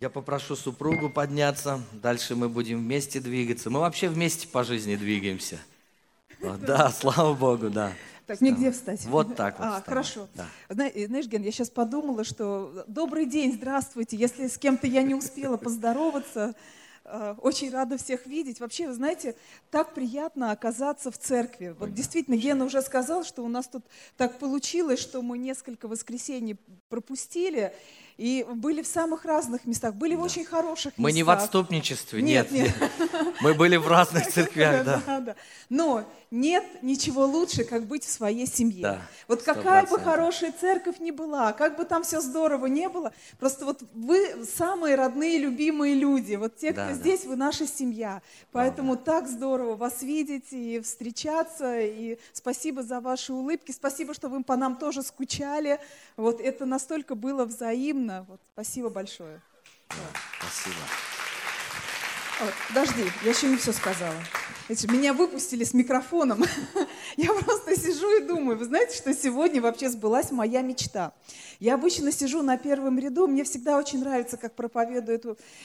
Я 0.00 0.10
попрошу 0.10 0.56
супругу 0.56 1.08
подняться, 1.08 1.80
дальше 1.92 2.34
мы 2.34 2.48
будем 2.48 2.78
вместе 2.78 3.20
двигаться. 3.20 3.70
Мы 3.70 3.80
вообще 3.80 4.08
вместе 4.08 4.48
по 4.48 4.64
жизни 4.64 4.96
двигаемся. 4.96 5.60
Да, 6.40 6.90
слава 7.00 7.32
Богу, 7.34 7.70
да. 7.70 7.92
Так, 8.26 8.40
мне 8.40 8.50
где 8.50 8.72
встать? 8.72 9.04
Вот 9.04 9.36
так 9.36 9.58
вот. 9.58 9.64
А, 9.64 9.68
вставай. 9.68 9.82
хорошо. 9.84 10.28
Да. 10.34 10.46
Знаешь, 10.68 11.26
Ген, 11.26 11.42
я 11.42 11.52
сейчас 11.52 11.70
подумала, 11.70 12.24
что 12.24 12.84
добрый 12.88 13.26
день, 13.26 13.52
здравствуйте. 13.52 14.16
Если 14.16 14.48
с 14.48 14.58
кем-то 14.58 14.86
я 14.86 15.02
не 15.02 15.14
успела 15.14 15.58
поздороваться, 15.58 16.54
э, 17.04 17.34
очень 17.40 17.70
рада 17.70 17.96
всех 17.96 18.26
видеть. 18.26 18.60
Вообще, 18.60 18.88
вы 18.88 18.94
знаете, 18.94 19.36
так 19.70 19.94
приятно 19.94 20.50
оказаться 20.50 21.10
в 21.10 21.18
церкви. 21.18 21.76
Вот 21.78 21.92
действительно, 21.94 22.36
Гена 22.36 22.64
уже 22.64 22.80
сказал, 22.82 23.24
что 23.24 23.42
у 23.44 23.48
нас 23.48 23.68
тут 23.68 23.84
так 24.16 24.38
получилось, 24.38 24.98
что 24.98 25.20
мы 25.22 25.36
несколько 25.38 25.86
воскресений 25.86 26.56
пропустили 26.88 27.74
и 28.16 28.46
были 28.54 28.82
в 28.82 28.86
самых 28.86 29.24
разных 29.24 29.64
местах, 29.66 29.94
были 29.94 30.14
в 30.14 30.20
очень 30.22 30.44
хороших 30.44 30.92
Мы 30.96 31.12
не 31.12 31.22
в 31.22 31.26
местах. 31.26 31.44
отступничестве, 31.44 32.22
Нет, 32.22 32.50
нет. 32.50 32.72
нет. 32.80 32.90
Мы 33.40 33.54
были 33.54 33.76
в 33.76 33.88
разных 33.88 34.26
церквях, 34.32 34.84
да. 34.84 35.02
Да, 35.06 35.20
да. 35.20 35.36
Но 35.68 36.04
нет 36.30 36.64
ничего 36.82 37.24
лучше, 37.26 37.64
как 37.64 37.86
быть 37.86 38.04
в 38.04 38.10
своей 38.10 38.46
семье. 38.46 38.82
Да, 38.82 39.02
вот 39.28 39.42
какая 39.42 39.82
бы 39.82 39.88
процентов. 39.88 40.04
хорошая 40.04 40.52
церковь 40.60 40.98
ни 40.98 41.10
была, 41.10 41.52
как 41.52 41.76
бы 41.76 41.84
там 41.84 42.02
все 42.02 42.20
здорово 42.20 42.66
не 42.66 42.88
было, 42.88 43.12
просто 43.38 43.64
вот 43.64 43.82
вы 43.94 44.44
самые 44.56 44.94
родные, 44.96 45.38
любимые 45.38 45.94
люди. 45.94 46.34
Вот 46.34 46.56
те, 46.56 46.72
Да, 46.72 46.84
кто 46.86 46.94
да. 46.94 47.00
здесь, 47.00 47.24
вы 47.24 47.36
наша 47.36 47.66
семья. 47.66 48.20
Поэтому 48.52 48.96
так 48.96 49.28
здорово 49.28 49.74
вас 49.76 50.02
видеть 50.02 50.52
и 50.52 50.80
встречаться. 50.80 51.80
И 51.80 52.18
спасибо 52.32 52.82
за 52.82 53.00
ваши 53.00 53.32
улыбки. 53.32 53.72
Спасибо, 53.72 54.12
что 54.14 54.28
вы 54.28 54.42
по 54.44 54.56
нам 54.56 54.76
тоже 54.76 55.02
скучали. 55.02 55.78
Вот 56.16 56.40
это 56.40 56.66
настолько 56.66 57.14
было 57.14 57.44
взаимно. 57.44 58.03
Вот, 58.28 58.40
спасибо 58.52 58.90
большое. 58.90 59.40
Спасибо. 60.38 60.80
Вот, 62.40 62.52
подожди, 62.68 63.04
я 63.22 63.30
еще 63.30 63.46
не 63.46 63.56
все 63.56 63.72
сказала. 63.72 64.16
Эти, 64.68 64.86
Меня 64.90 65.12
выпустили 65.12 65.62
с 65.62 65.72
микрофоном. 65.72 66.42
Я 67.16 67.32
просто 67.32 67.76
сижу 67.76 68.18
и 68.18 68.26
думаю, 68.26 68.58
вы 68.58 68.64
знаете, 68.64 68.96
что 68.96 69.14
сегодня 69.14 69.62
вообще 69.62 69.88
сбылась 69.88 70.32
моя 70.32 70.62
мечта. 70.62 71.12
Я 71.60 71.74
обычно 71.74 72.10
сижу 72.10 72.42
на 72.42 72.56
первом 72.56 72.98
ряду, 72.98 73.28
мне 73.28 73.44
всегда 73.44 73.78
очень 73.78 74.00
нравится, 74.00 74.36
как 74.36 74.54
проповедует 74.54 75.24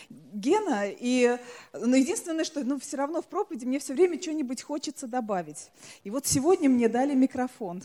Гена. 0.09 0.83
И, 0.87 1.37
но 1.73 1.95
единственное, 1.95 2.43
что 2.43 2.63
ну, 2.63 2.79
все 2.79 2.97
равно 2.97 3.21
в 3.21 3.25
проповеди 3.25 3.65
мне 3.65 3.79
все 3.79 3.93
время 3.93 4.21
что-нибудь 4.21 4.61
хочется 4.61 5.07
добавить. 5.07 5.71
И 6.03 6.11
вот 6.11 6.27
сегодня 6.27 6.69
мне 6.69 6.87
дали 6.87 7.15
микрофон. 7.15 7.81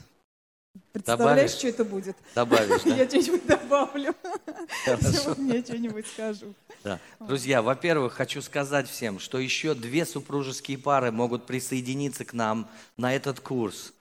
Представляешь, 0.92 1.52
Добавишь? 1.52 1.58
что 1.58 1.68
это 1.68 1.84
будет? 1.84 2.16
Добавишь, 2.34 2.82
да? 2.84 2.96
Я 2.96 3.08
что-нибудь 3.08 3.46
добавлю. 3.46 4.14
Сегодня 4.84 5.56
я 5.56 5.62
что-нибудь 5.62 6.06
скажу. 6.06 6.54
Да. 6.82 7.00
Друзья, 7.20 7.62
во-первых, 7.62 8.12
хочу 8.12 8.42
сказать 8.42 8.88
всем, 8.88 9.18
что 9.18 9.38
еще 9.38 9.74
две 9.74 10.04
супружеские 10.06 10.78
пары 10.78 11.10
могут 11.10 11.46
присоединиться 11.46 12.24
к 12.24 12.32
нам 12.32 12.68
на 12.96 13.14
этот 13.14 13.40
курс. 13.40 13.92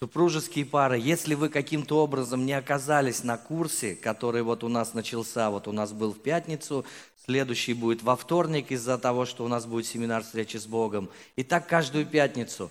Супружеские 0.00 0.66
пары, 0.66 0.98
если 0.98 1.34
вы 1.34 1.48
каким-то 1.48 2.02
образом 2.02 2.44
не 2.44 2.52
оказались 2.52 3.22
на 3.22 3.38
курсе, 3.38 3.94
который 3.94 4.42
вот 4.42 4.64
у 4.64 4.68
нас 4.68 4.92
начался, 4.92 5.50
вот 5.50 5.68
у 5.68 5.72
нас 5.72 5.92
был 5.92 6.12
в 6.12 6.18
пятницу, 6.18 6.84
следующий 7.24 7.74
будет 7.74 8.02
во 8.02 8.16
вторник 8.16 8.70
из-за 8.72 8.98
того, 8.98 9.24
что 9.24 9.44
у 9.44 9.48
нас 9.48 9.66
будет 9.66 9.86
семинар 9.86 10.22
встречи 10.22 10.56
с 10.56 10.66
Богом. 10.66 11.08
И 11.36 11.44
так 11.44 11.68
каждую 11.68 12.06
пятницу. 12.06 12.70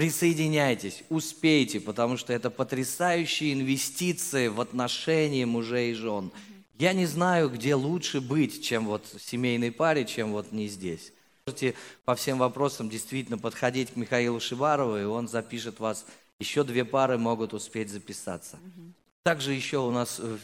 Присоединяйтесь, 0.00 1.04
успейте, 1.10 1.78
потому 1.78 2.16
что 2.16 2.32
это 2.32 2.48
потрясающие 2.48 3.52
инвестиции 3.52 4.48
в 4.48 4.58
отношения 4.58 5.44
мужей 5.44 5.90
и 5.90 5.94
жен. 5.94 6.30
Я 6.78 6.94
не 6.94 7.04
знаю, 7.04 7.50
где 7.50 7.74
лучше 7.74 8.22
быть, 8.22 8.64
чем 8.64 8.86
вот 8.86 9.04
в 9.04 9.20
семейной 9.20 9.70
паре, 9.70 10.06
чем 10.06 10.32
вот 10.32 10.52
не 10.52 10.68
здесь. 10.68 11.12
Можете 11.46 11.74
по 12.06 12.14
всем 12.14 12.38
вопросам 12.38 12.88
действительно 12.88 13.36
подходить 13.36 13.90
к 13.90 13.96
Михаилу 13.96 14.40
Шибарову, 14.40 14.96
и 14.96 15.04
он 15.04 15.28
запишет 15.28 15.80
вас. 15.80 16.06
Еще 16.38 16.64
две 16.64 16.86
пары 16.86 17.18
могут 17.18 17.52
успеть 17.52 17.90
записаться. 17.90 18.58
Также 19.22 19.52
еще 19.52 19.80
у 19.80 19.90
нас, 19.90 20.18
э, 20.18 20.38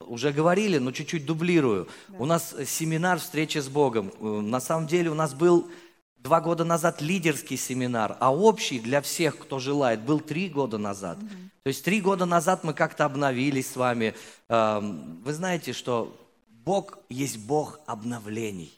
уже 0.00 0.32
говорили, 0.32 0.76
но 0.76 0.92
чуть-чуть 0.92 1.24
дублирую. 1.24 1.88
У 2.18 2.26
нас 2.26 2.54
семинар 2.66 3.18
«Встреча 3.20 3.62
с 3.62 3.68
Богом». 3.68 4.12
Э, 4.20 4.42
На 4.42 4.60
самом 4.60 4.86
деле 4.86 5.10
у 5.10 5.14
нас 5.14 5.32
был 5.32 5.70
два 6.18 6.40
года 6.40 6.64
назад 6.64 7.00
лидерский 7.00 7.56
семинар, 7.56 8.16
а 8.20 8.34
общий 8.34 8.80
для 8.80 9.00
всех, 9.00 9.38
кто 9.38 9.58
желает, 9.58 10.00
был 10.00 10.20
три 10.20 10.48
года 10.48 10.78
назад. 10.78 11.18
То 11.62 11.68
есть 11.68 11.84
три 11.84 12.00
года 12.00 12.24
назад 12.26 12.64
мы 12.64 12.74
как-то 12.74 13.04
обновились 13.04 13.70
с 13.70 13.76
вами. 13.76 14.14
Эм, 14.48 15.22
Вы 15.22 15.32
знаете, 15.32 15.72
что 15.72 16.16
Бог 16.48 16.98
есть 17.08 17.38
Бог 17.38 17.80
обновлений. 17.86 18.72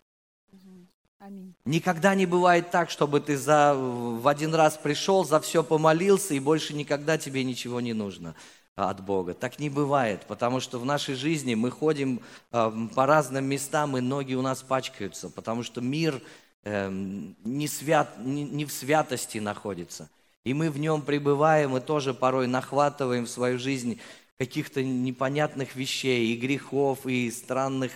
Аминь. 1.21 1.55
Никогда 1.67 2.15
не 2.15 2.25
бывает 2.25 2.71
так, 2.71 2.89
чтобы 2.89 3.21
ты 3.21 3.37
за, 3.37 3.75
в 3.75 4.27
один 4.27 4.55
раз 4.55 4.79
пришел, 4.79 5.23
за 5.23 5.39
все 5.39 5.62
помолился, 5.62 6.33
и 6.33 6.41
больше 6.41 6.73
никогда 6.73 7.19
тебе 7.19 7.45
ничего 7.45 7.83
не 7.83 7.93
нужно 7.93 8.34
а, 8.75 8.89
от 8.89 9.05
Бога. 9.05 9.34
Так 9.34 9.59
не 9.59 9.69
бывает, 9.69 10.25
потому 10.27 10.61
что 10.61 10.79
в 10.79 10.87
нашей 10.87 11.15
жизни 11.15 11.55
мы 11.55 11.71
ходим 11.71 12.23
а, 12.50 12.73
по 12.95 13.05
разным 13.05 13.45
местам, 13.45 13.99
и 13.99 14.00
ноги 14.00 14.33
у 14.33 14.41
нас 14.41 14.62
пачкаются, 14.62 15.29
потому 15.29 15.62
что 15.62 15.83
мир 15.83 16.23
эм, 16.65 17.37
не, 17.44 17.69
свят, 17.69 18.16
не, 18.19 18.44
не 18.44 18.65
в 18.65 18.72
святости 18.72 19.38
находится. 19.38 20.09
И 20.44 20.54
мы 20.54 20.71
в 20.71 20.78
нем 20.78 21.03
пребываем, 21.03 21.76
и 21.76 21.81
тоже 21.81 22.15
порой 22.15 22.47
нахватываем 22.47 23.26
в 23.26 23.31
свою 23.31 23.59
жизнь 23.59 24.00
каких-то 24.38 24.82
непонятных 24.82 25.76
вещей, 25.76 26.32
и 26.32 26.37
грехов, 26.37 27.06
и 27.06 27.31
странных 27.31 27.93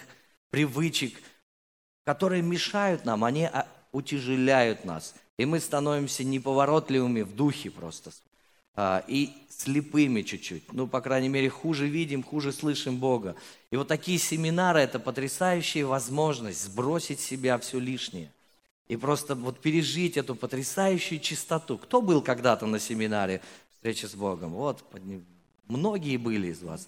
привычек, 0.50 1.14
которые 2.04 2.42
мешают 2.42 3.04
нам, 3.06 3.24
они 3.24 3.44
а, 3.44 3.66
утяжеляют 3.92 4.84
нас. 4.84 5.14
И 5.38 5.46
мы 5.46 5.58
становимся 5.58 6.22
неповоротливыми 6.22 7.22
в 7.22 7.34
духе 7.34 7.70
просто. 7.70 8.12
А, 8.76 9.02
И 9.08 9.30
слепыми 9.48 10.22
чуть-чуть. 10.22 10.72
Ну, 10.72 10.86
по 10.86 11.00
крайней 11.00 11.28
мере, 11.28 11.48
хуже 11.48 11.86
видим, 11.86 12.22
хуже 12.22 12.52
слышим 12.52 12.98
Бога. 12.98 13.36
И 13.70 13.76
вот 13.76 13.88
такие 13.88 14.18
семинары– 14.18 14.80
это 14.80 14.98
потрясающая 14.98 15.86
возможность 15.86 16.62
сбросить 16.62 17.20
с 17.20 17.24
себя 17.24 17.58
все 17.58 17.78
лишнее. 17.78 18.30
И 18.88 18.96
просто 18.96 19.34
вот 19.34 19.60
пережить 19.60 20.16
эту 20.16 20.34
потрясающую 20.34 21.18
чистоту. 21.18 21.78
Кто 21.78 22.02
был 22.02 22.20
когда-то 22.20 22.66
на 22.66 22.78
семинаре 22.78 23.40
встречи 23.74 24.04
с 24.06 24.14
Богом? 24.14 24.52
Вот, 24.52 24.84
многие 25.68 26.16
были 26.18 26.48
из 26.48 26.62
вас. 26.62 26.86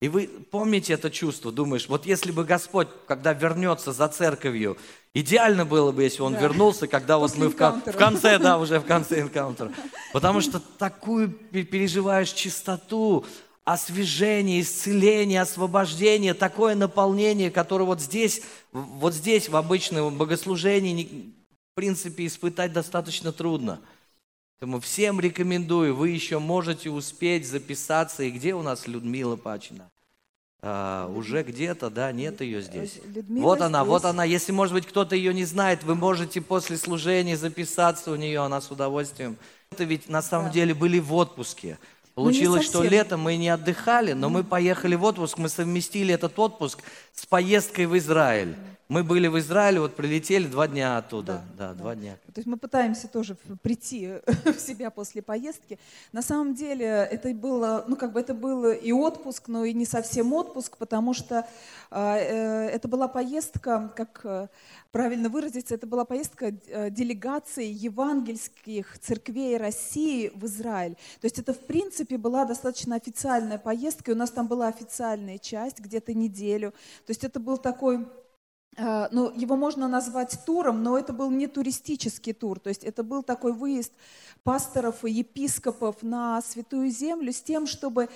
И 0.00 0.08
вы 0.08 0.28
помните 0.28 0.92
это 0.92 1.10
чувство, 1.10 1.50
думаешь, 1.50 1.88
вот 1.88 2.06
если 2.06 2.30
бы 2.30 2.44
Господь, 2.44 2.86
когда 3.08 3.32
вернется 3.32 3.92
за 3.92 4.06
церковью, 4.08 4.76
идеально 5.12 5.64
было 5.64 5.90
бы, 5.90 6.04
если 6.04 6.22
Он 6.22 6.34
Да. 6.34 6.40
вернулся, 6.40 6.86
когда 6.86 7.18
вот 7.18 7.32
После 7.32 7.44
мы 7.44 7.50
в, 7.50 7.56
кон- 7.56 7.82
в 7.84 7.96
конце, 7.96 8.38
да, 8.38 8.58
уже 8.58 8.78
в 8.78 8.84
конце 8.84 9.20
энкаунтера. 9.22 9.72
Потому 10.12 10.40
что 10.40 10.60
такую 10.60 11.30
пе- 11.30 11.64
переживаешь 11.64 12.30
чистоту, 12.30 13.24
освежение, 13.64 14.60
исцеление, 14.60 15.40
освобождение, 15.42 16.32
такое 16.32 16.74
наполнение, 16.76 17.50
которое 17.50 17.84
вот 17.84 18.00
здесь, 18.00 18.42
вот 18.72 19.14
здесь 19.14 19.48
в 19.48 19.56
обычном 19.56 20.16
богослужении, 20.16 21.32
принципе, 21.78 22.26
испытать 22.26 22.72
достаточно 22.72 23.30
трудно. 23.32 23.80
Поэтому 24.58 24.80
всем 24.80 25.20
рекомендую, 25.20 25.94
вы 25.94 26.08
еще 26.08 26.40
можете 26.40 26.90
успеть 26.90 27.46
записаться. 27.46 28.24
И 28.24 28.30
где 28.32 28.54
у 28.54 28.62
нас 28.62 28.88
Людмила 28.88 29.36
Пачина? 29.36 29.88
А, 30.60 31.06
уже 31.14 31.44
где-то, 31.44 31.88
да, 31.88 32.10
нет 32.10 32.40
ее 32.40 32.62
здесь. 32.62 32.98
Людмила 33.14 33.44
вот 33.44 33.60
она, 33.60 33.84
вот 33.84 34.00
здесь. 34.00 34.10
она. 34.10 34.24
Если, 34.24 34.50
может 34.50 34.74
быть, 34.74 34.86
кто-то 34.88 35.14
ее 35.14 35.32
не 35.32 35.44
знает, 35.44 35.84
вы 35.84 35.94
можете 35.94 36.40
после 36.40 36.76
служения 36.76 37.36
записаться 37.36 38.10
у 38.10 38.16
нее, 38.16 38.40
она 38.40 38.60
с 38.60 38.68
удовольствием. 38.72 39.36
Это 39.70 39.84
ведь 39.84 40.08
на 40.08 40.20
самом 40.20 40.46
Да. 40.46 40.54
деле 40.54 40.74
были 40.74 40.98
в 40.98 41.14
отпуске. 41.14 41.78
Ну, 42.16 42.24
Получилось, 42.24 42.64
что 42.64 42.82
летом 42.82 43.20
мы 43.20 43.36
не 43.36 43.48
отдыхали, 43.50 44.14
но 44.14 44.28
мы 44.28 44.42
поехали 44.42 44.96
в 44.96 45.04
отпуск, 45.04 45.38
мы 45.38 45.48
совместили 45.48 46.12
этот 46.12 46.36
отпуск 46.40 46.82
с 47.14 47.24
поездкой 47.24 47.86
в 47.86 47.96
Израиль. 47.96 48.56
Мы 48.88 49.04
были 49.04 49.26
в 49.26 49.38
Израиле, 49.38 49.80
вот 49.80 49.96
прилетели 49.96 50.46
два 50.46 50.66
дня 50.66 50.96
оттуда. 50.96 51.42
Да, 51.58 51.74
два 51.74 51.94
дня. 51.94 52.16
То 52.32 52.38
есть 52.38 52.46
мы 52.46 52.56
пытаемся 52.56 53.06
тоже 53.06 53.36
прийти 53.60 54.14
в 54.46 54.58
себя 54.58 54.88
после 54.88 55.20
поездки. 55.20 55.78
На 56.12 56.22
самом 56.22 56.54
деле 56.54 56.86
это 56.86 57.28
было, 57.34 57.84
ну 57.86 57.96
как 57.96 58.12
бы 58.12 58.20
это 58.20 58.32
был 58.32 58.70
и 58.70 58.90
отпуск, 58.92 59.48
но 59.48 59.66
и 59.66 59.74
не 59.74 59.84
совсем 59.84 60.32
отпуск, 60.32 60.78
потому 60.78 61.12
что 61.12 61.46
а, 61.90 62.16
э, 62.16 62.68
это 62.70 62.88
была 62.88 63.08
поездка, 63.08 63.92
как 63.94 64.22
э, 64.24 64.48
правильно 64.90 65.28
выразиться, 65.28 65.74
это 65.74 65.86
была 65.86 66.06
поездка 66.06 66.46
э, 66.46 66.88
делегации 66.88 67.66
евангельских 67.66 68.98
церквей 69.00 69.58
России 69.58 70.32
в 70.34 70.46
Израиль. 70.46 70.94
То 71.20 71.26
есть 71.26 71.38
это 71.38 71.52
в 71.52 71.60
принципе 71.60 72.16
была 72.16 72.46
достаточно 72.46 72.96
официальная 72.96 73.58
поездка, 73.58 74.12
и 74.12 74.14
у 74.14 74.16
нас 74.16 74.30
там 74.30 74.48
была 74.48 74.68
официальная 74.68 75.36
часть 75.36 75.78
где-то 75.78 76.14
неделю. 76.14 76.70
То 77.04 77.10
есть 77.10 77.22
это 77.22 77.38
был 77.38 77.58
такой 77.58 78.06
ну, 78.78 79.32
его 79.34 79.56
можно 79.56 79.88
назвать 79.88 80.38
туром, 80.46 80.82
но 80.82 80.96
это 80.96 81.12
был 81.12 81.30
не 81.30 81.48
туристический 81.48 82.32
тур, 82.32 82.60
то 82.60 82.68
есть 82.68 82.84
это 82.84 83.02
был 83.02 83.22
такой 83.22 83.52
выезд 83.52 83.92
пасторов 84.44 85.04
и 85.04 85.10
епископов 85.10 86.02
на 86.02 86.40
Святую 86.42 86.90
Землю 86.90 87.32
с 87.32 87.40
тем, 87.40 87.66
чтобы 87.66 88.04
э, 88.04 88.08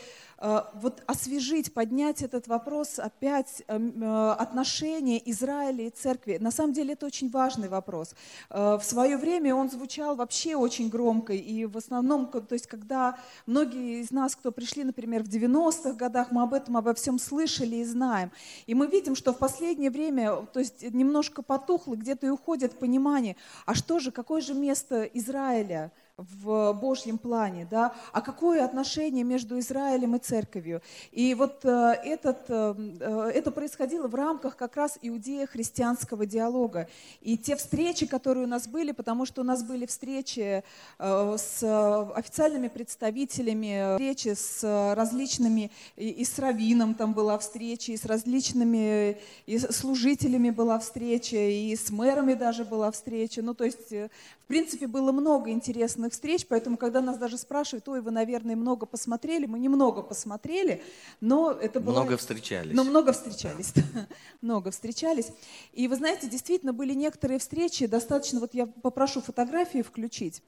вот 0.75 1.03
освежить, 1.07 1.73
поднять 1.73 2.23
этот 2.23 2.49
вопрос 2.49 2.99
опять 2.99 3.63
э, 3.69 3.79
э, 3.79 4.31
отношения 4.33 5.23
Израиля 5.31 5.87
и 5.87 5.91
церкви. 5.91 6.39
На 6.41 6.51
самом 6.51 6.73
деле 6.73 6.95
это 6.95 7.07
очень 7.07 7.31
важный 7.31 7.69
вопрос. 7.69 8.15
В 8.51 8.81
свое 8.83 9.17
время 9.17 9.55
он 9.55 9.71
звучал 9.71 10.17
вообще 10.17 10.57
очень 10.57 10.89
громко, 10.89 11.33
и 11.33 11.65
в 11.67 11.77
основном, 11.77 12.27
то 12.27 12.53
есть 12.55 12.67
когда 12.67 13.19
многие 13.47 14.01
из 14.01 14.11
нас, 14.11 14.35
кто 14.35 14.51
пришли, 14.51 14.83
например, 14.83 15.23
в 15.23 15.29
90-х 15.29 15.93
годах, 15.93 16.33
мы 16.33 16.43
об 16.43 16.55
этом, 16.55 16.77
обо 16.77 16.93
всем 16.95 17.19
слышали 17.19 17.77
и 17.77 17.85
знаем. 17.85 18.33
И 18.67 18.75
мы 18.75 18.89
видим, 18.89 19.15
что 19.15 19.33
в 19.33 19.39
последнее 19.39 19.91
время, 19.91 20.47
то 20.53 20.59
есть 20.59 20.83
немножко 20.83 21.43
потухло, 21.43 21.95
где-то 21.95 22.27
и 22.27 22.31
уходит 22.31 22.79
понимание, 22.79 23.37
а 23.65 23.75
что 23.75 24.01
же, 24.01 24.11
какое 24.11 24.41
же 24.41 24.55
место 24.55 25.03
Израиля 25.05 25.93
в 26.19 26.73
Божьем 26.75 27.17
плане, 27.17 27.67
да, 27.71 27.95
а 28.13 28.21
какое 28.21 28.65
отношение 28.65 29.25
между 29.25 29.59
Израилем 29.59 30.17
и 30.17 30.19
церковью. 30.19 30.83
И 31.11 31.35
вот 31.35 31.65
э, 31.65 31.95
этот, 32.05 32.45
э, 32.49 32.75
э, 33.01 33.31
это 33.35 33.51
происходило 33.51 34.09
в 34.09 34.15
рамках 34.15 34.57
как 34.57 34.77
раз 34.77 34.99
иудея-христианского 35.01 36.27
диалога. 36.27 36.89
И 37.23 37.39
те 37.39 37.57
встречи, 37.57 38.07
которые 38.07 38.45
у 38.45 38.49
нас 38.49 38.69
были, 38.69 38.93
потому 38.93 39.25
что 39.25 39.41
у 39.41 39.45
нас 39.45 39.63
были 39.63 39.87
встречи 39.87 40.63
с 40.99 42.13
официальными 42.15 42.69
представителями, 42.69 43.95
встречи 43.95 44.35
с 44.35 44.95
различными, 44.95 45.71
и 45.97 46.25
с 46.25 46.39
раввином 46.39 46.95
там 46.95 47.15
была 47.15 47.39
встреча, 47.39 47.93
и 47.93 47.97
с 47.97 48.05
различными 48.05 49.19
и 49.47 49.59
служителями 49.59 50.51
была 50.51 50.79
встреча, 50.79 51.37
и 51.37 51.75
с 51.75 51.91
мэрами 51.91 52.35
даже 52.35 52.65
была 52.65 52.91
встреча. 52.91 53.43
Ну, 53.43 53.55
то 53.55 53.65
есть, 53.65 53.91
в 53.91 54.47
принципе, 54.47 54.87
было 54.87 55.13
много 55.13 55.51
интересных 55.51 56.02
разных 56.03 56.13
встреч, 56.13 56.47
поэтому, 56.49 56.77
когда 56.77 57.01
нас 57.01 57.17
даже 57.19 57.39
спрашивают, 57.39 57.89
ой, 57.89 58.01
вы, 58.01 58.11
наверное, 58.11 58.57
много 58.57 58.87
посмотрели, 58.87 59.47
мы 59.47 59.59
немного 59.59 60.03
посмотрели, 60.03 60.83
но 61.21 61.53
это 61.53 61.81
было... 61.81 62.03
Много 62.03 62.17
встречались. 62.17 62.75
Но 62.75 62.85
много 62.85 63.13
встречались, 63.13 63.73
много 64.41 64.71
встречались. 64.71 65.31
И 65.73 65.89
вы 65.89 65.97
знаете, 65.97 66.29
действительно, 66.29 66.73
были 66.73 66.95
некоторые 66.95 67.39
встречи, 67.39 67.87
достаточно, 67.87 68.41
вот 68.41 68.55
я 68.55 68.67
попрошу 68.67 69.21
фотографии 69.21 69.83
включить, 69.83 70.43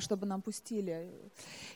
чтобы 0.00 0.26
нам 0.26 0.40
пустили. 0.40 1.10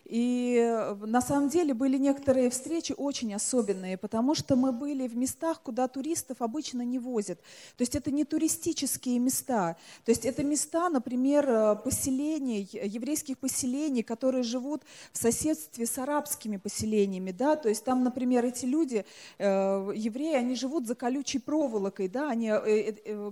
И 0.05 0.56
э, 0.58 0.94
на 0.94 1.20
самом 1.20 1.49
деле 1.49 1.75
были 1.75 1.96
некоторые 1.99 2.50
встречи 2.50 2.94
очень 2.96 3.34
особенные, 3.34 3.96
потому 3.96 4.34
что 4.34 4.56
мы 4.56 4.73
были 4.73 5.06
в 5.06 5.17
местах, 5.17 5.61
куда 5.62 5.88
туристов 5.88 6.43
обычно 6.43 6.82
не 6.82 6.99
возят. 6.99 7.38
То 7.76 7.82
есть 7.82 7.94
это 7.94 8.11
не 8.11 8.25
туристические 8.25 9.19
места. 9.19 9.76
То 10.05 10.11
есть 10.11 10.25
это 10.25 10.43
места, 10.43 10.88
например, 10.88 11.49
э, 11.49 11.76
поселений, 11.76 12.69
еврейских 12.73 13.38
поселений, 13.38 14.02
которые 14.02 14.43
живут 14.43 14.82
в 15.12 15.19
соседстве 15.19 15.87
с 15.87 15.99
арабскими 15.99 16.56
поселениями. 16.56 17.31
Да? 17.31 17.56
То 17.56 17.69
есть 17.69 17.84
там, 17.84 18.02
например, 18.02 18.44
эти 18.44 18.64
люди, 18.64 19.05
э, 19.38 19.93
евреи, 19.94 20.34
они 20.34 20.56
живут 20.56 20.87
за 20.87 20.94
колючей 20.94 21.38
проволокой, 21.38 22.08
да? 22.08 22.31
они 22.31 22.50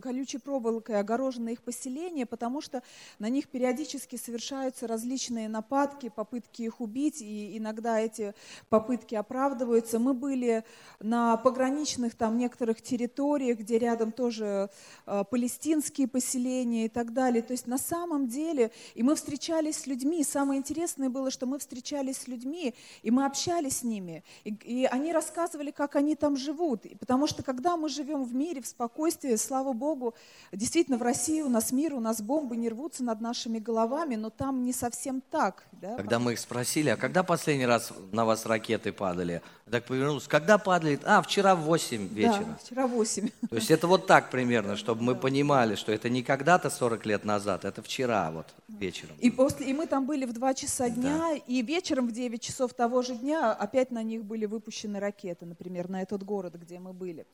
колючей 0.00 0.38
проволокой 0.38 0.98
огорожены 1.00 1.50
их 1.50 1.62
поселения, 1.62 2.26
потому 2.26 2.60
что 2.60 2.82
на 3.18 3.28
них 3.28 3.48
периодически 3.48 4.16
совершаются 4.40 4.86
различные 4.86 5.48
нападки, 5.50 6.08
попытки 6.08 6.62
их 6.62 6.80
убить, 6.80 7.20
и 7.20 7.58
иногда 7.58 8.00
эти 8.00 8.34
попытки 8.70 9.14
оправдываются. 9.14 9.98
Мы 9.98 10.14
были 10.14 10.64
на 10.98 11.36
пограничных 11.36 12.14
там 12.14 12.38
некоторых 12.38 12.80
территориях, 12.80 13.58
где 13.58 13.78
рядом 13.78 14.12
тоже 14.12 14.70
э, 15.06 15.24
палестинские 15.30 16.08
поселения 16.08 16.86
и 16.86 16.88
так 16.88 17.12
далее. 17.12 17.42
То 17.42 17.52
есть 17.52 17.66
на 17.66 17.76
самом 17.76 18.28
деле, 18.28 18.70
и 18.94 19.02
мы 19.02 19.14
встречались 19.14 19.76
с 19.76 19.86
людьми, 19.86 20.24
самое 20.24 20.58
интересное 20.58 21.10
было, 21.10 21.30
что 21.30 21.44
мы 21.44 21.58
встречались 21.58 22.16
с 22.16 22.26
людьми, 22.26 22.74
и 23.02 23.10
мы 23.10 23.26
общались 23.26 23.78
с 23.78 23.82
ними, 23.82 24.24
и, 24.44 24.54
и 24.64 24.84
они 24.86 25.12
рассказывали, 25.12 25.70
как 25.70 25.96
они 25.96 26.14
там 26.16 26.36
живут. 26.38 26.86
И 26.86 26.94
потому 26.94 27.26
что 27.26 27.42
когда 27.42 27.76
мы 27.76 27.90
живем 27.90 28.24
в 28.24 28.34
мире, 28.34 28.62
в 28.62 28.66
спокойствии, 28.66 29.34
слава 29.36 29.74
Богу, 29.74 30.14
действительно 30.50 30.96
в 30.96 31.02
России 31.02 31.42
у 31.42 31.50
нас 31.50 31.72
мир, 31.72 31.92
у 31.92 32.00
нас 32.00 32.22
бомбы 32.22 32.56
не 32.56 32.70
рвутся 32.70 33.04
над 33.04 33.20
нашими 33.20 33.58
головами, 33.58 34.16
но 34.16 34.29
там 34.30 34.64
не 34.64 34.72
совсем 34.72 35.20
так. 35.20 35.64
Да? 35.72 35.96
Когда 35.96 36.18
мы 36.18 36.32
их 36.32 36.38
спросили, 36.38 36.88
а 36.90 36.96
когда 36.96 37.22
последний 37.22 37.66
раз 37.66 37.92
на 38.12 38.24
вас 38.24 38.46
ракеты 38.46 38.92
падали? 38.92 39.42
так 39.70 39.84
повернулся, 39.84 40.28
когда 40.28 40.58
падали? 40.58 40.98
А, 41.04 41.22
вчера 41.22 41.54
в 41.54 41.60
8 41.60 42.08
вечера. 42.08 42.44
Да, 42.44 42.58
вчера 42.62 42.86
в 42.86 42.90
8. 42.90 43.28
То 43.48 43.56
есть 43.56 43.70
это 43.70 43.86
вот 43.86 44.06
так 44.06 44.30
примерно, 44.30 44.76
чтобы 44.76 45.02
мы 45.02 45.14
понимали, 45.14 45.76
что 45.76 45.92
это 45.92 46.08
не 46.08 46.22
когда-то 46.22 46.70
40 46.70 47.06
лет 47.06 47.24
назад, 47.24 47.64
это 47.64 47.82
вчера 47.82 48.30
вот 48.30 48.46
вечером. 48.68 49.16
И, 49.20 49.30
после, 49.30 49.70
и 49.70 49.72
мы 49.72 49.86
там 49.86 50.06
были 50.06 50.24
в 50.24 50.32
2 50.32 50.54
часа 50.54 50.90
дня, 50.90 51.18
да. 51.18 51.34
и 51.34 51.62
вечером 51.62 52.08
в 52.08 52.12
9 52.12 52.42
часов 52.42 52.74
того 52.74 53.02
же 53.02 53.14
дня 53.14 53.52
опять 53.52 53.90
на 53.90 54.02
них 54.02 54.24
были 54.24 54.46
выпущены 54.46 54.98
ракеты, 54.98 55.46
например, 55.46 55.88
на 55.88 56.02
этот 56.02 56.22
город, 56.24 56.54
где 56.56 56.78
мы 56.78 56.92
были. 56.92 57.26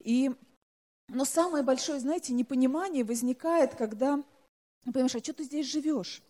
И, 0.00 0.30
но 1.08 1.24
самое 1.24 1.64
большое, 1.64 2.00
знаете, 2.00 2.32
непонимание 2.32 3.04
возникает, 3.04 3.74
когда, 3.74 4.22
понимаешь, 4.84 5.14
а 5.14 5.18
что 5.18 5.32
ты 5.32 5.44
здесь 5.44 5.66
живешь? 5.66 6.22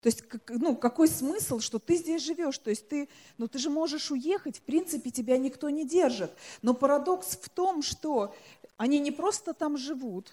То 0.00 0.06
есть, 0.06 0.22
ну, 0.48 0.76
какой 0.76 1.08
смысл, 1.08 1.60
что 1.60 1.78
ты 1.78 1.96
здесь 1.96 2.24
живешь? 2.24 2.56
То 2.58 2.70
есть 2.70 2.88
ты, 2.88 3.08
ну, 3.36 3.48
ты 3.48 3.58
же 3.58 3.68
можешь 3.68 4.10
уехать, 4.10 4.58
в 4.58 4.62
принципе, 4.62 5.10
тебя 5.10 5.36
никто 5.36 5.68
не 5.68 5.86
держит. 5.86 6.32
Но 6.62 6.72
парадокс 6.72 7.36
в 7.36 7.48
том, 7.50 7.82
что 7.82 8.34
они 8.78 8.98
не 8.98 9.10
просто 9.10 9.52
там 9.52 9.76
живут, 9.76 10.32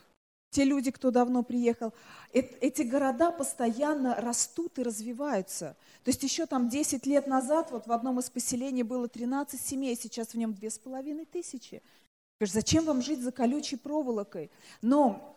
те 0.52 0.64
люди, 0.64 0.92
кто 0.92 1.12
давно 1.12 1.44
приехал, 1.44 1.94
эти 2.32 2.84
города 2.84 3.32
постоянно 3.32 4.16
растут 4.16 4.80
и 4.80 4.84
развиваются. 4.84 5.76
То 6.06 6.10
есть 6.12 6.24
еще 6.24 6.46
там 6.46 6.70
10 6.70 7.06
лет 7.06 7.28
назад 7.28 7.70
вот 7.72 7.88
в 7.88 7.92
одном 7.92 8.20
из 8.20 8.30
поселений 8.30 8.84
было 8.84 9.10
13 9.10 9.60
семей, 9.60 9.98
сейчас 9.98 10.30
в 10.30 10.36
нем 10.36 10.52
2,5 10.52 11.28
тысячи. 11.30 11.84
Зачем 12.40 12.86
вам 12.86 13.02
жить 13.02 13.20
за 13.20 13.34
колючей 13.34 13.76
проволокой? 13.76 14.50
Но 14.82 15.37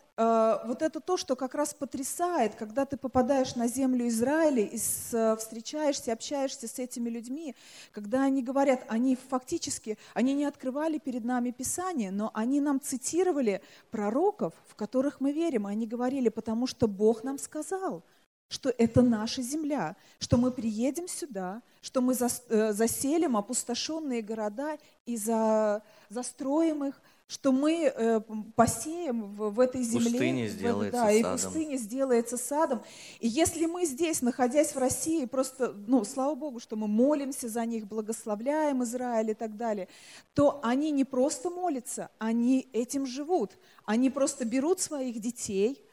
вот 0.65 0.81
это 0.81 0.99
то, 0.99 1.17
что 1.17 1.35
как 1.35 1.55
раз 1.55 1.73
потрясает, 1.73 2.55
когда 2.55 2.85
ты 2.85 2.97
попадаешь 2.97 3.55
на 3.55 3.67
землю 3.67 4.07
Израиля 4.07 4.63
и 4.63 4.77
встречаешься, 4.77 6.13
общаешься 6.13 6.67
с 6.67 6.77
этими 6.79 7.09
людьми, 7.09 7.55
когда 7.91 8.23
они 8.23 8.43
говорят, 8.43 8.85
они 8.87 9.15
фактически, 9.15 9.97
они 10.13 10.33
не 10.33 10.45
открывали 10.45 10.99
перед 10.99 11.23
нами 11.23 11.51
Писание, 11.51 12.11
но 12.11 12.29
они 12.33 12.61
нам 12.61 12.79
цитировали 12.79 13.61
пророков, 13.89 14.53
в 14.67 14.75
которых 14.75 15.21
мы 15.21 15.31
верим. 15.31 15.65
Они 15.65 15.87
говорили, 15.87 16.29
потому 16.29 16.67
что 16.67 16.87
Бог 16.87 17.23
нам 17.23 17.37
сказал, 17.37 18.03
что 18.51 18.69
это 18.69 19.01
наша 19.01 19.41
земля, 19.41 19.95
что 20.19 20.35
мы 20.35 20.51
приедем 20.51 21.07
сюда, 21.07 21.61
что 21.81 22.01
мы 22.01 22.13
э, 22.13 22.73
заселим 22.73 23.37
опустошенные 23.37 24.21
города 24.21 24.77
и 25.05 25.15
за, 25.15 25.81
застроим 26.09 26.83
их, 26.83 27.01
что 27.31 27.53
мы 27.53 27.85
э, 27.85 28.19
посеем 28.57 29.21
в, 29.21 29.51
в 29.51 29.59
этой 29.61 29.83
земле. 29.83 30.11
Пустыня 30.11 30.47
сделается 30.47 30.91
да, 30.91 31.07
садом. 31.07 31.17
и 31.17 31.23
пустыня 31.23 31.77
сделается 31.77 32.37
садом. 32.37 32.83
И 33.21 33.27
если 33.29 33.67
мы 33.67 33.85
здесь, 33.85 34.21
находясь 34.21 34.75
в 34.75 34.77
России, 34.77 35.23
просто, 35.23 35.73
ну, 35.87 36.03
слава 36.03 36.35
Богу, 36.35 36.59
что 36.59 36.75
мы 36.75 36.89
молимся 36.89 37.47
за 37.47 37.65
них, 37.65 37.87
благословляем 37.87 38.83
Израиль 38.83 39.31
и 39.31 39.33
так 39.33 39.55
далее, 39.55 39.87
то 40.33 40.59
они 40.61 40.91
не 40.91 41.05
просто 41.05 41.49
молятся, 41.49 42.09
они 42.19 42.67
этим 42.73 43.05
живут. 43.05 43.57
Они 43.85 44.09
просто 44.09 44.43
берут 44.43 44.81
своих 44.81 45.21
детей, 45.21 45.85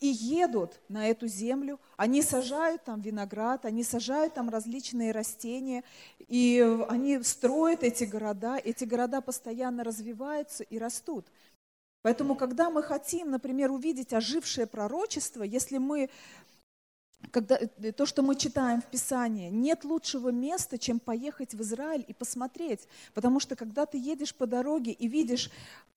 и 0.00 0.06
едут 0.06 0.80
на 0.88 1.08
эту 1.08 1.26
землю, 1.26 1.80
они 1.96 2.22
сажают 2.22 2.84
там 2.84 3.00
виноград, 3.00 3.64
они 3.64 3.82
сажают 3.82 4.34
там 4.34 4.48
различные 4.48 5.12
растения, 5.12 5.82
и 6.18 6.60
они 6.88 7.22
строят 7.22 7.82
эти 7.82 8.04
города, 8.04 8.58
эти 8.58 8.84
города 8.84 9.20
постоянно 9.20 9.84
развиваются 9.84 10.62
и 10.62 10.78
растут. 10.78 11.26
Поэтому, 12.02 12.36
когда 12.36 12.70
мы 12.70 12.82
хотим, 12.82 13.30
например, 13.30 13.72
увидеть 13.72 14.12
ожившее 14.12 14.66
пророчество, 14.66 15.42
если 15.42 15.78
мы 15.78 16.10
когда, 17.30 17.58
э, 17.58 17.92
то, 17.92 18.06
что 18.06 18.22
мы 18.22 18.36
читаем 18.36 18.80
в 18.80 18.86
Писании, 18.86 19.50
нет 19.50 19.84
лучшего 19.84 20.30
места, 20.30 20.78
чем 20.78 20.98
поехать 20.98 21.54
в 21.54 21.62
Израиль 21.62 22.04
и 22.06 22.14
посмотреть. 22.14 22.88
Потому 23.14 23.40
что 23.40 23.56
когда 23.56 23.86
ты 23.86 23.98
едешь 23.98 24.34
по 24.34 24.46
дороге 24.46 24.92
и 24.92 25.08
видишь 25.08 25.50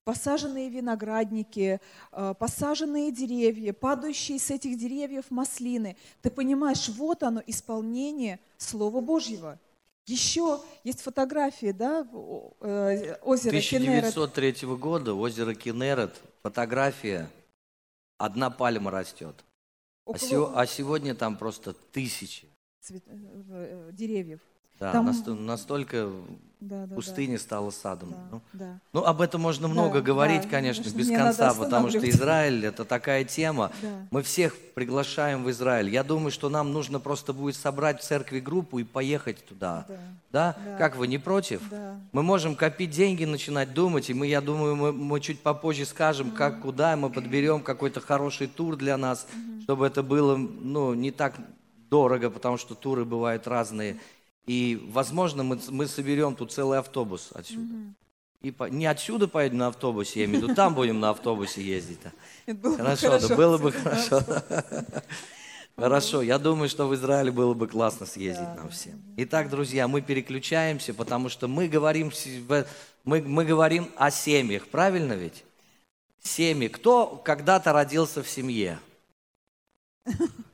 посаженные 0.04 0.70
виноградники, 0.70 1.80
э, 2.12 2.34
посаженные 2.38 3.12
деревья, 3.12 3.74
падающие 3.74 4.40
с 4.40 4.50
этих 4.50 4.78
деревьев 4.78 5.26
маслины, 5.30 5.96
ты 6.22 6.30
понимаешь, 6.30 6.90
вот 6.90 7.24
оно 7.24 7.42
исполнение 7.46 8.40
Слова 8.58 9.00
Божьего. 9.02 9.60
Еще 10.08 10.60
есть 10.84 11.02
фотографии, 11.02 11.72
да, 11.72 12.08
э, 12.62 13.16
озера 13.22 13.52
1903 13.52 14.54
Кенерет. 14.54 14.80
года, 14.80 15.14
озеро 15.14 15.54
Кенерет, 15.54 16.16
фотография, 16.42 17.30
одна 18.18 18.50
пальма 18.50 18.90
растет. 18.90 19.36
А 20.06 20.10
Около... 20.10 20.16
А, 20.16 20.30
сего, 20.30 20.52
а 20.56 20.66
сегодня 20.68 21.16
там 21.16 21.38
просто 21.38 21.74
тысячи. 21.74 22.48
Цвет... 22.80 23.04
Э, 23.08 23.92
деревьев. 23.94 24.42
Да, 24.82 24.92
Там- 24.94 25.06
насто- 25.08 25.36
настолько 25.36 26.10
Да, 26.60 26.88
да, 26.88 26.96
пустыня 26.96 27.38
стала 27.38 27.70
садом. 27.70 28.10
да, 28.10 28.18
Ну, 28.32 28.42
да. 28.54 28.80
Ну, 28.94 29.04
об 29.04 29.22
этом 29.22 29.40
можно 29.40 29.68
много 29.68 30.00
Да, 30.00 30.02
говорить, 30.02 30.42
да, 30.42 30.50
конечно, 30.50 30.82
без 30.90 31.08
конца, 31.08 31.54
потому 31.54 31.90
что. 31.90 32.10
Израиль 32.10 32.66
это 32.66 32.84
такая 32.84 33.24
тема. 33.24 33.72
Да. 33.80 33.90
Мы 34.10 34.24
всех 34.24 34.58
приглашаем 34.74 35.44
в 35.44 35.52
Израиль. 35.52 35.90
Я 35.90 36.04
думаю, 36.04 36.32
что 36.32 36.50
нам 36.50 36.74
нужно 36.74 37.00
просто 37.00 37.32
будет 37.32 37.56
собрать 37.58 38.02
в 38.02 38.04
церкви 38.04 38.40
группу 38.40 38.80
и 38.80 38.84
поехать 38.84 39.46
туда. 39.46 39.86
Да. 39.88 39.96
Да? 40.32 40.56
Да. 40.66 40.78
Как 40.78 40.96
вы, 40.96 41.08
не 41.08 41.20
против? 41.20 41.62
Да. 41.70 41.98
Мы 42.12 42.24
можем 42.24 42.56
копить 42.56 42.90
деньги, 42.90 43.24
начинать 43.26 43.76
думать, 43.76 44.10
и 44.10 44.16
мы, 44.16 44.26
я 44.26 44.42
думаю, 44.42 44.76
мы, 44.76 44.92
мы 44.92 45.20
чуть 45.20 45.42
попозже 45.42 45.86
скажем, 45.86 46.32
как, 46.32 46.62
куда 46.62 46.96
мы 46.96 47.12
подберем 47.12 47.62
какой-то 47.62 48.02
хороший 48.02 48.48
тур 48.48 48.78
для 48.78 48.98
нас, 48.98 49.28
чтобы 49.62 49.86
это 49.86 50.02
было, 50.02 50.36
ну, 50.38 50.96
не 50.96 51.12
так 51.12 51.36
дорого, 51.92 52.32
потому 52.32 52.58
что 52.58 52.74
туры 52.74 53.06
бывают 53.06 53.46
разные. 53.48 54.00
И, 54.46 54.88
возможно, 54.92 55.44
мы, 55.44 55.60
мы 55.70 55.88
соберем 55.88 56.36
тут 56.36 56.52
целый 56.52 56.80
автобус 56.80 57.30
отсюда. 57.34 57.74
И 58.42 58.50
по- 58.50 58.70
не 58.70 58.88
отсюда 58.88 59.28
поедем 59.28 59.60
на 59.60 59.68
автобусе, 59.68 60.22
я 60.22 60.26
имею 60.26 60.40
в 60.40 60.44
виду, 60.44 60.56
там 60.56 60.74
будем 60.74 61.00
на 61.00 61.12
автобусе 61.12 61.62
ездить. 61.62 62.00
Это 62.48 62.58
было 62.58 62.72
бы 62.72 62.78
Хорошо, 62.78 63.20
да 63.28 63.36
было 63.36 63.58
бы 63.58 63.72
хорошо. 63.72 64.24
Хорошо, 65.78 66.22
я 66.22 66.38
думаю, 66.38 66.70
что 66.70 66.88
в 66.88 66.94
Израиле 66.96 67.32
было 67.32 67.54
бы 67.54 67.68
классно 67.68 68.06
съездить 68.06 68.56
нам 68.56 68.70
всем. 68.70 69.02
Итак, 69.18 69.50
друзья, 69.50 69.88
мы 69.88 70.02
переключаемся, 70.02 70.94
потому 70.94 71.30
что 71.30 71.48
мы 71.48 71.68
говорим, 71.68 72.12
мы, 73.04 73.22
мы 73.22 73.46
говорим 73.46 73.90
о 73.96 74.12
семьях, 74.12 74.68
правильно 74.68 75.14
ведь? 75.14 75.44
Семьи. 76.22 76.68
Кто 76.68 77.08
когда-то 77.24 77.74
родился 77.74 78.22
в 78.22 78.30
семье? 78.30 78.80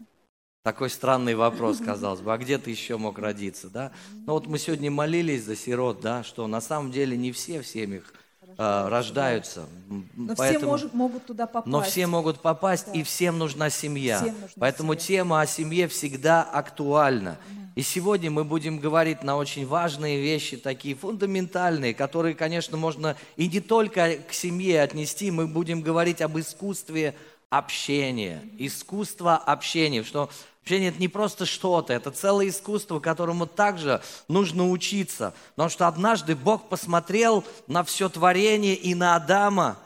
Такой 0.67 0.89
странный 0.89 1.33
вопрос, 1.33 1.77
казалось 1.77 2.19
бы. 2.19 2.33
А 2.33 2.37
где 2.37 2.57
ты 2.57 2.71
еще 2.71 2.97
мог 2.97 3.19
родиться, 3.19 3.69
да? 3.69 3.93
Ну 4.25 4.33
вот 4.33 4.47
мы 4.47 4.59
сегодня 4.59 4.91
молились 4.91 5.45
за 5.45 5.55
сирот, 5.55 6.01
да, 6.01 6.25
что 6.25 6.45
на 6.45 6.59
самом 6.59 6.91
деле 6.91 7.15
не 7.15 7.31
все 7.31 7.61
в 7.61 7.65
семьях 7.65 8.13
а, 8.57 8.89
рождаются. 8.89 9.65
Но 10.13 10.35
поэтому- 10.35 10.59
все 10.59 10.67
может- 10.67 10.93
могут 10.93 11.25
туда 11.25 11.47
попасть. 11.47 11.67
но 11.67 11.81
все 11.83 12.05
могут 12.05 12.41
попасть, 12.41 12.87
Да. 12.87 12.99
и 12.99 13.03
всем 13.03 13.37
нужна 13.37 13.69
семья. 13.69 14.17
Всем 14.17 14.33
нужна 14.41 14.49
Поэтому 14.59 14.93
семья. 14.95 15.07
тема 15.07 15.39
о 15.39 15.47
семье 15.47 15.87
всегда 15.87 16.43
актуальна. 16.43 17.37
И 17.77 17.81
сегодня 17.81 18.29
мы 18.29 18.43
будем 18.43 18.79
говорить 18.79 19.23
на 19.23 19.37
очень 19.37 19.65
важные 19.65 20.19
вещи, 20.21 20.57
такие 20.57 20.95
фундаментальные, 20.95 21.93
которые, 21.93 22.35
конечно, 22.35 22.75
можно 22.75 23.15
и 23.37 23.47
не 23.47 23.61
только 23.61 24.17
к 24.17 24.33
семье 24.33 24.81
отнести. 24.81 25.31
Мы 25.31 25.47
будем 25.47 25.81
говорить 25.81 26.21
об 26.21 26.37
искусстве 26.37 27.15
общения. 27.49 28.41
Искусство 28.57 29.37
общения. 29.37 30.03
Что 30.03 30.29
общение 30.67 30.89
это 30.89 30.99
не 30.99 31.07
просто 31.07 31.45
что-то, 31.45 31.93
это 31.93 32.11
целое 32.11 32.49
искусство, 32.49 32.99
которому 32.99 33.47
также 33.47 34.01
нужно 34.27 34.69
учиться. 34.69 35.33
Потому 35.51 35.69
что 35.69 35.87
однажды 35.87 36.35
Бог 36.35 36.67
посмотрел 36.67 37.45
на 37.67 37.85
все 37.85 38.09
творение 38.09 38.75
и 38.75 38.93
на 38.93 39.15
Адама, 39.15 39.79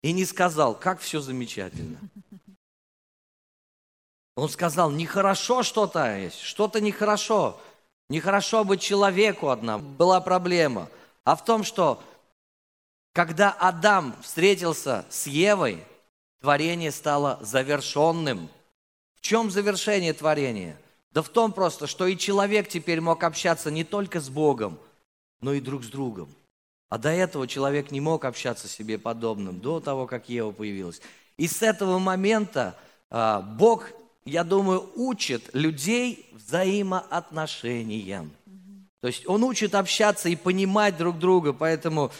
и 0.00 0.12
не 0.12 0.24
сказал, 0.24 0.76
как 0.76 1.00
все 1.00 1.20
замечательно. 1.20 1.98
Он 4.36 4.48
сказал, 4.48 4.92
нехорошо 4.92 5.64
что-то 5.64 6.16
есть, 6.16 6.40
что-то 6.40 6.80
нехорошо. 6.80 7.60
Нехорошо 8.08 8.62
быть 8.62 8.80
человеку 8.80 9.48
одна. 9.48 9.78
Была 9.78 10.20
проблема. 10.20 10.88
А 11.24 11.34
в 11.34 11.44
том, 11.44 11.64
что 11.64 12.00
когда 13.12 13.50
Адам 13.50 14.14
встретился 14.22 15.04
с 15.10 15.26
Евой, 15.26 15.84
творение 16.40 16.92
стало 16.92 17.40
завершенным. 17.40 18.48
В 19.22 19.24
чем 19.24 19.50
завершение 19.52 20.12
творения? 20.12 20.76
Да 21.12 21.22
в 21.22 21.28
том 21.28 21.52
просто, 21.52 21.86
что 21.86 22.08
и 22.08 22.18
человек 22.18 22.68
теперь 22.68 23.00
мог 23.00 23.22
общаться 23.22 23.70
не 23.70 23.84
только 23.84 24.20
с 24.20 24.28
Богом, 24.28 24.80
но 25.40 25.52
и 25.52 25.60
друг 25.60 25.84
с 25.84 25.86
другом. 25.86 26.28
А 26.88 26.98
до 26.98 27.10
этого 27.10 27.46
человек 27.46 27.92
не 27.92 28.00
мог 28.00 28.24
общаться 28.24 28.66
себе 28.66 28.98
подобным, 28.98 29.60
до 29.60 29.78
того, 29.78 30.08
как 30.08 30.28
Ева 30.28 30.50
появилась. 30.50 31.00
И 31.36 31.46
с 31.46 31.62
этого 31.62 32.00
момента 32.00 32.76
а, 33.10 33.42
Бог, 33.42 33.90
я 34.24 34.42
думаю, 34.42 34.90
учит 34.96 35.54
людей 35.54 36.28
взаимоотношениям. 36.32 38.32
То 39.00 39.06
есть 39.06 39.24
Он 39.28 39.44
учит 39.44 39.76
общаться 39.76 40.30
и 40.30 40.34
понимать 40.34 40.96
друг 40.96 41.20
друга, 41.20 41.52
поэтому 41.52 42.10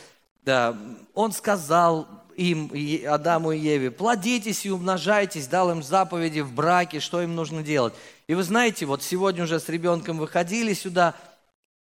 да, 0.44 0.78
Он 1.14 1.32
сказал 1.32 2.06
им, 2.36 2.68
и 2.68 3.04
Адаму 3.04 3.52
и 3.52 3.58
Еве, 3.58 3.90
плодитесь 3.90 4.64
и 4.66 4.70
умножайтесь, 4.70 5.46
дал 5.46 5.70
им 5.70 5.82
заповеди 5.82 6.40
в 6.40 6.52
браке, 6.52 7.00
что 7.00 7.22
им 7.22 7.34
нужно 7.34 7.62
делать. 7.62 7.94
И 8.26 8.34
вы 8.34 8.42
знаете, 8.42 8.86
вот 8.86 9.02
сегодня 9.02 9.44
уже 9.44 9.60
с 9.60 9.68
ребенком 9.68 10.18
выходили 10.18 10.74
сюда, 10.74 11.14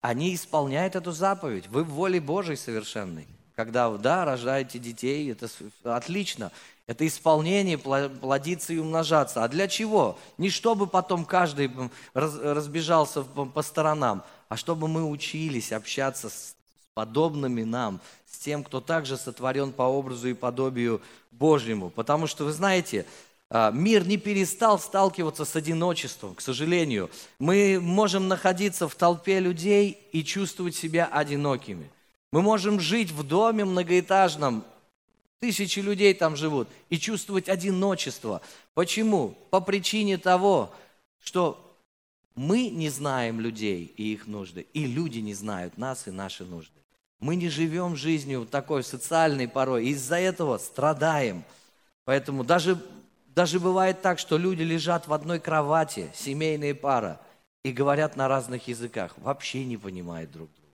они 0.01 0.33
исполняют 0.33 0.95
эту 0.95 1.11
заповедь. 1.11 1.67
Вы 1.67 1.83
в 1.83 1.89
воле 1.89 2.19
Божьей 2.19 2.55
совершенной. 2.55 3.27
Когда, 3.55 3.89
да, 3.89 4.25
рождаете 4.25 4.79
детей, 4.79 5.31
это 5.31 5.47
отлично. 5.83 6.51
Это 6.87 7.05
исполнение, 7.05 7.77
плодиться 7.77 8.73
и 8.73 8.77
умножаться. 8.77 9.43
А 9.43 9.47
для 9.47 9.67
чего? 9.67 10.17
Не 10.37 10.49
чтобы 10.49 10.87
потом 10.87 11.25
каждый 11.25 11.71
разбежался 12.13 13.23
по 13.23 13.61
сторонам, 13.61 14.23
а 14.49 14.57
чтобы 14.57 14.87
мы 14.87 15.07
учились 15.07 15.71
общаться 15.71 16.29
с 16.29 16.55
подобными 16.93 17.63
нам, 17.63 18.01
тем, 18.41 18.63
кто 18.63 18.81
также 18.81 19.17
сотворен 19.17 19.71
по 19.71 19.83
образу 19.83 20.27
и 20.27 20.33
подобию 20.33 21.01
Божьему. 21.31 21.89
Потому 21.89 22.25
что, 22.25 22.43
вы 22.43 22.51
знаете, 22.51 23.05
а, 23.49 23.71
мир 23.71 24.07
не 24.07 24.17
перестал 24.17 24.79
сталкиваться 24.79 25.45
с 25.45 25.55
одиночеством, 25.55 26.33
к 26.33 26.41
сожалению. 26.41 27.11
Мы 27.37 27.79
можем 27.79 28.27
находиться 28.27 28.87
в 28.87 28.95
толпе 28.95 29.39
людей 29.39 29.97
и 30.11 30.23
чувствовать 30.23 30.75
себя 30.75 31.05
одинокими. 31.05 31.89
Мы 32.31 32.41
можем 32.41 32.79
жить 32.79 33.11
в 33.11 33.23
доме 33.23 33.63
многоэтажном, 33.63 34.63
тысячи 35.39 35.79
людей 35.79 36.13
там 36.13 36.35
живут, 36.35 36.67
и 36.89 36.97
чувствовать 36.97 37.47
одиночество. 37.47 38.41
Почему? 38.73 39.37
По 39.51 39.61
причине 39.61 40.17
того, 40.17 40.73
что 41.19 41.77
мы 42.35 42.69
не 42.69 42.89
знаем 42.89 43.39
людей 43.39 43.93
и 43.97 44.13
их 44.13 44.25
нужды, 44.25 44.65
и 44.73 44.85
люди 44.85 45.19
не 45.19 45.35
знают 45.35 45.77
нас 45.77 46.07
и 46.07 46.11
наши 46.11 46.43
нужды. 46.43 46.80
Мы 47.21 47.35
не 47.35 47.49
живем 47.49 47.95
жизнью 47.95 48.47
такой 48.49 48.83
социальной 48.83 49.47
порой, 49.47 49.85
и 49.85 49.89
из-за 49.91 50.17
этого 50.17 50.57
страдаем. 50.57 51.43
Поэтому 52.03 52.43
даже, 52.43 52.79
даже 53.27 53.59
бывает 53.59 54.01
так, 54.01 54.17
что 54.17 54.37
люди 54.37 54.63
лежат 54.63 55.07
в 55.07 55.13
одной 55.13 55.39
кровати, 55.39 56.11
семейная 56.15 56.73
пара, 56.73 57.21
и 57.63 57.71
говорят 57.71 58.15
на 58.15 58.27
разных 58.27 58.67
языках, 58.67 59.13
вообще 59.17 59.63
не 59.63 59.77
понимают 59.77 60.31
друг 60.31 60.49
друга. 60.49 60.67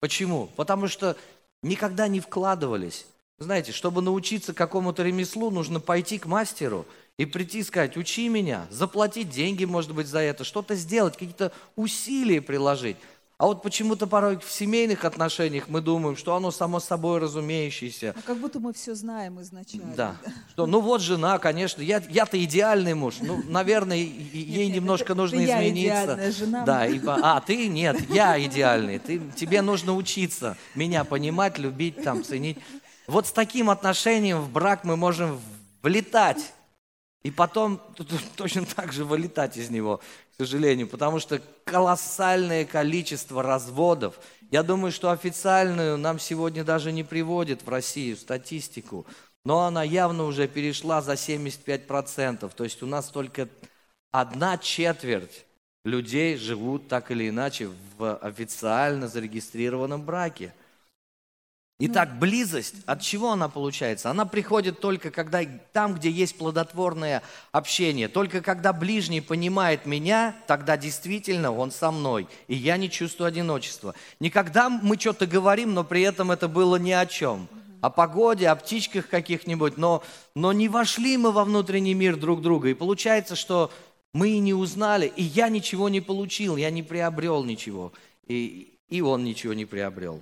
Почему? 0.00 0.46
Потому 0.56 0.88
что 0.88 1.18
никогда 1.62 2.08
не 2.08 2.20
вкладывались. 2.20 3.06
Знаете, 3.38 3.72
чтобы 3.72 4.00
научиться 4.00 4.54
какому-то 4.54 5.02
ремеслу, 5.02 5.50
нужно 5.50 5.80
пойти 5.80 6.18
к 6.18 6.24
мастеру 6.24 6.86
и 7.18 7.26
прийти 7.26 7.58
и 7.58 7.62
сказать, 7.62 7.98
учи 7.98 8.28
меня, 8.30 8.66
заплатить 8.70 9.28
деньги, 9.28 9.66
может 9.66 9.92
быть, 9.94 10.06
за 10.06 10.20
это, 10.20 10.44
что-то 10.44 10.74
сделать, 10.76 11.12
какие-то 11.14 11.52
усилия 11.76 12.40
приложить. 12.40 12.96
А 13.38 13.46
вот 13.46 13.62
почему-то 13.62 14.08
порой 14.08 14.36
в 14.36 14.50
семейных 14.50 15.04
отношениях 15.04 15.68
мы 15.68 15.80
думаем, 15.80 16.16
что 16.16 16.34
оно 16.34 16.50
само 16.50 16.80
собой 16.80 17.20
разумеющееся. 17.20 18.12
А 18.18 18.22
как 18.22 18.36
будто 18.38 18.58
мы 18.58 18.72
все 18.72 18.96
знаем 18.96 19.40
изначально. 19.40 19.94
Да. 19.94 20.16
Что, 20.50 20.66
ну 20.66 20.80
вот 20.80 21.00
жена, 21.00 21.38
конечно, 21.38 21.80
я, 21.80 22.02
я-то 22.10 22.42
идеальный 22.42 22.94
муж. 22.94 23.18
Ну, 23.20 23.40
наверное, 23.46 23.96
ей 23.96 24.68
немножко 24.72 25.14
нужно 25.14 25.44
измениться. 25.44 26.32
жена. 26.32 26.64
Да, 26.64 26.84
и 26.84 27.00
а, 27.06 27.40
ты 27.40 27.68
нет, 27.68 28.10
я 28.10 28.44
идеальный. 28.44 28.98
Ты, 28.98 29.20
тебе 29.36 29.62
нужно 29.62 29.94
учиться 29.94 30.56
меня 30.74 31.04
понимать, 31.04 31.58
любить, 31.58 32.02
там, 32.02 32.24
ценить. 32.24 32.58
Вот 33.06 33.28
с 33.28 33.30
таким 33.30 33.70
отношением 33.70 34.40
в 34.40 34.50
брак 34.50 34.82
мы 34.82 34.96
можем 34.96 35.40
влетать. 35.80 36.54
И 37.22 37.30
потом 37.30 37.80
точно 38.36 38.64
так 38.64 38.92
же 38.92 39.04
вылетать 39.04 39.56
из 39.56 39.70
него, 39.70 40.00
к 40.38 40.42
сожалению, 40.44 40.86
потому 40.86 41.18
что 41.18 41.42
колоссальное 41.64 42.64
количество 42.64 43.42
разводов. 43.42 44.20
Я 44.52 44.62
думаю, 44.62 44.92
что 44.92 45.10
официальную 45.10 45.98
нам 45.98 46.20
сегодня 46.20 46.62
даже 46.62 46.92
не 46.92 47.02
приводят 47.02 47.64
в 47.64 47.68
Россию 47.68 48.16
статистику, 48.16 49.04
но 49.44 49.64
она 49.64 49.82
явно 49.82 50.22
уже 50.24 50.46
перешла 50.46 51.02
за 51.02 51.14
75%. 51.14 52.52
То 52.54 52.64
есть 52.64 52.84
у 52.84 52.86
нас 52.86 53.08
только 53.08 53.48
одна 54.12 54.58
четверть 54.58 55.44
людей 55.84 56.36
живут 56.36 56.86
так 56.86 57.10
или 57.10 57.30
иначе 57.30 57.70
в 57.96 58.14
официально 58.18 59.08
зарегистрированном 59.08 60.04
браке. 60.04 60.54
Итак, 61.80 62.18
близость, 62.18 62.74
от 62.86 63.02
чего 63.02 63.30
она 63.30 63.48
получается? 63.48 64.10
Она 64.10 64.26
приходит 64.26 64.80
только 64.80 65.12
когда, 65.12 65.42
там, 65.72 65.94
где 65.94 66.10
есть 66.10 66.36
плодотворное 66.36 67.22
общение. 67.52 68.08
Только 68.08 68.40
когда 68.40 68.72
ближний 68.72 69.20
понимает 69.20 69.86
меня, 69.86 70.34
тогда 70.48 70.76
действительно 70.76 71.54
он 71.54 71.70
со 71.70 71.92
мной, 71.92 72.26
и 72.48 72.56
я 72.56 72.78
не 72.78 72.90
чувствую 72.90 73.28
одиночества. 73.28 73.94
Никогда 74.18 74.68
мы 74.68 74.98
что-то 74.98 75.28
говорим, 75.28 75.72
но 75.72 75.84
при 75.84 76.02
этом 76.02 76.32
это 76.32 76.48
было 76.48 76.76
ни 76.76 76.90
о 76.90 77.06
чем. 77.06 77.46
О 77.80 77.90
погоде, 77.90 78.48
о 78.48 78.56
птичках 78.56 79.08
каких-нибудь, 79.08 79.76
но, 79.76 80.02
но 80.34 80.52
не 80.52 80.68
вошли 80.68 81.16
мы 81.16 81.30
во 81.30 81.44
внутренний 81.44 81.94
мир 81.94 82.16
друг 82.16 82.42
друга. 82.42 82.70
И 82.70 82.74
получается, 82.74 83.36
что 83.36 83.70
мы 84.12 84.30
и 84.30 84.40
не 84.40 84.52
узнали, 84.52 85.12
и 85.14 85.22
я 85.22 85.48
ничего 85.48 85.88
не 85.88 86.00
получил, 86.00 86.56
я 86.56 86.70
не 86.70 86.82
приобрел 86.82 87.44
ничего, 87.44 87.92
и, 88.26 88.74
и 88.88 89.00
он 89.00 89.22
ничего 89.22 89.52
не 89.52 89.64
приобрел. 89.64 90.20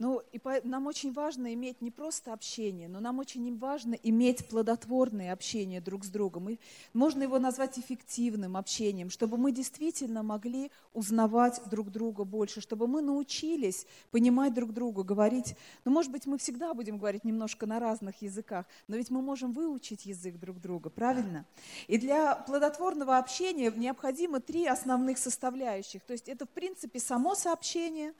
Ну, 0.00 0.20
и 0.32 0.38
по, 0.40 0.60
нам 0.64 0.88
очень 0.88 1.12
важно 1.12 1.54
иметь 1.54 1.80
не 1.80 1.92
просто 1.92 2.32
общение, 2.32 2.88
но 2.88 2.98
нам 2.98 3.20
очень 3.20 3.56
важно 3.56 3.94
иметь 3.94 4.48
плодотворное 4.48 5.32
общение 5.32 5.80
друг 5.80 6.04
с 6.04 6.08
другом. 6.08 6.50
И 6.50 6.58
можно 6.92 7.22
его 7.22 7.38
назвать 7.38 7.78
эффективным 7.78 8.56
общением, 8.56 9.08
чтобы 9.08 9.36
мы 9.36 9.52
действительно 9.52 10.24
могли 10.24 10.72
узнавать 10.94 11.60
друг 11.70 11.90
друга 11.90 12.24
больше, 12.24 12.60
чтобы 12.60 12.88
мы 12.88 13.02
научились 13.02 13.86
понимать 14.10 14.52
друг 14.52 14.72
друга, 14.72 15.04
говорить. 15.04 15.54
Ну, 15.84 15.92
может 15.92 16.10
быть, 16.10 16.26
мы 16.26 16.38
всегда 16.38 16.74
будем 16.74 16.98
говорить 16.98 17.24
немножко 17.24 17.64
на 17.66 17.78
разных 17.78 18.20
языках, 18.20 18.66
но 18.88 18.96
ведь 18.96 19.10
мы 19.10 19.22
можем 19.22 19.52
выучить 19.52 20.06
язык 20.06 20.40
друг 20.40 20.60
друга, 20.60 20.90
правильно? 20.90 21.46
И 21.86 21.98
для 21.98 22.34
плодотворного 22.34 23.18
общения 23.18 23.70
необходимо 23.70 24.40
три 24.40 24.66
основных 24.66 25.18
составляющих. 25.18 26.02
То 26.02 26.14
есть 26.14 26.28
это, 26.28 26.46
в 26.46 26.50
принципе, 26.50 26.98
само 26.98 27.36
сообщение, 27.36 28.12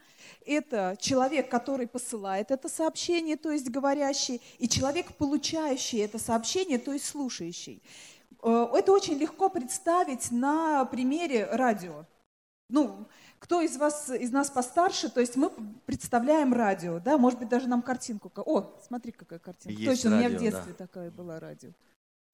это 0.47 0.97
человек, 1.00 1.50
который 1.50 1.63
который 1.64 1.87
посылает 1.87 2.50
это 2.50 2.68
сообщение, 2.68 3.37
то 3.37 3.50
есть 3.50 3.71
говорящий, 3.71 4.42
и 4.59 4.68
человек, 4.68 5.14
получающий 5.16 6.00
это 6.00 6.18
сообщение, 6.18 6.78
то 6.78 6.92
есть 6.92 7.06
слушающий. 7.06 7.83
Э, 8.42 8.66
это 8.75 8.92
очень 8.92 9.14
легко 9.14 9.49
представить 9.49 10.30
на 10.30 10.85
примере 10.85 11.49
радио. 11.50 12.04
Ну, 12.68 13.06
кто 13.38 13.62
из 13.62 13.78
вас, 13.78 14.11
из 14.11 14.30
нас 14.30 14.50
постарше, 14.50 15.09
то 15.09 15.21
есть 15.21 15.37
мы 15.37 15.50
представляем 15.87 16.52
радио, 16.52 17.00
да, 17.00 17.16
может 17.16 17.38
быть, 17.38 17.49
даже 17.49 17.66
нам 17.66 17.80
картинку. 17.80 18.30
О, 18.37 18.78
смотри, 18.87 19.12
какая 19.12 19.38
картинка. 19.38 19.80
Есть 19.80 20.02
Точно, 20.02 20.16
радио, 20.16 20.26
у 20.26 20.28
меня 20.28 20.38
в 20.38 20.42
детстве 20.42 20.75
да. 20.78 20.87
такая 20.87 21.11
была 21.11 21.40
радио. 21.40 21.71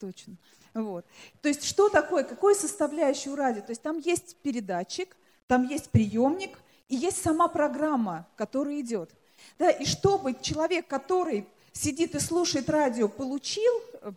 Точно. 0.01 0.35
Вот. 0.75 1.07
То 1.41 1.49
есть 1.49 1.63
что 1.63 1.89
такое, 1.89 2.25
какой 2.25 2.57
составляющий 2.57 3.31
у 3.31 3.37
радио? 3.37 3.63
То 3.63 3.71
есть 3.71 3.83
там 3.83 3.99
есть 3.99 4.37
передатчик, 4.43 5.17
там 5.47 5.69
есть 5.69 5.91
приемник, 5.91 6.59
и 6.91 6.97
есть 6.97 7.23
сама 7.23 7.47
программа, 7.47 8.27
которая 8.37 8.81
идет. 8.81 9.15
Да, 9.59 9.71
и 9.71 9.85
чтобы 9.85 10.35
человек, 10.41 10.87
который 10.87 11.47
сидит 11.73 12.15
и 12.15 12.19
слушает 12.19 12.69
радио, 12.69 13.09
получил, 13.09 13.73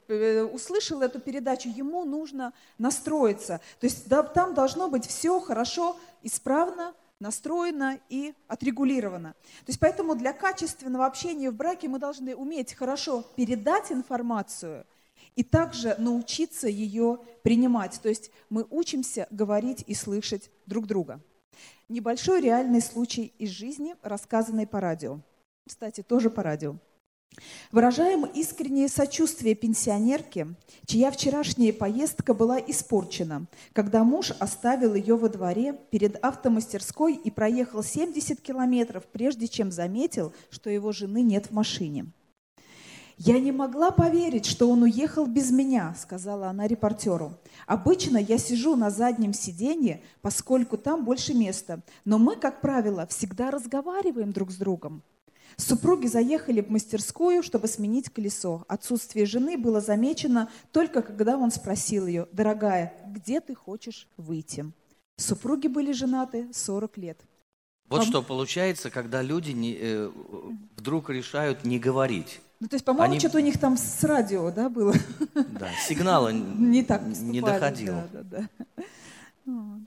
э, 0.07 0.43
услышал 0.43 1.01
эту 1.01 1.19
передачу, 1.19 1.69
ему 1.69 2.05
нужно 2.05 2.53
настроиться. 2.77 3.61
То 3.79 3.85
есть 3.85 4.07
да, 4.07 4.23
там 4.23 4.53
должно 4.53 4.89
быть 4.89 5.05
все 5.05 5.39
хорошо, 5.39 5.97
исправно, 6.21 6.93
настроено 7.19 7.99
и 8.09 8.33
отрегулировано. 8.47 9.33
То 9.65 9.69
есть 9.69 9.79
поэтому 9.79 10.15
для 10.15 10.33
качественного 10.33 11.05
общения 11.05 11.51
в 11.51 11.55
браке 11.55 11.87
мы 11.87 11.99
должны 11.99 12.35
уметь 12.35 12.73
хорошо 12.73 13.23
передать 13.35 13.91
информацию 13.91 14.85
и 15.35 15.43
также 15.43 15.95
научиться 15.97 16.67
ее 16.67 17.19
принимать. 17.43 17.99
То 18.01 18.09
есть 18.09 18.31
мы 18.49 18.65
учимся 18.69 19.27
говорить 19.31 19.83
и 19.87 19.93
слышать 19.93 20.49
друг 20.65 20.85
друга. 20.85 21.21
Небольшой 21.93 22.41
реальный 22.41 22.81
случай 22.81 23.35
из 23.37 23.51
жизни, 23.51 23.93
рассказанный 24.01 24.65
по 24.65 24.79
радио. 24.79 25.19
Кстати, 25.67 26.01
тоже 26.01 26.31
по 26.31 26.41
радио. 26.41 26.77
Выражаем 27.71 28.25
искреннее 28.25 28.87
сочувствие 28.87 29.53
пенсионерке, 29.53 30.55
чья 30.87 31.11
вчерашняя 31.11 31.71
поездка 31.71 32.33
была 32.33 32.57
испорчена, 32.59 33.45
когда 33.73 34.03
муж 34.03 34.31
оставил 34.39 34.95
ее 34.95 35.15
во 35.15 35.29
дворе 35.29 35.79
перед 35.91 36.15
автомастерской 36.25 37.13
и 37.13 37.29
проехал 37.29 37.83
70 37.83 38.41
километров, 38.41 39.03
прежде 39.05 39.47
чем 39.47 39.71
заметил, 39.71 40.33
что 40.49 40.71
его 40.71 40.93
жены 40.93 41.21
нет 41.21 41.51
в 41.51 41.51
машине. 41.51 42.07
«Я 43.17 43.39
не 43.39 43.51
могла 43.51 43.91
поверить, 43.91 44.45
что 44.45 44.69
он 44.69 44.83
уехал 44.83 45.25
без 45.25 45.51
меня»,— 45.51 45.95
сказала 45.99 46.47
она 46.47 46.67
репортеру. 46.67 47.33
«Обычно 47.67 48.17
я 48.17 48.37
сижу 48.37 48.75
на 48.75 48.89
заднем 48.89 49.33
сиденье, 49.33 50.01
поскольку 50.21 50.77
там 50.77 51.05
больше 51.05 51.33
места, 51.33 51.81
но 52.05 52.17
мы, 52.17 52.35
как 52.35 52.61
правило, 52.61 53.05
всегда 53.07 53.51
разговариваем 53.51 54.31
друг 54.31 54.51
с 54.51 54.55
другом». 54.55 55.03
Супруги 55.55 56.07
заехали 56.07 56.61
в 56.61 56.71
мастерскую, 56.71 57.43
чтобы 57.43 57.67
сменить 57.67 58.09
колесо. 58.09 58.65
Отсутствие 58.67 59.27
жены 59.27 59.57
было 59.57 59.81
замечено 59.81 60.49
только 60.71 61.03
когда 61.03 61.37
он 61.37 61.51
спросил 61.51 62.07
ее, 62.07 62.27
«Дорогая, 62.31 62.93
где 63.07 63.39
ты 63.39 63.53
хочешь 63.53 64.07
выйти?» 64.17 64.65
Супруги 65.15 65.67
были 65.67 65.91
женаты 65.91 66.49
40 66.51 66.97
лет. 66.97 67.21
Вот 67.89 68.01
Пом- 68.01 68.05
что 68.05 68.21
получается, 68.21 68.89
когда 68.89 69.21
люди 69.21 69.51
не, 69.51 69.77
э, 69.79 70.09
вдруг 70.77 71.09
решают 71.09 71.63
не 71.63 71.79
говорить. 71.79 72.39
Ну, 72.59 72.67
то 72.67 72.75
есть, 72.75 72.85
по-моему, 72.85 73.11
Они- 73.11 73.19
что-то 73.19 73.37
у 73.37 73.41
них 73.41 73.59
там 73.59 73.77
с 73.77 74.03
радио, 74.03 74.49
да, 74.51 74.69
было? 74.69 74.93
Да, 75.35 75.69
сигнала 75.85 76.29
Не 76.31 76.83
так 76.83 77.03
не 77.03 77.41
поступали, 77.41 77.59
доходил. 77.59 77.93
Да, 77.93 78.07
да, 78.13 78.23
да. 78.23 78.83
Вот. 79.45 79.81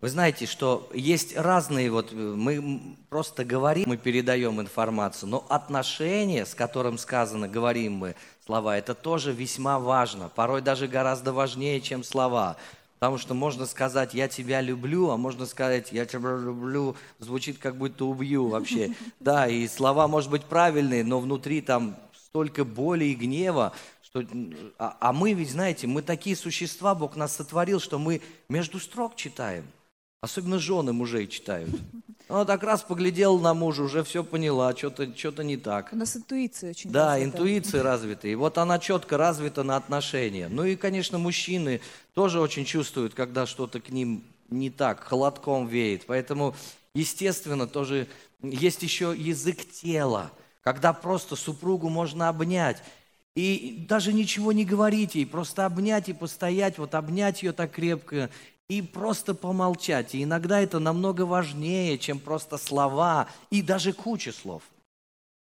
Вы 0.00 0.08
знаете, 0.08 0.46
что 0.46 0.88
есть 0.94 1.36
разные, 1.36 1.90
вот 1.90 2.12
э, 2.12 2.14
мы 2.14 2.96
просто 3.10 3.44
говорим, 3.44 3.84
мы 3.86 3.98
передаем 3.98 4.60
информацию, 4.60 5.28
но 5.28 5.44
отношение, 5.48 6.46
с 6.46 6.54
которым 6.54 6.96
сказано, 6.96 7.48
говорим 7.48 7.94
мы 7.94 8.14
слова, 8.46 8.78
это 8.78 8.94
тоже 8.94 9.32
весьма 9.32 9.78
важно, 9.78 10.30
порой 10.30 10.62
даже 10.62 10.86
гораздо 10.88 11.32
важнее, 11.34 11.80
чем 11.82 12.02
слова. 12.02 12.56
Потому 13.00 13.16
что 13.16 13.32
можно 13.32 13.64
сказать 13.64 14.12
«я 14.12 14.28
тебя 14.28 14.60
люблю», 14.60 15.08
а 15.08 15.16
можно 15.16 15.46
сказать 15.46 15.90
«я 15.90 16.04
тебя 16.04 16.36
люблю», 16.36 16.96
звучит 17.18 17.56
как 17.56 17.76
будто 17.76 18.04
убью 18.04 18.48
вообще. 18.48 18.94
Да, 19.20 19.48
и 19.48 19.66
слова, 19.68 20.06
может 20.06 20.30
быть, 20.30 20.44
правильные, 20.44 21.02
но 21.02 21.18
внутри 21.18 21.62
там 21.62 21.96
столько 22.12 22.62
боли 22.62 23.06
и 23.06 23.14
гнева, 23.14 23.72
что, 24.02 24.22
а, 24.78 24.98
а 25.00 25.12
мы 25.14 25.32
ведь, 25.32 25.50
знаете, 25.50 25.86
мы 25.86 26.02
такие 26.02 26.36
существа, 26.36 26.94
Бог 26.94 27.16
нас 27.16 27.34
сотворил, 27.34 27.80
что 27.80 27.98
мы 27.98 28.20
между 28.50 28.78
строк 28.78 29.16
читаем. 29.16 29.64
Особенно 30.20 30.58
жены 30.58 30.92
мужей 30.92 31.26
читают. 31.26 31.70
Она 32.28 32.44
так 32.44 32.62
раз 32.62 32.82
поглядела 32.82 33.38
на 33.40 33.54
мужа, 33.54 33.82
уже 33.82 34.04
все 34.04 34.22
поняла, 34.22 34.76
что-то 34.76 35.16
что 35.16 35.42
не 35.42 35.56
так. 35.56 35.88
У 35.92 35.96
нас 35.96 36.14
интуиция 36.14 36.70
очень 36.70 36.92
Да, 36.92 37.12
развита. 37.14 37.24
интуиция 37.30 37.82
развита. 37.82 38.28
И 38.28 38.34
вот 38.34 38.58
она 38.58 38.78
четко 38.78 39.16
развита 39.16 39.62
на 39.62 39.76
отношения. 39.76 40.48
Ну 40.48 40.64
и, 40.64 40.76
конечно, 40.76 41.16
мужчины 41.18 41.80
тоже 42.12 42.38
очень 42.38 42.66
чувствуют, 42.66 43.14
когда 43.14 43.46
что-то 43.46 43.80
к 43.80 43.88
ним 43.88 44.22
не 44.50 44.68
так, 44.68 45.00
холодком 45.02 45.66
веет. 45.66 46.04
Поэтому, 46.06 46.54
естественно, 46.94 47.66
тоже 47.66 48.06
есть 48.42 48.82
еще 48.82 49.14
язык 49.16 49.68
тела, 49.72 50.30
когда 50.62 50.92
просто 50.92 51.34
супругу 51.34 51.88
можно 51.88 52.28
обнять. 52.28 52.82
И 53.34 53.86
даже 53.88 54.12
ничего 54.12 54.52
не 54.52 54.66
говорить 54.66 55.14
ей, 55.14 55.24
просто 55.24 55.64
обнять 55.64 56.10
и 56.10 56.12
постоять, 56.12 56.76
вот 56.78 56.94
обнять 56.94 57.42
ее 57.42 57.52
так 57.52 57.70
крепко 57.72 58.28
и 58.70 58.82
просто 58.82 59.34
помолчать. 59.34 60.14
И 60.14 60.22
иногда 60.22 60.60
это 60.60 60.78
намного 60.78 61.22
важнее, 61.22 61.98
чем 61.98 62.20
просто 62.20 62.56
слова 62.56 63.26
и 63.50 63.62
даже 63.62 63.92
куча 63.92 64.32
слов. 64.32 64.62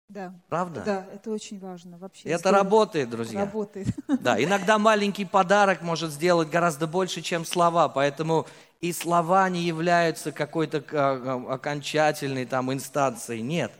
Да. 0.08 0.34
Правда? 0.48 0.82
Да, 0.84 1.06
это 1.14 1.30
очень 1.30 1.60
важно 1.60 1.96
вообще. 1.96 2.28
Это 2.28 2.40
Здорово. 2.40 2.58
работает, 2.58 3.10
друзья. 3.10 3.40
Работает. 3.40 3.86
Да, 4.20 4.42
иногда 4.42 4.78
маленький 4.78 5.24
подарок 5.24 5.80
может 5.80 6.10
сделать 6.10 6.50
гораздо 6.50 6.88
больше, 6.88 7.22
чем 7.22 7.44
слова, 7.44 7.88
поэтому 7.88 8.46
и 8.80 8.92
слова 8.92 9.48
не 9.48 9.62
являются 9.62 10.32
какой-то 10.32 10.78
а, 10.78 11.46
а, 11.48 11.54
окончательной 11.54 12.46
там 12.46 12.72
инстанцией. 12.72 13.42
Нет. 13.42 13.72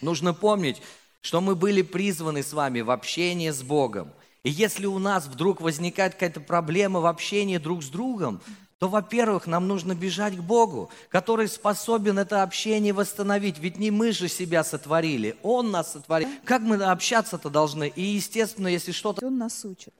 Нужно 0.00 0.34
помнить, 0.34 0.82
что 1.20 1.40
мы 1.40 1.54
были 1.54 1.82
призваны 1.82 2.42
с 2.42 2.52
вами 2.52 2.80
в 2.80 2.90
общение 2.90 3.52
с 3.52 3.62
Богом. 3.62 4.10
И 4.46 4.50
если 4.50 4.86
у 4.86 5.00
нас 5.00 5.26
вдруг 5.26 5.60
возникает 5.60 6.12
какая-то 6.12 6.38
проблема 6.38 7.00
в 7.00 7.06
общении 7.06 7.58
друг 7.58 7.82
с 7.82 7.88
другом, 7.88 8.40
то, 8.78 8.88
во-первых, 8.88 9.48
нам 9.48 9.66
нужно 9.66 9.96
бежать 9.96 10.36
к 10.36 10.40
Богу, 10.40 10.88
который 11.08 11.48
способен 11.48 12.16
это 12.20 12.44
общение 12.44 12.92
восстановить. 12.92 13.58
Ведь 13.58 13.76
не 13.80 13.90
мы 13.90 14.12
же 14.12 14.28
себя 14.28 14.62
сотворили, 14.62 15.34
Он 15.42 15.72
нас 15.72 15.94
сотворил. 15.94 16.28
Как 16.44 16.62
мы 16.62 16.76
общаться-то 16.76 17.50
должны? 17.50 17.88
И, 17.88 18.02
естественно, 18.02 18.68
если 18.68 18.92
что-то 18.92 19.26
Он 19.26 19.36
нас 19.36 19.64
учит. 19.64 19.92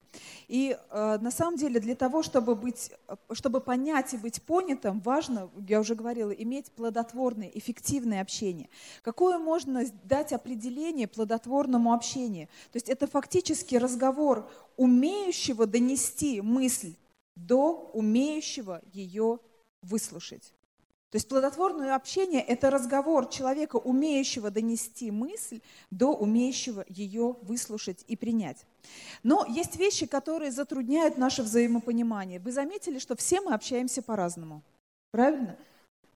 И 0.49 0.79
э, 0.91 1.19
на 1.21 1.31
самом 1.31 1.57
деле 1.57 1.81
для 1.81 1.97
того, 1.97 2.23
чтобы, 2.23 2.55
быть, 2.55 2.93
э, 3.09 3.17
чтобы 3.33 3.61
понять 3.61 4.15
и 4.15 4.17
быть 4.17 4.41
понятым, 4.43 5.01
важно, 5.01 5.51
я 5.69 5.81
уже 5.81 5.95
говорила, 5.95 6.31
иметь 6.31 6.71
плодотворное, 6.73 7.51
эффективное 7.53 8.23
общение. 8.23 8.69
Какое 9.03 9.39
можно 9.39 9.85
дать 10.05 10.33
определение 10.33 11.09
плодотворному 11.09 11.93
общению? 11.93 12.47
То 12.73 12.77
есть 12.77 12.89
это 12.89 13.07
фактически 13.09 13.75
разговор 13.75 14.49
умеющего 14.77 15.67
донести 15.67 16.41
мысль 16.41 16.95
до 17.35 17.91
умеющего 17.93 18.83
ее 18.93 19.41
выслушать. 19.83 20.53
То 21.17 21.19
есть 21.19 21.31
плодотворное 21.31 21.95
общение– 21.95 22.43
это 22.47 22.69
разговор 22.69 23.31
человека, 23.31 23.77
умеющего 23.77 24.51
донести 24.51 25.11
мысль, 25.11 25.63
до 25.91 26.13
умеющего 26.15 26.85
ее 26.91 27.37
выслушать 27.41 28.05
и 28.07 28.17
принять. 28.17 28.67
Но 29.23 29.47
есть 29.49 29.77
вещи, 29.77 30.05
которые 30.05 30.51
затрудняют 30.51 31.17
наше 31.17 31.43
взаимопонимание. 31.43 32.39
Вы 32.39 32.53
заметили, 32.53 32.99
что 32.99 33.17
все 33.17 33.41
мы 33.41 33.55
общаемся 33.55 34.03
по-разному. 34.03 34.63
Правильно? 35.11 35.57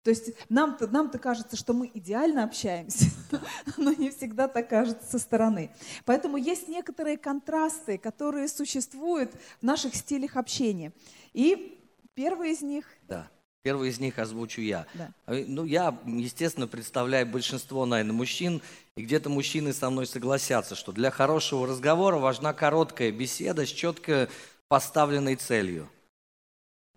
То 0.03 0.11
есть 0.11 0.35
нам-то, 0.51 0.87
нам-то 0.87 1.19
кажется, 1.19 1.57
что 1.57 1.73
мы 1.73 1.91
идеально 1.95 2.45
общаемся, 2.45 3.07
но 3.79 3.95
не 3.95 4.11
всегда 4.11 4.49
так 4.49 4.69
кажется 4.69 5.11
со 5.11 5.19
стороны. 5.19 5.71
Поэтому 6.05 6.37
есть 6.37 6.69
некоторые 6.69 7.17
контрасты, 7.17 7.97
которые 7.97 8.49
существуют 8.49 9.33
в 9.61 9.63
наших 9.63 9.95
стилях 9.95 10.37
общения. 10.37 10.93
И 11.33 11.83
первый 12.13 12.51
из 12.51 12.61
них... 12.61 12.85
Да. 13.09 13.31
Первый 13.63 13.91
из 13.91 14.01
них 14.01 14.19
озвучу 14.19 14.63
я. 14.63 14.87
Да. 14.95 15.13
А, 15.27 15.35
ну, 15.47 15.65
я, 15.65 15.99
естественно, 16.07 16.67
представляю 16.67 17.27
большинство, 17.27 17.85
наверное, 17.85 18.15
мужчин, 18.15 18.63
и 18.97 19.03
где-то 19.03 19.29
мужчины 19.29 19.73
со 19.75 19.91
мной 19.91 20.07
согласятся, 20.07 20.75
что 20.75 20.93
для 20.93 21.11
хорошего 21.11 21.67
разговора 21.67 22.17
важна 22.17 22.55
короткая 22.55 23.13
беседа 23.13 23.67
с 23.67 23.69
четко 23.69 24.31
поставленной 24.69 25.37
целью. 25.37 25.89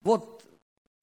Вот 0.04 0.43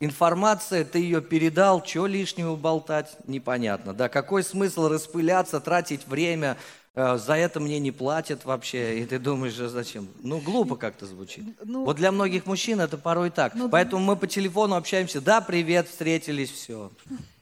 информация, 0.01 0.85
ты 0.85 0.99
ее 0.99 1.21
передал, 1.21 1.85
что 1.85 2.07
лишнего 2.07 2.57
болтать, 2.57 3.17
непонятно. 3.27 3.93
Да, 3.93 4.09
какой 4.09 4.43
смысл 4.43 4.89
распыляться, 4.89 5.61
тратить 5.61 6.07
время, 6.07 6.57
э, 6.57 6.57
за 6.95 7.35
это 7.35 7.61
мне 7.61 7.79
не 7.79 7.93
платят 7.93 8.45
вообще, 8.45 9.01
и 9.01 9.07
ты 9.07 9.19
думаешь, 9.19 9.59
а 9.61 9.69
зачем? 9.69 10.09
Ну, 10.23 10.39
глупо 10.39 10.77
как-то 10.77 11.07
звучит. 11.07 11.45
Ну, 11.65 11.85
Вот 11.85 11.97
для 11.97 12.11
многих 12.11 12.47
мужчин 12.47 12.81
это 12.81 12.99
порой 12.99 13.31
так. 13.31 13.55
Ну, 13.55 13.69
Поэтому 13.69 14.05
мы 14.05 14.17
по 14.17 14.27
телефону 14.27 14.75
общаемся, 14.75 15.21
да, 15.21 15.41
привет, 15.41 15.89
встретились, 15.89 16.51
все. 16.51 16.91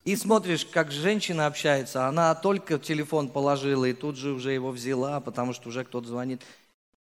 И 0.05 0.17
смотришь, 0.17 0.65
как 0.65 0.91
женщина 0.91 1.47
общается, 1.47 2.07
она 2.07 2.35
только 2.35 2.79
телефон 2.79 3.29
положила 3.29 3.85
и 3.85 3.93
тут 3.93 4.17
же 4.17 4.33
уже 4.33 4.53
его 4.53 4.71
взяла, 4.71 5.21
потому 5.21 5.53
что 5.53 5.69
уже 5.69 5.85
кто-то 5.85 6.09
звонит. 6.09 6.43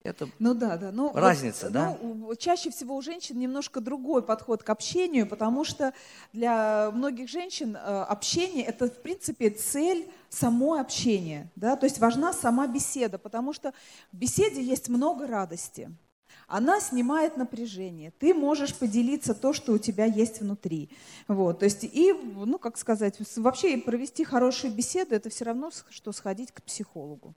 Это 0.07 0.29
Ну 0.39 0.55
да, 0.55 0.77
да. 0.77 0.93
Ну, 0.93 1.11
вот, 1.11 1.17
Разница, 1.17 1.71
да? 1.71 1.97
ну, 2.01 2.35
чаще 2.37 2.71
всего 2.71 2.97
у 2.97 3.03
женщин 3.03 3.39
немножко 3.39 3.81
другой 3.81 4.23
подход 4.23 4.63
к 4.63 4.71
общению, 4.71 5.27
потому 5.27 5.65
что 5.65 5.93
для 6.33 6.91
многих 6.93 7.29
женщин 7.29 7.77
э, 7.77 7.79
общение 7.79 8.65
это 8.65 8.89
в 8.89 9.03
принципе 9.03 9.51
цель 9.51 10.09
само 10.29 10.75
общение, 10.75 11.51
да, 11.57 11.77
то 11.77 11.85
есть 11.85 11.99
важна 11.99 12.33
сама 12.33 12.67
беседа, 12.67 13.19
потому 13.19 13.53
что 13.53 13.73
в 14.13 14.17
беседе 14.17 14.63
есть 14.63 14.89
много 14.89 15.27
радости. 15.27 15.91
Она 16.49 16.81
снимает 16.81 17.37
напряжение. 17.37 18.13
Ты 18.13 18.33
можешь 18.33 18.75
поделиться 18.75 19.35
то, 19.35 19.53
что 19.53 19.73
у 19.73 19.79
тебя 19.79 20.05
есть 20.05 20.41
внутри. 20.41 20.91
Вот, 21.27 21.59
то 21.59 21.65
есть 21.65 21.83
и, 21.83 22.13
ну, 22.13 22.59
как 22.59 22.79
сказать, 22.79 23.19
вообще 23.37 23.77
провести 23.79 24.23
хорошую 24.25 24.73
беседу, 24.73 25.15
это 25.15 25.29
все 25.29 25.45
равно, 25.45 25.71
что 25.91 26.13
сходить 26.13 26.53
к 26.53 26.63
психологу. 26.63 27.35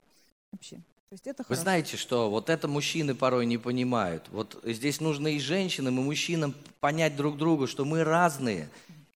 Вообще. 0.51 0.81
То 1.09 1.15
есть 1.15 1.25
это 1.25 1.41
Вы 1.41 1.47
хорошо. 1.47 1.61
знаете, 1.63 1.97
что 1.97 2.29
вот 2.29 2.51
это 2.51 2.67
мужчины 2.67 3.15
порой 3.15 3.47
не 3.47 3.57
понимают. 3.57 4.25
Вот 4.29 4.59
здесь 4.63 5.01
нужно 5.01 5.29
и 5.29 5.39
женщинам, 5.39 5.97
и 5.97 6.03
мужчинам 6.03 6.53
понять 6.79 7.15
друг 7.15 7.35
друга, 7.35 7.65
что 7.65 7.83
мы 7.83 8.03
разные. 8.03 8.69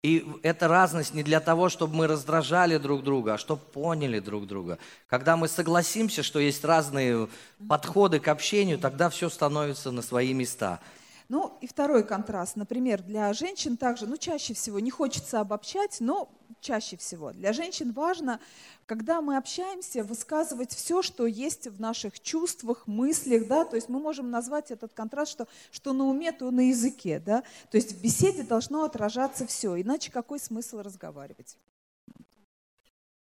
И 0.02 0.26
эта 0.42 0.68
разность 0.68 1.12
не 1.12 1.22
для 1.22 1.38
того, 1.38 1.68
чтобы 1.68 1.94
мы 1.94 2.06
раздражали 2.06 2.78
друг 2.78 3.04
друга, 3.04 3.34
а 3.34 3.38
чтобы 3.38 3.60
поняли 3.60 4.20
друг 4.20 4.46
друга. 4.46 4.78
Когда 5.06 5.36
мы 5.36 5.48
согласимся, 5.48 6.22
что 6.22 6.38
есть 6.38 6.64
разные 6.64 7.28
подходы 7.68 8.20
к 8.20 8.28
общению, 8.28 8.78
тогда 8.78 9.10
все 9.10 9.28
становится 9.28 9.90
на 9.90 10.00
свои 10.00 10.32
места. 10.32 10.80
Ну 11.28 11.56
и 11.60 11.66
второй 11.66 12.04
контраст. 12.06 12.56
Например, 12.56 13.02
для 13.02 13.32
женщин 13.32 13.76
также, 13.76 14.06
ну 14.06 14.16
чаще 14.16 14.54
всего, 14.54 14.80
не 14.80 14.90
хочется 14.90 15.40
обобщать, 15.40 15.98
но 16.00 16.30
чаще 16.60 16.96
всего 16.96 17.32
для 17.32 17.52
женщин 17.52 17.92
важно, 17.92 18.40
когда 18.86 19.20
мы 19.20 19.36
общаемся, 19.36 20.04
высказывать 20.04 20.72
все, 20.72 21.02
что 21.02 21.26
есть 21.26 21.66
в 21.66 21.80
наших 21.80 22.20
чувствах, 22.20 22.86
мыслях, 22.86 23.46
да, 23.46 23.64
то 23.64 23.76
есть 23.76 23.88
мы 23.88 23.98
можем 23.98 24.30
назвать 24.30 24.70
этот 24.70 24.92
контраст, 24.94 25.32
что, 25.32 25.48
что 25.70 25.92
на 25.92 26.04
уме, 26.04 26.32
то 26.32 26.50
на 26.50 26.68
языке, 26.68 27.18
да, 27.18 27.42
то 27.70 27.76
есть 27.76 27.92
в 27.92 28.02
беседе 28.02 28.42
должно 28.42 28.84
отражаться 28.84 29.46
все, 29.46 29.80
иначе 29.80 30.10
какой 30.10 30.38
смысл 30.38 30.78
разговаривать? 30.78 31.56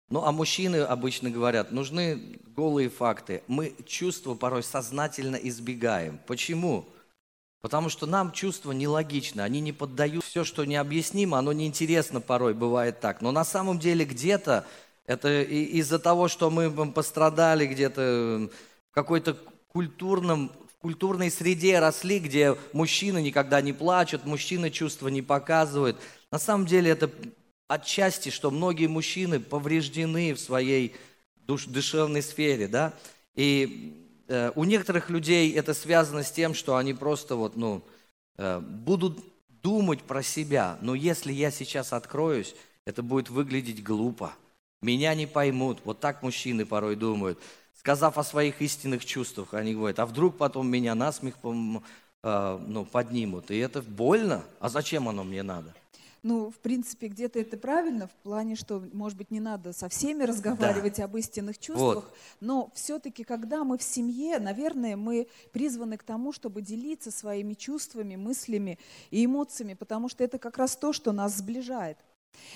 Ну, 0.10 0.24
а 0.24 0.32
мужчины 0.32 0.78
обычно 0.78 1.30
говорят, 1.30 1.74
нужны 1.74 2.40
голые 2.56 2.90
факты. 2.90 3.44
Мы 3.48 3.76
чувства 3.86 4.36
порой 4.36 4.64
сознательно 4.64 5.36
избегаем. 5.36 6.18
Почему? 6.26 6.86
Потому 7.62 7.90
что 7.90 8.06
нам 8.06 8.32
чувства 8.32 8.72
нелогичны, 8.72 9.42
они 9.42 9.60
не 9.62 9.72
поддают. 9.72 10.24
Все, 10.24 10.44
что 10.44 10.64
необъяснимо, 10.64 11.40
оно 11.40 11.54
неинтересно 11.54 12.22
порой, 12.22 12.54
бывает 12.54 13.00
так. 13.00 13.22
Но 13.22 13.32
на 13.32 13.44
самом 13.44 13.80
деле 13.80 14.06
где-то 14.06 14.66
это 15.06 15.42
из-за 15.42 16.00
того, 16.00 16.28
что 16.28 16.52
мы 16.52 16.70
пострадали 16.92 17.66
где-то 17.66 18.50
в 18.92 18.94
какой-то 18.94 19.38
культурном, 19.70 20.52
культурной 20.82 21.32
среде 21.32 21.80
росли, 21.80 22.20
где 22.20 22.56
мужчины 22.74 23.22
никогда 23.22 23.62
не 23.62 23.74
плачут, 23.74 24.26
мужчины 24.26 24.70
чувства 24.70 25.08
не 25.08 25.22
показывают. 25.22 25.98
На 26.32 26.40
самом 26.40 26.66
деле 26.66 26.92
это 26.92 27.10
отчасти, 27.68 28.30
что 28.30 28.52
многие 28.52 28.88
мужчины 28.88 29.40
повреждены 29.40 30.34
в 30.34 30.40
своей 30.40 30.96
душ- 31.48 31.68
душевной 31.68 32.22
сфере, 32.22 32.68
да, 32.68 32.94
и 33.34 34.07
у 34.56 34.64
некоторых 34.66 35.10
людей 35.10 35.54
это 35.54 35.74
связано 35.74 36.24
с 36.24 36.32
тем, 36.32 36.54
что 36.54 36.76
они 36.76 36.94
просто 36.94 37.36
вот, 37.36 37.56
ну, 37.56 37.82
э, 38.38 38.60
будут 38.60 39.20
думать 39.62 40.02
про 40.04 40.22
себя, 40.24 40.78
но 40.82 40.96
если 40.96 41.32
я 41.32 41.52
сейчас 41.52 41.94
откроюсь, 41.94 42.56
это 42.86 43.04
будет 43.04 43.30
выглядеть 43.30 43.84
глупо, 43.84 44.34
меня 44.82 45.16
не 45.16 45.26
поймут, 45.26 45.80
вот 45.84 46.00
так 46.00 46.24
мужчины 46.24 46.66
порой 46.66 46.96
думают, 46.96 47.40
сказав 47.78 48.18
о 48.18 48.24
своих 48.24 48.62
истинных 48.62 49.06
чувствах, 49.06 49.54
они 49.54 49.74
говорят, 49.74 50.00
а 50.00 50.06
вдруг 50.06 50.38
потом 50.38 50.68
меня 50.68 50.94
насмех 50.94 51.36
э, 51.44 52.60
ну, 52.68 52.86
поднимут, 52.86 53.52
и 53.52 53.58
это 53.58 53.82
больно, 53.82 54.44
а 54.60 54.70
зачем 54.70 55.08
оно 55.10 55.24
мне 55.24 55.44
надо? 55.44 55.74
Ну, 56.28 56.52
в 56.52 56.60
принципе, 56.60 57.08
где-то 57.08 57.40
это 57.40 57.56
правильно, 57.56 58.08
в 58.08 58.16
плане, 58.16 58.58
что, 58.58 58.84
может 58.92 59.18
быть, 59.18 59.32
не 59.32 59.40
надо 59.40 59.72
со 59.72 59.88
всеми 59.88 60.24
разговаривать 60.24 61.00
об 61.00 61.16
истинных 61.16 61.58
чувствах, 61.58 62.12
но 62.42 62.70
все-таки, 62.74 63.24
когда 63.24 63.64
мы 63.64 63.78
в 63.78 63.82
семье, 63.82 64.38
наверное, 64.38 64.98
мы 64.98 65.30
призваны 65.54 65.96
к 65.96 66.04
тому, 66.04 66.34
чтобы 66.34 66.62
делиться 66.62 67.12
своими 67.12 67.54
чувствами, 67.54 68.18
мыслями 68.18 68.78
и 69.10 69.24
эмоциями, 69.24 69.74
потому 69.74 70.10
что 70.10 70.22
это 70.22 70.38
как 70.38 70.58
раз 70.58 70.76
то, 70.76 70.92
что 70.92 71.14
нас 71.14 71.38
сближает. 71.38 71.98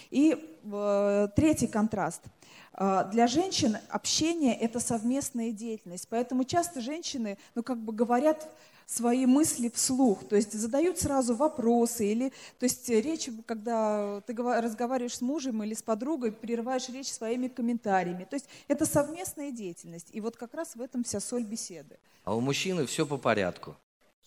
И 0.09 0.35
э, 0.63 1.27
третий 1.33 1.67
контраст. 1.67 2.23
Э, 2.73 3.05
Для 3.09 3.27
женщин 3.27 3.77
общение– 3.87 4.53
это 4.59 4.81
совместная 4.81 5.53
деятельность, 5.53 6.09
поэтому 6.09 6.43
часто 6.43 6.81
женщины, 6.81 7.37
ну, 7.55 7.63
как 7.63 7.77
бы 7.77 7.93
говорят 7.93 8.49
свои 8.91 9.25
мысли 9.25 9.71
вслух, 9.73 10.27
то 10.27 10.35
есть 10.35 10.51
задают 10.51 10.99
сразу 10.99 11.33
вопросы, 11.33 12.11
или, 12.11 12.29
то 12.59 12.65
есть 12.65 12.89
речь, 12.89 13.29
когда 13.45 14.21
ты 14.21 14.33
гова- 14.33 14.59
разговариваешь 14.59 15.17
с 15.17 15.21
мужем 15.21 15.63
или 15.63 15.73
с 15.73 15.81
подругой, 15.81 16.31
прерываешь 16.31 16.89
речь 16.89 17.11
своими 17.11 17.47
комментариями, 17.47 18.25
то 18.29 18.35
есть 18.35 18.47
это 18.67 18.85
совместная 18.85 19.51
деятельность, 19.51 20.09
и 20.11 20.19
вот 20.19 20.35
как 20.35 20.53
раз 20.53 20.75
в 20.75 20.81
этом 20.81 21.03
вся 21.03 21.21
соль 21.21 21.43
беседы. 21.43 21.97
А 22.25 22.35
у 22.35 22.41
мужчины 22.41 22.85
все 22.85 23.05
по 23.05 23.17
порядку. 23.17 23.77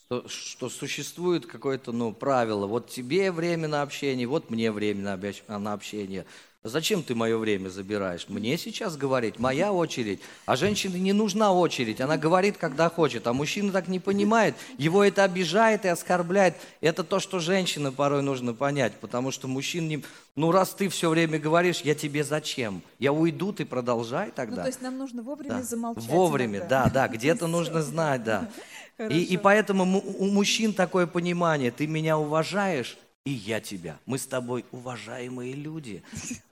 Что, 0.07 0.29
что 0.29 0.69
существует 0.69 1.47
какое-то 1.47 1.93
ну, 1.93 2.13
правило. 2.13 2.67
Вот 2.67 2.91
тебе 2.91 3.33
время 3.33 3.69
на 3.69 3.83
общение, 3.83 4.27
вот 4.27 4.51
мне 4.51 4.71
время 4.71 5.19
на, 5.49 5.59
на 5.59 5.73
общение. 5.73 6.27
Зачем 6.67 7.03
ты 7.03 7.15
мое 7.15 7.37
время 7.37 7.69
забираешь? 7.69 8.25
Мне 8.31 8.57
сейчас 8.57 8.97
говорить, 8.97 9.39
моя 9.39 9.71
очередь. 9.71 10.21
А 10.47 10.57
женщине 10.57 10.99
не 10.99 11.13
нужна 11.13 11.53
очередь, 11.53 12.01
она 12.01 12.17
говорит, 12.17 12.57
когда 12.57 12.89
хочет. 12.89 13.27
А 13.27 13.35
мужчина 13.35 13.71
так 13.71 13.87
не 13.87 14.01
понимает, 14.01 14.55
его 14.79 15.05
это 15.05 15.25
обижает 15.25 15.85
и 15.85 15.89
оскорбляет. 15.89 16.57
Это 16.81 17.05
то, 17.05 17.21
что 17.21 17.39
женщина 17.39 17.93
порой 17.93 18.23
нужно 18.23 18.55
понять, 18.55 18.95
потому 18.95 19.31
что 19.31 19.47
мужчин 19.47 19.89
не... 19.89 20.03
Ну, 20.37 20.53
раз 20.53 20.71
ты 20.71 20.89
все 20.89 21.11
время 21.11 21.39
говоришь, 21.39 21.83
я 21.83 21.95
тебе 21.95 22.25
зачем? 22.25 22.81
Я 22.99 23.13
уйду, 23.13 23.53
ты 23.53 23.67
продолжай 23.67 24.29
Ну, 24.29 24.33
тогда. 24.35 24.63
то 24.63 24.69
есть 24.69 24.81
нам 24.81 24.97
нужно 24.97 25.23
вовремя 25.23 25.57
Да. 25.57 25.63
замолчать. 25.63 26.05
Вовремя, 26.07 26.61
иногда. 26.61 26.85
да, 26.85 26.91
да, 26.91 27.09
где-то 27.09 27.47
нужно 27.59 27.83
знать, 27.83 28.25
да. 28.25 28.49
И, 29.11 29.23
и 29.23 29.37
поэтому 29.37 29.85
му- 29.85 30.03
у 30.19 30.27
мужчин 30.31 30.73
такое 30.73 31.07
понимание, 31.09 31.71
ты 31.73 31.87
меня 31.89 32.17
уважаешь, 32.17 32.97
и 33.25 33.31
я 33.31 33.61
тебя. 33.61 33.99
Мы 34.05 34.19
с 34.19 34.27
тобой 34.27 34.67
уважаемые 34.71 35.55
люди. 35.55 36.03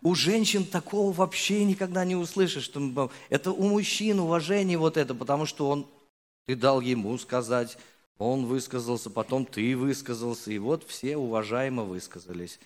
У 0.03 0.15
женщин 0.15 0.65
такого 0.65 1.13
вообще 1.13 1.65
никогда 1.65 2.05
не 2.05 2.17
услышишь. 2.17 2.65
что 2.65 3.11
Это 3.29 3.53
у 3.53 3.69
мужчин 3.69 4.21
уважение 4.21 4.79
вот 4.79 4.97
это, 4.97 5.15
потому 5.15 5.45
что 5.45 5.69
он, 5.69 5.87
ты 6.47 6.57
дал 6.57 6.81
ему 6.81 7.17
сказать, 7.19 7.77
он 8.19 8.47
высказался, 8.47 9.11
потом 9.11 9.45
ты 9.45 9.77
высказался, 9.77 10.51
и 10.51 10.59
вот 10.59 10.85
все 10.89 11.17
уважаемо 11.17 11.83
высказались. 11.83 12.59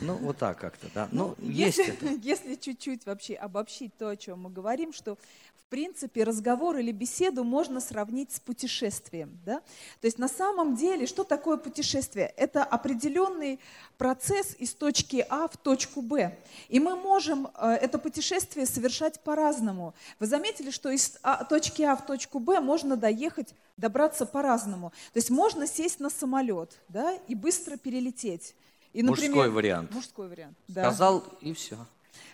Ну, 0.00 0.14
вот 0.14 0.38
так 0.38 0.58
как-то, 0.58 0.86
да. 0.94 1.08
Ну, 1.12 1.34
есть 1.40 1.78
если, 1.78 1.92
это. 1.92 2.06
Если 2.22 2.54
чуть-чуть 2.54 3.04
вообще 3.04 3.34
обобщить 3.34 3.94
то, 3.98 4.08
о 4.08 4.16
чем 4.16 4.40
мы 4.40 4.50
говорим, 4.50 4.92
что 4.92 5.18
принципе 5.68 6.24
разговор 6.24 6.76
или 6.78 6.92
беседу 6.92 7.44
можно 7.44 7.80
сравнить 7.80 8.32
с 8.32 8.40
путешествием. 8.40 9.38
Да? 9.44 9.60
То 10.00 10.06
есть 10.06 10.18
на 10.18 10.28
самом 10.28 10.76
деле, 10.76 11.06
что 11.06 11.24
такое 11.24 11.56
путешествие? 11.56 12.32
Это 12.36 12.64
определенный 12.64 13.60
процесс 13.96 14.54
из 14.58 14.74
точки 14.74 15.24
А 15.28 15.48
в 15.48 15.56
точку 15.56 16.02
Б. 16.02 16.36
И 16.68 16.80
мы 16.80 16.96
можем 16.96 17.48
э, 17.54 17.72
это 17.72 17.98
путешествие 17.98 18.66
совершать 18.66 19.20
по-разному. 19.20 19.94
Вы 20.18 20.26
заметили, 20.26 20.70
что 20.70 20.90
из 20.90 21.18
А- 21.22 21.44
точки 21.44 21.82
А 21.82 21.96
в 21.96 22.06
точку 22.06 22.38
Б 22.38 22.60
можно 22.60 22.96
доехать, 22.96 23.54
добраться 23.76 24.26
по-разному. 24.26 24.90
То 25.12 25.18
есть 25.18 25.30
можно 25.30 25.66
сесть 25.66 26.00
на 26.00 26.10
самолет 26.10 26.78
да, 26.88 27.14
и 27.28 27.34
быстро 27.34 27.76
перелететь. 27.76 28.54
И, 28.92 29.02
Мужской 29.02 29.50
вариант. 29.50 29.92
Мужской 29.92 30.28
вариант, 30.28 30.56
да. 30.66 30.84
Сказал 30.90 31.24
и 31.40 31.52
все. 31.52 31.76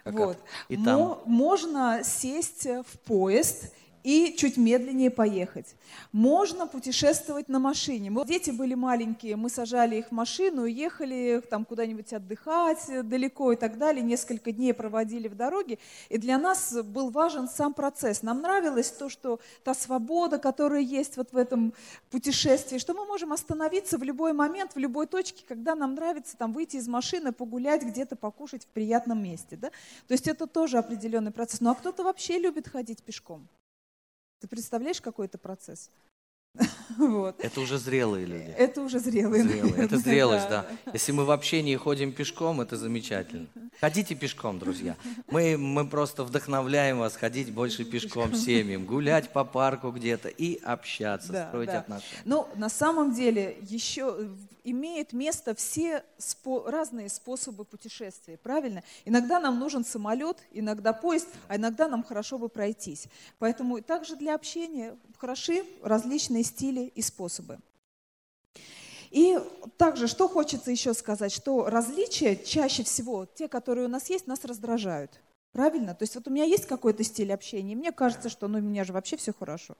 Вот. 0.04 0.38
И 0.68 0.76
там. 0.76 0.98
Мо- 1.00 1.22
можно 1.26 2.02
сесть 2.04 2.66
в 2.66 2.98
поезд 3.04 3.72
и 4.04 4.34
чуть 4.36 4.58
медленнее 4.58 5.10
поехать. 5.10 5.74
Можно 6.12 6.66
путешествовать 6.66 7.48
на 7.48 7.58
машине. 7.58 8.10
Вот 8.10 8.28
дети 8.28 8.50
были 8.50 8.74
маленькие, 8.74 9.36
мы 9.36 9.48
сажали 9.48 9.96
их 9.96 10.08
в 10.08 10.12
машину, 10.12 10.66
ехали 10.66 11.42
там 11.50 11.64
куда-нибудь 11.64 12.12
отдыхать 12.12 12.86
далеко 13.08 13.52
и 13.52 13.56
так 13.56 13.78
далее, 13.78 14.02
несколько 14.04 14.52
дней 14.52 14.74
проводили 14.74 15.26
в 15.26 15.34
дороге, 15.34 15.78
и 16.10 16.18
для 16.18 16.38
нас 16.38 16.74
был 16.84 17.10
важен 17.10 17.48
сам 17.48 17.72
процесс. 17.72 18.22
Нам 18.22 18.42
нравилось 18.42 18.90
то, 18.90 19.08
что 19.08 19.40
та 19.64 19.74
свобода, 19.74 20.38
которая 20.38 20.82
есть 20.82 21.16
вот 21.16 21.32
в 21.32 21.36
этом 21.36 21.72
путешествии, 22.10 22.76
что 22.78 22.92
мы 22.92 23.06
можем 23.06 23.32
остановиться 23.32 23.96
в 23.96 24.02
любой 24.02 24.34
момент, 24.34 24.74
в 24.74 24.78
любой 24.78 25.06
точке, 25.06 25.44
когда 25.48 25.74
нам 25.74 25.94
нравится 25.94 26.36
там 26.36 26.52
выйти 26.52 26.76
из 26.76 26.88
машины, 26.88 27.32
погулять, 27.32 27.82
где-то 27.82 28.16
покушать 28.16 28.64
в 28.64 28.68
приятном 28.68 29.22
месте. 29.22 29.56
Да? 29.56 29.70
То 30.06 30.12
есть 30.12 30.28
это 30.28 30.46
тоже 30.46 30.76
определенный 30.76 31.30
процесс. 31.30 31.62
Ну 31.62 31.70
а 31.70 31.74
кто-то 31.74 32.04
вообще 32.04 32.38
любит 32.38 32.68
ходить 32.68 33.02
пешком. 33.02 33.48
Ты 34.44 34.48
представляешь, 34.48 35.00
какой 35.00 35.24
это 35.24 35.38
процесс? 35.38 35.90
Вот. 36.98 37.36
Это 37.38 37.60
уже 37.60 37.78
зрелые 37.78 38.26
люди. 38.26 38.54
Это 38.56 38.80
уже 38.82 38.98
зрелые. 38.98 39.42
зрелые. 39.42 39.84
Это 39.84 39.98
зрелость, 39.98 40.48
да. 40.48 40.66
Если 40.92 41.12
мы 41.12 41.24
вообще 41.24 41.62
не 41.62 41.76
ходим 41.76 42.12
пешком, 42.12 42.60
это 42.60 42.76
замечательно. 42.76 43.46
Ходите 43.80 44.14
пешком, 44.14 44.58
друзья. 44.58 44.96
Мы, 45.28 45.56
мы 45.56 45.86
просто 45.86 46.24
вдохновляем 46.24 46.98
вас 46.98 47.16
ходить 47.16 47.52
больше 47.52 47.84
пешком 47.84 48.34
семьям, 48.34 48.86
гулять 48.86 49.32
по 49.32 49.44
парку 49.44 49.90
где-то 49.90 50.28
и 50.28 50.60
общаться, 50.62 51.32
да, 51.32 51.48
строить 51.48 51.68
да. 51.68 51.80
отношения. 51.80 52.22
Ну, 52.24 52.48
на 52.56 52.68
самом 52.68 53.14
деле, 53.14 53.56
еще 53.62 54.28
имеют 54.64 55.12
место 55.12 55.54
все 55.54 56.02
спо 56.18 56.64
разные 56.66 57.08
способы 57.08 57.64
путешествия, 57.64 58.38
правильно? 58.38 58.82
Иногда 59.04 59.38
нам 59.38 59.58
нужен 59.58 59.84
самолет, 59.84 60.38
иногда 60.52 60.92
поезд, 60.92 61.28
а 61.48 61.56
иногда 61.56 61.86
нам 61.86 62.02
хорошо 62.02 62.38
бы 62.38 62.48
пройтись. 62.48 63.06
Поэтому 63.38 63.80
также 63.82 64.16
для 64.16 64.34
общения 64.34 64.96
хороши 65.18 65.64
различные 65.82 66.44
стили 66.44 66.73
и 66.82 67.02
способы. 67.02 67.58
И 69.10 69.38
также, 69.76 70.08
что 70.08 70.28
хочется 70.28 70.72
еще 70.72 70.92
сказать, 70.92 71.32
что 71.32 71.66
различия 71.66 72.36
чаще 72.36 72.82
всего, 72.82 73.26
те, 73.26 73.46
которые 73.46 73.86
у 73.86 73.88
нас 73.88 74.10
есть, 74.10 74.26
нас 74.26 74.44
раздражают. 74.44 75.20
Правильно? 75.54 75.94
То 75.94 76.02
есть 76.02 76.16
вот 76.16 76.26
у 76.26 76.32
меня 76.32 76.42
есть 76.42 76.66
какой-то 76.66 77.04
стиль 77.04 77.32
общения, 77.32 77.74
и 77.74 77.76
мне 77.76 77.92
кажется, 77.92 78.28
что 78.28 78.48
ну, 78.48 78.58
у 78.58 78.60
меня 78.60 78.82
же 78.82 78.92
вообще 78.92 79.16
все 79.16 79.32
хорошо. 79.32 79.76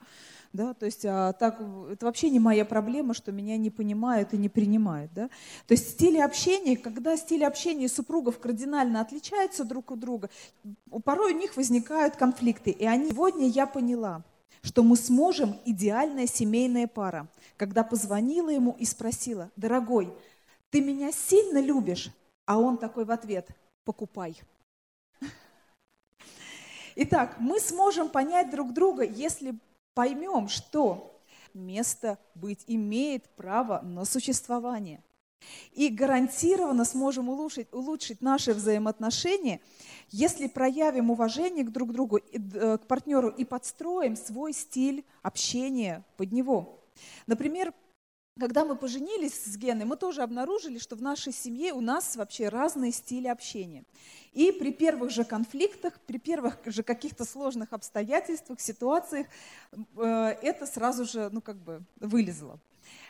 Да? 0.53 0.73
То 0.73 0.87
есть 0.87 1.05
а, 1.05 1.33
так, 1.33 1.61
это 1.91 2.07
вообще 2.07 2.31
не 2.31 2.39
моя 2.39 2.65
проблема, 2.65 3.13
что 3.13 3.33
меня 3.33 3.57
не 3.57 3.71
понимают 3.71 4.33
и 4.35 4.37
не 4.37 4.49
принимают. 4.49 5.13
Да? 5.13 5.29
То 5.67 5.75
есть 5.75 5.91
стили 5.91 6.21
общения, 6.21 6.77
когда 6.77 7.17
стили 7.17 7.43
общения 7.43 7.89
супругов 7.89 8.39
кардинально 8.39 9.01
отличаются 9.01 9.65
друг 9.65 9.91
от 9.91 9.99
друга, 9.99 10.31
порой 11.03 11.35
у 11.35 11.37
них 11.37 11.57
возникают 11.57 12.15
конфликты. 12.15 12.71
И 12.71 12.87
они, 12.87 13.11
сегодня 13.11 13.49
я 13.49 13.67
поняла, 13.67 14.23
что 14.65 14.83
мы 14.83 14.97
сможем 14.97 15.61
идеальная 15.67 16.27
семейная 16.27 16.87
пара, 16.87 17.29
когда 17.59 17.85
позвонила 17.85 18.49
ему 18.49 18.75
и 18.79 18.87
спросила, 18.87 19.51
дорогой, 19.57 20.13
ты 20.71 20.81
меня 20.81 21.13
сильно 21.13 21.61
любишь? 21.61 22.11
А 22.47 22.59
он 22.59 22.79
такой 22.79 23.05
в 23.05 23.11
ответ, 23.11 23.47
покупай. 23.85 24.41
Итак, 26.97 27.37
мы 27.39 27.61
сможем 27.61 28.09
понять 28.09 28.51
друг 28.51 28.73
друга, 28.73 29.05
если 29.05 29.55
поймем, 29.93 30.49
что 30.49 31.21
место 31.53 32.19
быть 32.35 32.65
имеет 32.67 33.29
право 33.37 33.83
на 33.83 34.07
существование. 34.07 35.03
И 35.73 35.89
гарантированно 35.89 36.85
сможем 36.85 37.29
улучшить, 37.29 37.69
улучшить 37.73 38.21
наши 38.21 38.55
взаимоотношения, 38.55 39.61
если 40.11 40.47
проявим 40.47 41.11
уважение 41.11 41.65
к 41.65 41.71
друг 41.71 41.93
другу, 41.93 42.19
э, 42.19 42.79
к 42.79 42.87
партнеру 42.87 43.29
и 43.29 43.45
подстроим 43.45 44.17
свой 44.17 44.53
стиль 44.53 45.05
общения 45.23 46.05
под 46.17 46.33
него. 46.33 46.81
Например, 47.27 47.73
когда 48.39 48.65
мы 48.65 48.75
поженились 48.75 49.45
с 49.45 49.57
Геной, 49.57 49.85
мы 49.85 49.97
тоже 49.97 50.23
обнаружили, 50.23 50.79
что 50.79 50.97
в 50.97 51.03
нашей 51.03 51.33
семье 51.33 51.73
у 51.73 51.81
нас 51.81 52.17
вообще 52.17 52.49
разные 52.49 52.91
стили 52.91 53.29
общения. 53.29 53.85
И 54.33 54.51
при 54.51 54.73
первых 54.73 55.11
же 55.11 55.25
конфликтах, 55.25 56.01
при 56.01 56.19
первых 56.19 56.59
же 56.67 56.83
каких-то 56.83 57.25
сложных 57.25 57.73
обстоятельствах, 57.73 58.61
ситуациях, 58.61 59.29
э, 59.73 60.03
это 60.43 60.67
сразу 60.67 61.05
же, 61.05 61.31
ну, 61.31 61.41
как 61.41 61.57
бы 61.59 61.83
вылезло. 62.01 62.59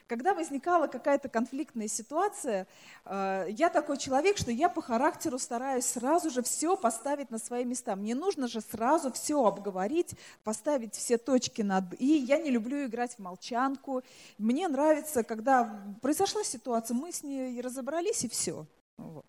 Когда 0.07 0.35
возникала 0.35 0.87
какая-то 0.87 1.31
конфликтная 1.31 1.89
ситуация, 1.89 2.67
э, 3.07 3.47
я 3.49 3.71
такой 3.71 3.97
человек, 3.97 4.37
что 4.37 4.51
я 4.51 4.69
по 4.69 4.83
характеру 4.83 5.39
стараюсь 5.39 5.87
сразу 5.87 6.31
же 6.31 6.43
все 6.43 6.77
поставить 6.77 7.31
на 7.31 7.39
свои 7.39 7.65
места. 7.65 7.97
Мне 7.97 8.15
нужно 8.15 8.47
же 8.47 8.61
сразу 8.61 9.11
все 9.13 9.43
обговорить, 9.43 10.15
поставить 10.43 10.95
все 10.95 11.17
точки 11.17 11.63
над 11.63 11.99
«и». 11.99 12.19
Я 12.19 12.37
не 12.37 12.51
люблю 12.51 12.85
играть 12.85 13.15
в 13.15 13.19
молчанку. 13.19 14.03
Мне 14.37 14.69
нравится, 14.69 15.23
когда 15.23 15.83
произошла 16.03 16.45
ситуация, 16.45 16.95
мы 16.95 17.11
с 17.11 17.23
ней 17.23 17.59
разобрались 17.63 18.25
и 18.25 18.29
все. 18.29 18.67
Вот. 18.99 19.25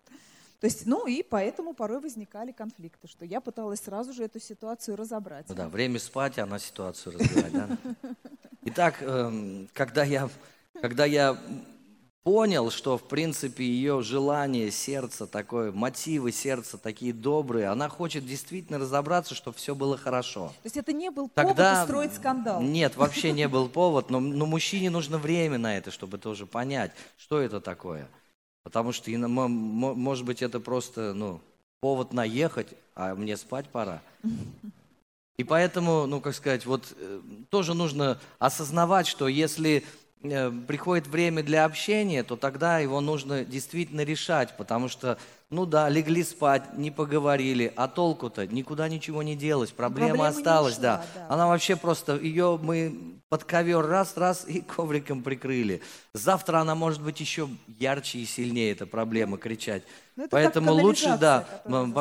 То 0.60 0.66
есть, 0.66 0.86
ну 0.86 1.06
и 1.06 1.22
поэтому 1.22 1.74
порой 1.74 2.00
возникали 2.00 2.52
конфликты, 2.52 3.08
что 3.08 3.24
я 3.24 3.40
пыталась 3.40 3.80
сразу 3.80 4.12
же 4.12 4.24
эту 4.24 4.40
ситуацию 4.40 4.96
разобрать. 4.96 5.48
Ну 5.48 5.54
да, 5.54 5.68
время 5.68 5.98
спать, 5.98 6.38
а 6.38 6.46
на 6.46 6.58
ситуацию 6.58 7.18
разбирать, 7.18 7.52
да? 7.52 7.78
Итак, 8.62 8.96
эм, 9.00 9.68
когда 9.74 10.02
я, 10.02 10.28
когда 10.80 11.04
я 11.04 11.38
понял, 12.26 12.72
что, 12.72 12.98
в 12.98 13.04
принципе, 13.04 13.64
ее 13.64 14.02
желание 14.02 14.72
сердца 14.72 15.28
такое, 15.28 15.70
мотивы 15.70 16.32
сердца 16.32 16.76
такие 16.76 17.12
добрые, 17.12 17.68
она 17.68 17.88
хочет 17.88 18.26
действительно 18.26 18.80
разобраться, 18.80 19.36
чтобы 19.36 19.56
все 19.56 19.76
было 19.76 19.96
хорошо. 19.96 20.48
То 20.48 20.66
есть 20.66 20.76
это 20.76 20.92
не 20.92 21.10
был 21.10 21.28
повод 21.28 21.34
Тогда... 21.34 21.82
устроить 21.84 22.14
скандал? 22.14 22.60
Нет, 22.60 22.96
вообще 22.96 23.30
не 23.30 23.46
был 23.46 23.68
повод, 23.82 24.10
но, 24.10 24.18
но 24.18 24.44
мужчине 24.44 24.90
нужно 24.90 25.18
время 25.18 25.56
на 25.56 25.78
это, 25.78 25.92
чтобы 25.92 26.18
тоже 26.18 26.46
понять, 26.46 26.90
что 27.16 27.40
это 27.40 27.60
такое. 27.60 28.08
Потому 28.64 28.90
что, 28.90 29.08
может 29.08 30.24
быть, 30.24 30.42
это 30.42 30.58
просто 30.58 31.14
ну, 31.14 31.40
повод 31.80 32.12
наехать, 32.12 32.66
а 32.96 33.14
мне 33.14 33.36
спать 33.36 33.68
пора. 33.68 34.02
И 35.38 35.44
поэтому, 35.44 36.06
ну, 36.06 36.20
как 36.20 36.34
сказать, 36.34 36.66
вот 36.66 36.92
э, 36.96 37.20
тоже 37.50 37.74
нужно 37.74 38.18
осознавать, 38.40 39.06
что 39.06 39.28
если 39.28 39.84
приходит 40.22 41.06
время 41.06 41.42
для 41.42 41.64
общения, 41.64 42.22
то 42.22 42.36
тогда 42.36 42.78
его 42.78 43.00
нужно 43.00 43.44
действительно 43.44 44.02
решать, 44.02 44.56
потому 44.56 44.88
что 44.88 45.18
ну 45.48 45.64
да, 45.64 45.88
легли 45.88 46.24
спать, 46.24 46.76
не 46.76 46.90
поговорили, 46.90 47.72
а 47.76 47.86
толку-то 47.86 48.46
никуда 48.48 48.88
ничего 48.88 49.22
не 49.22 49.36
делось, 49.36 49.70
проблема, 49.70 50.08
проблема 50.08 50.28
осталась, 50.28 50.74
ушла, 50.74 50.82
да. 50.82 51.04
да. 51.14 51.26
Она 51.28 51.46
вообще 51.46 51.76
просто, 51.76 52.16
ее 52.16 52.58
мы 52.60 53.20
под 53.28 53.44
ковер 53.44 53.86
раз-раз 53.86 54.44
и 54.48 54.60
ковриком 54.76 55.22
прикрыли. 55.22 55.82
Завтра 56.12 56.58
она 56.58 56.74
может 56.74 57.00
быть 57.00 57.20
еще 57.20 57.48
ярче 57.78 58.18
и 58.18 58.26
сильнее, 58.26 58.72
эта 58.72 58.86
проблема, 58.86 59.38
кричать. 59.38 59.84
Ну, 60.16 60.26
поэтому 60.30 60.72
лучше, 60.72 61.16
да, 61.20 61.46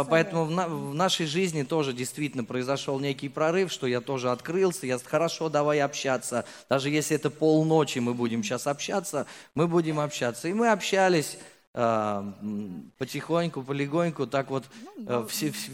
поэтому 0.10 0.46
в, 0.46 0.52
на, 0.52 0.68
в 0.68 0.96
нашей 0.96 1.28
жизни 1.28 1.64
тоже 1.64 1.94
действительно 1.94 2.46
произошел 2.46 3.00
некий 3.00 3.30
прорыв, 3.30 3.72
что 3.72 3.86
я 3.86 4.02
тоже 4.02 4.32
открылся, 4.32 4.88
я 4.88 4.98
хорошо, 4.98 5.50
давай 5.50 5.82
общаться. 5.82 6.46
Даже 6.68 6.90
если 6.90 7.16
это 7.16 7.30
полночи 7.30 8.00
мы 8.00 8.16
будем 8.16 8.42
сейчас 8.42 8.66
общаться, 8.66 9.28
мы 9.54 9.68
будем 9.68 10.00
общаться. 10.00 10.48
И 10.48 10.54
мы 10.54 10.72
общались 10.72 11.38
потихоньку, 11.76 13.62
полегоньку, 13.62 14.28
так 14.28 14.50
вот 14.50 14.64
ну, 14.98 15.24
э, 15.24 15.26
все, 15.28 15.52
все, 15.52 15.72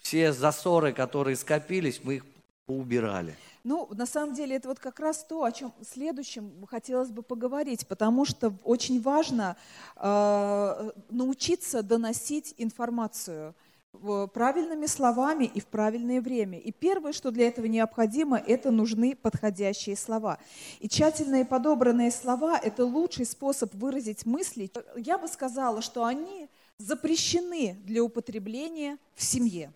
все 0.00 0.32
засоры, 0.32 0.92
которые 0.92 1.36
скопились, 1.36 2.00
мы 2.02 2.16
их 2.16 2.26
поубирали. 2.66 3.36
Ну, 3.62 3.88
на 3.92 4.06
самом 4.06 4.34
деле, 4.34 4.56
это 4.56 4.68
вот 4.68 4.78
как 4.78 4.98
раз 4.98 5.24
то, 5.24 5.44
о 5.44 5.52
чем 5.52 5.72
в 5.78 5.84
следующем 5.84 6.66
хотелось 6.66 7.10
бы 7.10 7.22
поговорить, 7.22 7.86
потому 7.86 8.24
что 8.24 8.52
очень 8.64 9.00
важно 9.00 9.56
э, 9.96 10.90
научиться 11.10 11.82
доносить 11.82 12.54
информацию 12.58 13.54
правильными 14.32 14.86
словами 14.86 15.44
и 15.44 15.60
в 15.60 15.66
правильное 15.66 16.20
время. 16.20 16.58
И 16.58 16.72
первое, 16.72 17.12
что 17.12 17.30
для 17.30 17.48
этого 17.48 17.66
необходимо, 17.66 18.38
это 18.38 18.70
нужны 18.70 19.16
подходящие 19.16 19.96
слова. 19.96 20.38
И 20.80 20.88
тщательные 20.88 21.44
подобранные 21.44 22.10
слова– 22.10 22.58
это 22.62 22.84
лучший 22.84 23.26
способ 23.26 23.74
выразить 23.74 24.26
мысли. 24.26 24.70
Я 24.96 25.18
бы 25.18 25.28
сказала, 25.28 25.82
что 25.82 26.04
они 26.04 26.48
запрещены 26.78 27.76
для 27.84 28.02
употребления 28.02 28.98
в 29.14 29.22
семье. 29.22 29.72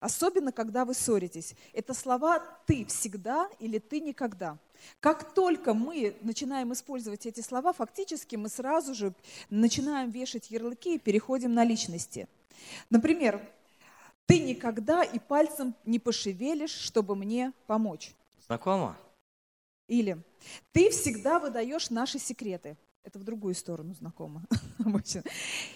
Особенно, 0.00 0.50
когда 0.50 0.84
вы 0.84 0.94
ссоритесь. 0.94 1.54
Это 1.72 1.94
слова 1.94 2.40
«ты 2.66 2.84
всегда» 2.86 3.48
или 3.60 3.78
«ты 3.78 4.00
никогда». 4.00 4.58
Как 4.98 5.32
только 5.32 5.74
мы 5.74 6.16
начинаем 6.22 6.72
использовать 6.72 7.24
эти 7.24 7.40
слова, 7.40 7.72
фактически 7.72 8.34
мы 8.34 8.48
сразу 8.48 8.94
же 8.94 9.14
начинаем 9.48 10.10
вешать 10.10 10.50
ярлыки 10.50 10.96
и 10.96 10.98
переходим 10.98 11.54
на 11.54 11.62
личности– 11.62 12.26
Например, 12.90 13.40
ты 14.26 14.38
никогда 14.38 15.02
и 15.02 15.18
пальцем 15.18 15.74
не 15.84 15.98
пошевелишь, 15.98 16.72
чтобы 16.72 17.16
мне 17.16 17.52
помочь. 17.66 18.14
Знакомо? 18.46 18.96
Или 19.88 20.22
ты 20.72 20.90
всегда 20.90 21.38
выдаешь 21.38 21.90
наши 21.90 22.18
секреты. 22.18 22.76
Это 23.04 23.18
в 23.18 23.24
другую 23.24 23.54
сторону 23.54 23.94
знакомо 23.94 24.42
обычно. 24.78 25.22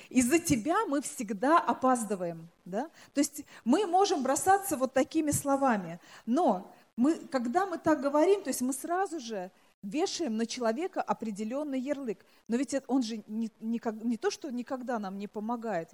Из-за 0.09 0.39
тебя 0.39 0.87
мы 0.87 1.03
всегда 1.03 1.59
опаздываем. 1.59 2.49
Да? 2.65 2.89
То 3.15 3.21
есть 3.21 3.45
мы 3.65 3.87
можем 3.87 4.23
бросаться 4.23 4.77
вот 4.77 4.95
такими 4.95 5.33
словами. 5.33 5.99
Но 6.25 6.73
мы, 6.97 7.17
когда 7.17 7.67
мы 7.67 7.79
так 7.79 8.01
говорим, 8.01 8.43
то 8.43 8.49
есть 8.49 8.61
мы 8.61 8.73
сразу 8.73 9.19
же 9.19 9.51
вешаем 9.83 10.37
на 10.37 10.47
человека 10.47 11.03
определенный 11.03 11.81
ярлык. 11.81 12.25
Но 12.49 12.57
ведь 12.57 12.75
он 12.87 13.03
же 13.03 13.23
не, 13.27 13.51
не, 13.61 13.81
не 14.05 14.17
то, 14.17 14.31
что 14.31 14.51
никогда 14.51 14.99
нам 14.99 15.19
не 15.19 15.27
помогает. 15.27 15.91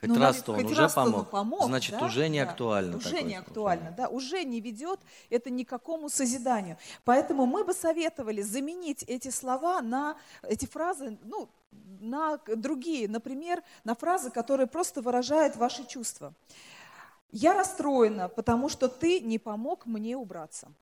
Хоть 0.00 0.08
ну, 0.08 0.18
раз 0.18 0.42
то 0.42 0.52
он 0.52 0.64
уже 0.64 0.82
раз 0.82 0.94
помог, 0.94 1.30
помог, 1.30 1.64
значит, 1.64 1.98
да? 1.98 2.06
уже 2.06 2.28
не 2.28 2.44
да. 2.44 2.50
актуально. 2.50 2.96
Уже 2.96 3.22
не 3.22 3.36
актуально, 3.36 3.94
да, 3.96 4.08
уже 4.08 4.44
не 4.44 4.60
ведет 4.60 5.00
это 5.30 5.50
ни 5.50 5.64
к 5.64 5.68
какому 5.68 6.08
созиданию. 6.08 6.76
Поэтому 7.04 7.46
мы 7.46 7.64
бы 7.64 7.72
советовали 7.72 8.42
заменить 8.42 9.02
эти 9.04 9.30
слова 9.30 9.80
на, 9.80 10.16
эти 10.42 10.66
фразы, 10.66 11.18
ну, 11.24 11.48
на 12.00 12.38
другие, 12.46 13.08
например, 13.08 13.62
на 13.84 13.94
фразы, 13.94 14.30
которые 14.30 14.66
просто 14.66 15.02
выражают 15.02 15.56
ваши 15.56 15.84
чувства. 15.86 16.34
Я 17.30 17.54
расстроена, 17.54 18.28
потому 18.28 18.68
что 18.68 18.88
ты 18.88 19.20
не 19.20 19.38
помог 19.38 19.86
мне 19.86 20.16
убраться. 20.16 20.72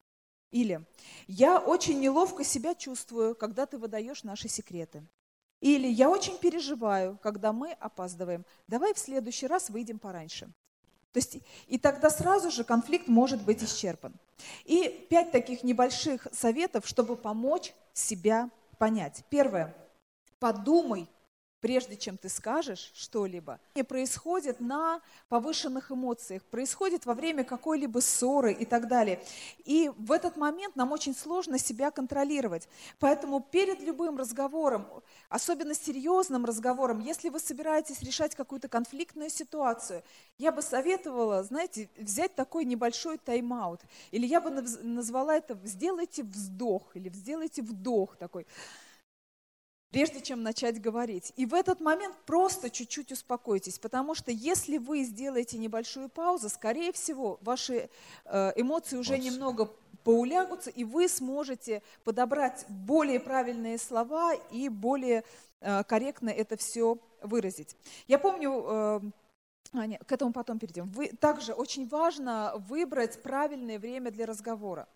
Или 0.50 0.84
я 1.26 1.58
очень 1.58 1.98
неловко 1.98 2.44
себя 2.44 2.74
чувствую, 2.74 3.34
когда 3.34 3.64
ты 3.64 3.78
выдаешь 3.78 4.22
наши 4.22 4.48
секреты. 4.48 5.02
Или 5.62 5.86
я 5.86 6.10
очень 6.10 6.36
переживаю, 6.38 7.16
когда 7.22 7.52
мы 7.52 7.70
опаздываем. 7.78 8.44
Давай 8.66 8.92
в 8.94 8.98
следующий 8.98 9.46
раз 9.46 9.70
выйдем 9.70 10.00
пораньше. 10.00 10.46
То 11.12 11.18
есть, 11.18 11.38
и 11.68 11.78
тогда 11.78 12.10
сразу 12.10 12.50
же 12.50 12.64
конфликт 12.64 13.06
может 13.06 13.40
быть 13.44 13.62
исчерпан. 13.62 14.12
И 14.64 15.06
пять 15.08 15.30
таких 15.30 15.62
небольших 15.62 16.26
советов, 16.32 16.84
чтобы 16.84 17.16
помочь 17.16 17.74
себя 17.92 18.50
понять. 18.78 19.24
Первое. 19.30 19.72
Подумай 20.40 21.08
прежде 21.62 21.96
чем 21.96 22.18
ты 22.18 22.28
скажешь 22.28 22.90
что-либо, 22.92 23.60
не 23.76 23.84
происходит 23.84 24.60
на 24.60 25.00
повышенных 25.28 25.92
эмоциях, 25.92 26.42
происходит 26.42 27.06
во 27.06 27.14
время 27.14 27.44
какой-либо 27.44 28.00
ссоры 28.00 28.52
и 28.52 28.66
так 28.66 28.88
далее. 28.88 29.24
И 29.64 29.90
в 29.96 30.10
этот 30.10 30.36
момент 30.36 30.74
нам 30.74 30.90
очень 30.90 31.14
сложно 31.14 31.58
себя 31.58 31.92
контролировать. 31.92 32.68
Поэтому 32.98 33.40
перед 33.40 33.80
любым 33.80 34.18
разговором, 34.18 34.86
особенно 35.28 35.74
серьезным 35.74 36.44
разговором, 36.44 36.98
если 36.98 37.28
вы 37.28 37.38
собираетесь 37.38 38.02
решать 38.02 38.34
какую-то 38.34 38.68
конфликтную 38.68 39.30
ситуацию, 39.30 40.02
я 40.38 40.50
бы 40.50 40.62
советовала, 40.62 41.44
знаете, 41.44 41.88
взять 41.96 42.34
такой 42.34 42.64
небольшой 42.64 43.18
тайм-аут. 43.18 43.80
Или 44.10 44.26
я 44.26 44.40
бы 44.40 44.50
назвала 44.50 45.36
это 45.36 45.56
«сделайте 45.62 46.24
вздох» 46.24 46.96
или 46.96 47.08
«сделайте 47.10 47.62
вдох» 47.62 48.16
такой 48.16 48.48
прежде 49.92 50.20
чем 50.20 50.42
начать 50.42 50.80
говорить. 50.80 51.32
И 51.36 51.46
в 51.46 51.54
этот 51.54 51.80
момент 51.80 52.16
просто 52.26 52.70
чуть-чуть 52.70 53.12
успокойтесь, 53.12 53.78
потому 53.78 54.14
что 54.14 54.32
если 54.32 54.78
вы 54.78 55.04
сделаете 55.04 55.58
небольшую 55.58 56.08
паузу, 56.08 56.48
скорее 56.48 56.92
всего, 56.92 57.38
ваши 57.42 57.90
э, 58.24 58.52
эмоции 58.56 58.96
уже 58.96 59.14
Эмоции. 59.14 59.30
немного 59.30 59.70
поулягутся, 60.02 60.70
и 60.70 60.82
вы 60.82 61.08
сможете 61.08 61.82
подобрать 62.04 62.64
более 62.68 63.20
правильные 63.20 63.78
слова 63.78 64.34
и 64.50 64.68
более 64.68 65.24
э, 65.60 65.84
корректно 65.84 66.30
это 66.30 66.56
все 66.56 66.98
выразить. 67.22 67.76
Я 68.08 68.18
помню, 68.18 68.64
э, 68.66 69.00
Аня, 69.74 69.98
к 70.06 70.10
этому 70.10 70.32
потом 70.32 70.58
перейдем. 70.58 70.90
Вы, 70.90 71.08
также 71.08 71.52
очень 71.52 71.86
важно 71.86 72.54
выбрать 72.68 73.22
правильное 73.22 73.78
время 73.78 74.10
для 74.10 74.26
разговора. 74.26 74.88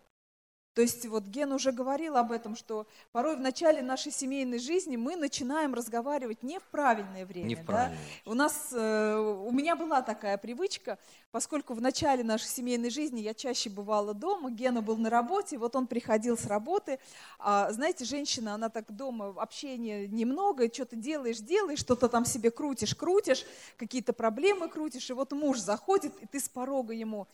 То 0.77 0.83
есть 0.83 1.07
вот 1.07 1.23
Ген 1.23 1.51
уже 1.53 1.71
говорил 1.71 2.17
об 2.17 2.31
этом, 2.31 2.55
что 2.55 2.85
порой 3.11 3.35
в 3.35 3.39
начале 3.39 3.81
нашей 3.81 4.11
семейной 4.11 4.59
жизни 4.59 4.95
мы 4.95 5.15
начинаем 5.15 5.73
разговаривать 5.73 6.43
не 6.43 6.59
в 6.59 6.63
правильное 6.65 7.25
время. 7.25 7.47
Не 7.47 7.55
в 7.55 7.65
правильное. 7.65 7.97
Да? 7.97 8.31
У 8.31 8.35
нас, 8.35 8.69
э, 8.73 9.17
у 9.17 9.49
меня 9.49 9.75
была 9.75 10.03
такая 10.03 10.37
привычка, 10.37 10.99
поскольку 11.31 11.73
в 11.73 11.81
начале 11.81 12.23
нашей 12.23 12.45
семейной 12.45 12.91
жизни 12.91 13.21
я 13.21 13.33
чаще 13.33 13.71
бывала 13.71 14.13
дома, 14.13 14.51
Гена 14.51 14.83
был 14.83 14.97
на 14.97 15.09
работе, 15.09 15.57
вот 15.57 15.75
он 15.75 15.87
приходил 15.87 16.37
с 16.37 16.45
работы, 16.45 16.99
а, 17.39 17.71
знаете, 17.71 18.05
женщина, 18.05 18.53
она 18.53 18.69
так 18.69 18.95
дома, 18.95 19.33
общения 19.35 20.07
немного, 20.07 20.71
что-то 20.71 20.95
делаешь, 20.95 21.39
делаешь, 21.39 21.79
что-то 21.79 22.07
там 22.07 22.23
себе 22.23 22.51
крутишь, 22.51 22.93
крутишь, 22.93 23.47
какие-то 23.77 24.13
проблемы 24.13 24.69
крутишь, 24.69 25.09
и 25.09 25.13
вот 25.13 25.31
муж 25.31 25.57
заходит, 25.57 26.13
и 26.21 26.27
ты 26.27 26.39
с 26.39 26.47
порога 26.47 26.93
ему 26.93 27.27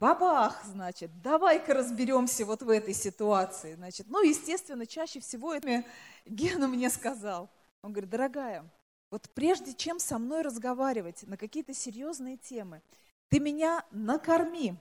бабах, 0.00 0.64
значит, 0.64 1.10
давай-ка 1.22 1.74
разберемся 1.74 2.44
вот 2.46 2.62
в 2.62 2.70
этой 2.70 2.94
ситуации. 2.94 3.74
Значит, 3.74 4.06
ну, 4.08 4.22
естественно, 4.22 4.86
чаще 4.86 5.20
всего 5.20 5.54
это 5.54 5.84
Гена 6.24 6.66
мне 6.66 6.88
сказал. 6.88 7.50
Он 7.82 7.92
говорит, 7.92 8.10
дорогая, 8.10 8.68
вот 9.10 9.28
прежде 9.34 9.74
чем 9.74 9.98
со 9.98 10.18
мной 10.18 10.42
разговаривать 10.42 11.22
на 11.24 11.36
какие-то 11.36 11.74
серьезные 11.74 12.38
темы, 12.38 12.82
ты 13.28 13.38
меня 13.38 13.84
накорми, 13.90 14.74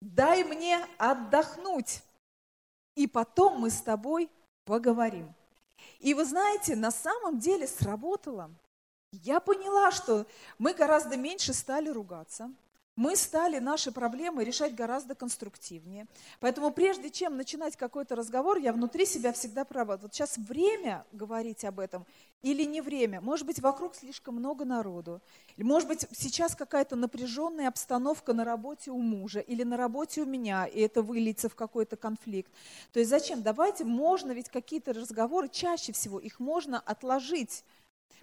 дай 0.00 0.44
мне 0.44 0.84
отдохнуть, 0.98 2.02
и 2.96 3.06
потом 3.06 3.60
мы 3.60 3.70
с 3.70 3.80
тобой 3.80 4.28
поговорим. 4.64 5.32
И 6.00 6.12
вы 6.12 6.24
знаете, 6.24 6.74
на 6.74 6.90
самом 6.90 7.38
деле 7.38 7.66
сработало. 7.66 8.50
Я 9.12 9.40
поняла, 9.40 9.92
что 9.92 10.26
мы 10.58 10.74
гораздо 10.74 11.16
меньше 11.16 11.54
стали 11.54 11.88
ругаться– 11.88 12.52
мы 12.96 13.14
стали 13.14 13.58
наши 13.58 13.92
проблемы 13.92 14.42
решать 14.42 14.74
гораздо 14.74 15.14
конструктивнее. 15.14 16.06
Поэтому 16.40 16.70
прежде 16.70 17.10
чем 17.10 17.36
начинать 17.36 17.76
какой-то 17.76 18.16
разговор, 18.16 18.56
я 18.56 18.72
внутри 18.72 19.04
себя 19.04 19.32
всегда 19.32 19.64
права. 19.64 19.98
Вот 19.98 20.14
сейчас 20.14 20.38
время 20.38 21.04
говорить 21.12 21.64
об 21.64 21.78
этом 21.78 22.06
или 22.42 22.64
не 22.64 22.80
время? 22.80 23.20
Может 23.20 23.46
быть, 23.46 23.60
вокруг 23.60 23.94
слишком 23.94 24.36
много 24.36 24.64
народу. 24.64 25.20
Или, 25.56 25.64
может 25.64 25.88
быть, 25.88 26.06
сейчас 26.12 26.56
какая-то 26.56 26.96
напряженная 26.96 27.68
обстановка 27.68 28.32
на 28.32 28.44
работе 28.44 28.90
у 28.90 28.98
мужа 28.98 29.40
или 29.40 29.62
на 29.62 29.76
работе 29.76 30.22
у 30.22 30.24
меня, 30.24 30.66
и 30.66 30.80
это 30.80 31.02
выльется 31.02 31.48
в 31.48 31.54
какой-то 31.54 31.96
конфликт. 31.96 32.50
То 32.92 33.00
есть 33.00 33.10
зачем? 33.10 33.42
Давайте, 33.42 33.84
можно 33.84 34.32
ведь 34.32 34.48
какие-то 34.48 34.92
разговоры, 34.92 35.48
чаще 35.48 35.92
всего 35.92 36.18
их 36.18 36.40
можно 36.40 36.80
отложить 36.80 37.64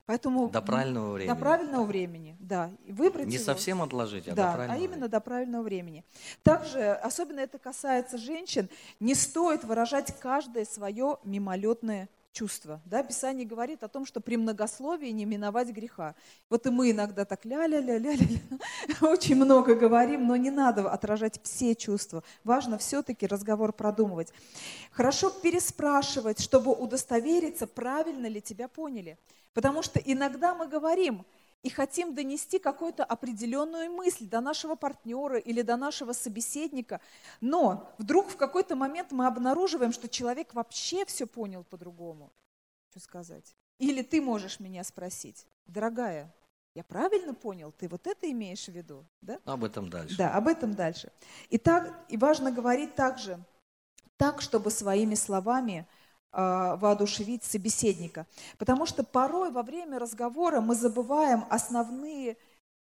Поэтому 0.06 0.50
до 0.50 0.62
правильного 0.62 1.14
времени. 1.14 1.34
До 1.34 1.40
правильного 1.40 1.86
времени, 1.86 2.38
да. 2.40 2.72
Выбрать 2.88 3.28
Не 3.28 3.36
его. 3.36 3.46
совсем 3.46 3.82
отложить, 3.82 4.28
а 4.28 4.36
да, 4.36 4.48
до 4.48 4.56
правильного 4.58 4.82
а 4.82 4.84
именно 4.84 5.08
до 5.08 5.20
правильного 5.22 5.64
времени. 5.64 6.04
Также, 6.44 6.92
особенно 6.92 7.40
это 7.40 7.58
касается 7.58 8.18
женщин, 8.18 8.68
не 9.00 9.16
стоит 9.16 9.64
выражать 9.64 10.20
каждое 10.20 10.66
свое 10.66 11.20
мимолетное 11.24 12.10
чувство. 12.34 12.82
Да? 12.84 13.02
Писание 13.04 13.46
говорит 13.46 13.84
о 13.84 13.88
том, 13.88 14.06
что 14.06 14.20
при 14.20 14.36
многословии 14.36 15.10
не 15.10 15.24
миновать 15.24 15.70
греха. 15.70 16.16
Вот 16.50 16.66
и 16.66 16.70
мы 16.70 16.92
иногда 16.92 17.24
так 17.24 17.46
ля-ля-ля-ля-ля, 17.46 18.28
очень 19.02 19.36
много 19.36 19.76
говорим, 19.76 20.28
но 20.28 20.36
не 20.36 20.52
надо 20.52 20.92
отражать 20.92 21.40
все 21.44 21.76
чувства. 21.76 22.24
Важно 22.44 22.78
все-таки 22.78 23.26
разговор 23.26 23.72
продумывать. 23.72 24.34
Хорошо 24.92 25.30
переспрашивать, 25.30 26.42
чтобы 26.42 26.74
удостовериться, 26.74 27.68
правильно 27.68 28.26
ли 28.28 28.42
тебя 28.42 28.68
поняли. 28.68 29.18
Потому 29.54 29.84
что 29.84 30.00
иногда 30.00 30.56
мы 30.56 30.68
говорим 30.68 31.26
и 31.62 31.70
хотим 31.70 32.14
донести 32.14 32.60
какую-то 32.60 33.04
определенную 33.04 33.92
мысль 33.92 34.28
до 34.28 34.42
нашего 34.42 34.76
партнера 34.76 35.38
или 35.38 35.62
до 35.62 35.78
нашего 35.78 36.12
собеседника, 36.14 37.00
но 37.40 37.94
вдруг 37.98 38.28
в 38.30 38.36
какой-то 38.36 38.76
момент 38.76 39.12
мы 39.12 39.28
обнаруживаем, 39.28 39.94
что 39.94 40.10
человек 40.10 40.54
вообще 40.54 41.06
все 41.06 41.26
понял 41.26 41.64
по-другому. 41.64 42.32
Что 42.90 43.00
сказать? 43.00 43.56
Или 43.80 44.02
ты 44.02 44.22
можешь 44.22 44.60
меня 44.60 44.84
спросить, 44.84 45.48
дорогая, 45.66 46.34
я 46.76 46.84
правильно 46.84 47.34
понял, 47.34 47.72
ты 47.72 47.88
вот 47.88 48.08
это 48.08 48.30
имеешь 48.32 48.66
в 48.66 48.72
виду? 48.72 49.06
Да? 49.22 49.40
Об 49.46 49.64
этом 49.64 49.90
дальше. 49.90 50.18
Да, 50.18 50.34
об 50.34 50.48
этом 50.48 50.74
дальше. 50.74 51.12
И, 51.50 51.58
так, 51.58 51.94
и 52.10 52.18
важно 52.18 52.52
говорить 52.52 52.96
также 52.96 53.40
так, 54.18 54.42
чтобы 54.42 54.72
своими 54.72 55.16
словами 55.16 55.88
воодушевить 56.34 57.44
собеседника. 57.44 58.26
Потому 58.58 58.86
что 58.86 59.04
порой 59.04 59.52
во 59.52 59.62
время 59.62 60.00
разговора 60.00 60.62
мы 60.62 60.76
забываем 60.76 61.46
основные, 61.50 62.38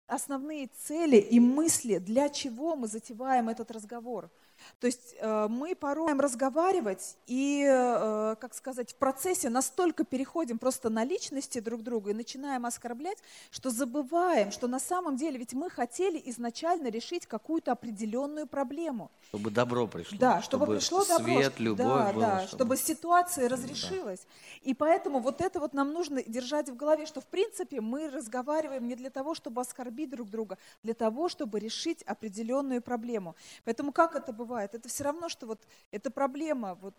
основные 0.08 0.67
цели 0.67 1.17
и 1.17 1.39
мысли, 1.39 1.97
для 1.97 2.29
чего 2.29 2.75
мы 2.75 2.88
затеваем 2.88 3.49
этот 3.49 3.69
разговор– 3.71 4.29
то 4.80 4.88
есть 4.88 5.15
э, 5.19 5.47
мы 5.49 5.76
порой 5.76 6.13
разговаривать 6.13 7.17
и, 7.28 7.65
э, 7.67 8.36
как 8.39 8.54
сказать, 8.54 8.91
в 8.91 8.95
процессе 8.95 9.49
настолько 9.49 10.04
переходим 10.04 10.58
просто 10.58 10.89
на 10.89 11.04
личности 11.04 11.60
друг 11.60 11.84
друга 11.84 12.12
и 12.12 12.13
начинаем 12.13 12.65
оскорблять, 12.65 13.17
что 13.52 13.69
забываем, 13.69 14.52
что 14.52 14.67
на 14.67 14.80
самом 14.80 15.17
деле 15.17 15.38
ведь 15.38 15.54
мы 15.54 15.69
хотели 15.69 16.21
изначально 16.26 16.88
решить 16.88 17.26
какую-то 17.26 17.71
определенную 17.71 18.47
проблему. 18.47 19.12
Чтобы 19.30 19.52
добро 19.52 19.88
пришло. 19.88 20.17
Да, 20.17 20.41
чтобы, 20.41 20.65
чтобы 20.65 20.78
пришло 20.78 21.06
добро. 21.06 21.34
Свет, 21.34 21.60
любовь 21.60 21.88
да, 21.88 22.13
было, 22.13 22.21
да, 22.21 22.47
чтобы... 22.47 22.76
чтобы 22.76 22.78
ситуация 22.78 23.49
разрешилась. 23.49 24.19
Да. 24.19 24.69
И 24.69 24.73
поэтому 24.73 25.19
вот 25.19 25.41
это 25.41 25.60
вот 25.60 25.73
нам 25.73 25.91
нужно 25.91 26.23
держать 26.23 26.70
в 26.70 26.76
голове, 26.76 27.05
что 27.05 27.22
в 27.22 27.26
принципе 27.26 27.82
мы 27.82 28.09
разговариваем 28.09 28.88
не 28.88 28.95
для 28.95 29.09
того, 29.09 29.34
чтобы 29.36 29.61
оскорбить 29.61 30.09
друг 30.09 30.30
друга 30.30 30.57
для 30.84 30.93
того, 30.93 31.30
чтобы 31.30 31.59
решить 31.59 32.03
определенную 32.03 32.82
проблему. 32.82 33.36
Поэтому 33.66 33.91
как 33.91 34.16
это 34.16 34.32
бывает? 34.32 34.53
Это 34.62 34.88
все 34.88 35.04
равно, 35.04 35.30
что 35.30 35.47
вот 35.47 35.62
эта 35.91 36.12
проблема, 36.12 36.76
вот 36.76 36.95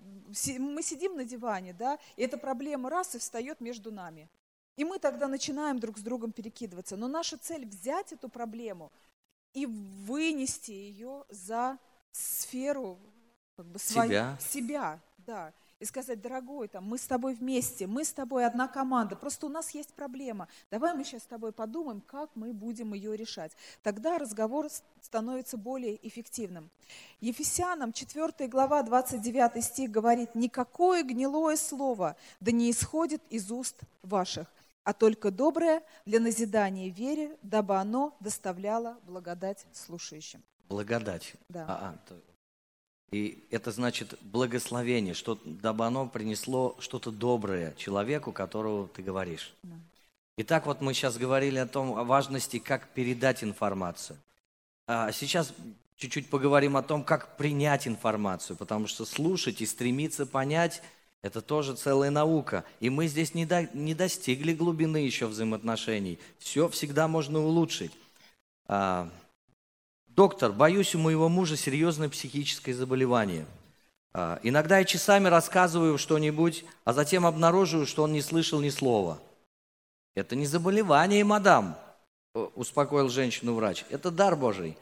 мы 0.58 0.82
сидим 0.82 1.16
на 1.16 1.24
диване, 1.24 1.72
да, 1.72 1.98
и 2.16 2.22
эта 2.22 2.38
проблема 2.38 2.90
раз 2.90 3.14
и 3.14 3.18
встает 3.18 3.60
между 3.60 3.92
нами. 3.92 4.28
И 4.76 4.84
мы 4.84 4.98
тогда 4.98 5.28
начинаем 5.28 5.78
друг 5.78 5.98
с 5.98 6.02
другом 6.02 6.32
перекидываться. 6.32 6.96
Но 6.96 7.06
наша 7.06 7.38
цель 7.38 7.66
взять 7.66 8.12
эту 8.12 8.28
проблему 8.28 8.90
и 9.52 9.66
вынести 9.66 10.72
ее 10.72 11.24
за 11.28 11.78
сферу 12.10 12.98
как 13.56 13.66
бы, 13.66 13.78
свою, 13.78 14.10
себя. 14.10 14.38
себя 14.40 15.00
да 15.18 15.52
и 15.80 15.84
сказать, 15.84 16.20
дорогой, 16.20 16.68
там, 16.68 16.84
мы 16.84 16.98
с 16.98 17.06
тобой 17.06 17.34
вместе, 17.34 17.86
мы 17.86 18.04
с 18.04 18.12
тобой 18.12 18.46
одна 18.46 18.68
команда, 18.68 19.16
просто 19.16 19.46
у 19.46 19.48
нас 19.48 19.70
есть 19.70 19.92
проблема. 19.94 20.48
Давай 20.70 20.94
мы 20.94 21.04
сейчас 21.04 21.22
с 21.22 21.26
тобой 21.26 21.52
подумаем, 21.52 22.00
как 22.00 22.30
мы 22.34 22.52
будем 22.52 22.94
ее 22.94 23.16
решать. 23.16 23.52
Тогда 23.82 24.18
разговор 24.18 24.68
становится 25.00 25.56
более 25.56 25.98
эффективным. 26.06 26.70
Ефесянам 27.20 27.92
4 27.92 28.48
глава 28.48 28.82
29 28.82 29.64
стих 29.64 29.90
говорит, 29.90 30.34
«Никакое 30.34 31.02
гнилое 31.02 31.56
слово 31.56 32.16
да 32.40 32.52
не 32.52 32.70
исходит 32.70 33.22
из 33.30 33.50
уст 33.50 33.80
ваших, 34.02 34.52
а 34.84 34.92
только 34.92 35.30
доброе 35.30 35.82
для 36.04 36.20
назидания 36.20 36.90
вере, 36.90 37.36
дабы 37.42 37.76
оно 37.76 38.16
доставляло 38.20 38.98
благодать 39.06 39.66
слушающим». 39.72 40.42
Благодать. 40.68 41.34
Да. 41.48 41.66
А, 41.68 41.98
а, 42.08 42.14
и 43.10 43.44
это 43.50 43.70
значит 43.70 44.18
благословение, 44.22 45.14
что, 45.14 45.38
дабы 45.44 45.86
оно 45.86 46.08
принесло 46.08 46.76
что-то 46.80 47.10
доброе 47.10 47.74
человеку, 47.76 48.32
которого 48.32 48.88
ты 48.88 49.02
говоришь. 49.02 49.54
Итак, 50.36 50.66
вот 50.66 50.80
мы 50.80 50.94
сейчас 50.94 51.16
говорили 51.16 51.58
о 51.58 51.66
том, 51.66 51.96
о 51.96 52.04
важности, 52.04 52.58
как 52.58 52.88
передать 52.88 53.44
информацию. 53.44 54.18
А 54.86 55.12
сейчас 55.12 55.54
чуть-чуть 55.96 56.28
поговорим 56.28 56.76
о 56.76 56.82
том, 56.82 57.04
как 57.04 57.36
принять 57.36 57.86
информацию, 57.86 58.56
потому 58.56 58.86
что 58.86 59.04
слушать 59.04 59.60
и 59.60 59.66
стремиться 59.66 60.26
понять– 60.26 60.82
это 61.24 61.40
тоже 61.40 61.74
целая 61.74 62.10
наука. 62.10 62.66
И 62.80 62.90
мы 62.90 63.06
здесь 63.06 63.32
не, 63.32 63.46
до, 63.46 63.66
не 63.72 63.94
достигли 63.94 64.52
глубины 64.52 64.98
еще 64.98 65.26
взаимоотношений. 65.26 66.18
Все 66.38 66.68
всегда 66.68 67.08
можно 67.08 67.40
улучшить. 67.40 67.92
А, 68.66 69.08
доктор, 70.16 70.52
боюсь, 70.52 70.94
у 70.94 70.98
моего 70.98 71.28
мужа 71.28 71.56
серьезное 71.56 72.08
психическое 72.08 72.74
заболевание. 72.74 73.46
А, 74.12 74.38
иногда 74.42 74.78
я 74.78 74.84
часами 74.84 75.28
рассказываю 75.28 75.98
что-нибудь, 75.98 76.64
а 76.84 76.92
затем 76.92 77.26
обнаруживаю, 77.26 77.86
что 77.86 78.04
он 78.04 78.12
не 78.12 78.22
слышал 78.22 78.60
ни 78.60 78.70
слова. 78.70 79.20
Это 80.14 80.36
не 80.36 80.46
заболевание, 80.46 81.24
мадам, 81.24 81.76
успокоил 82.54 83.08
женщину 83.08 83.54
врач. 83.54 83.84
Это 83.90 84.10
дар 84.10 84.36
Божий. 84.36 84.76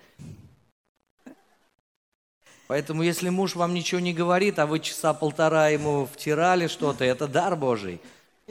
Поэтому, 2.67 3.03
если 3.03 3.29
муж 3.29 3.55
вам 3.55 3.75
ничего 3.75 4.01
не 4.01 4.15
говорит, 4.15 4.59
а 4.59 4.67
вы 4.67 4.81
часа 4.81 5.13
полтора 5.13 5.69
ему 5.69 6.07
втирали 6.07 6.67
что-то, 6.67 7.05
это 7.05 7.27
дар 7.27 7.57
Божий. 7.57 8.01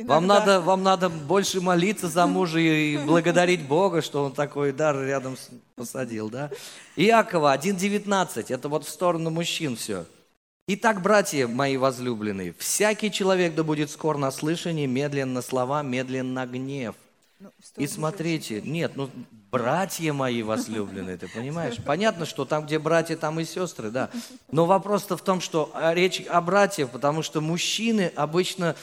Вам 0.06 0.28
надо, 0.28 0.62
вам 0.62 0.84
надо 0.84 1.10
больше 1.10 1.62
молиться 1.62 2.08
за 2.08 2.28
мужа 2.28 2.60
и 2.60 2.98
благодарить 2.98 3.68
Бога, 3.68 4.02
что 4.02 4.24
он 4.24 4.34
такой 4.34 4.72
дар 4.72 5.00
рядом 5.02 5.38
посадил, 5.76 6.30
да? 6.30 6.50
Иакова 6.96 7.56
1.19, 7.56 8.46
это 8.50 8.70
вот 8.70 8.86
в 8.86 8.90
сторону 8.90 9.30
мужчин 9.30 9.76
все. 9.76 10.06
Итак, 10.68 11.02
братья 11.02 11.48
мои 11.48 11.76
возлюбленные, 11.78 12.54
всякий 12.58 13.12
человек 13.12 13.56
да 13.56 13.64
будет 13.64 13.90
скор 13.90 14.18
на 14.18 14.32
слышание, 14.32 14.88
медленно 14.88 15.42
слова, 15.42 15.82
медленно 15.82 16.46
гнев. 16.46 16.96
Ну, 17.40 17.50
и 17.78 17.88
смотрите, 17.88 18.62
нет, 18.62 18.92
ну, 18.96 19.10
братья 19.52 20.14
мои 20.14 20.44
возлюбленные, 20.44 21.18
ты 21.18 21.28
понимаешь? 21.28 21.78
Понятно, 21.86 22.26
что 22.26 22.46
там, 22.46 22.66
где 22.66 22.78
братья, 22.78 23.18
там 23.18 23.40
и 23.40 23.46
сестры, 23.46 23.90
да. 23.90 24.12
Но 24.52 24.66
вопрос-то 24.66 25.18
в 25.18 25.24
том, 25.24 25.42
что 25.42 25.74
речь 25.94 26.22
о 26.22 26.40
братьях, 26.40 26.92
потому 26.92 27.24
что 27.24 27.42
мужчины 27.42 28.12
обычно 28.16 28.76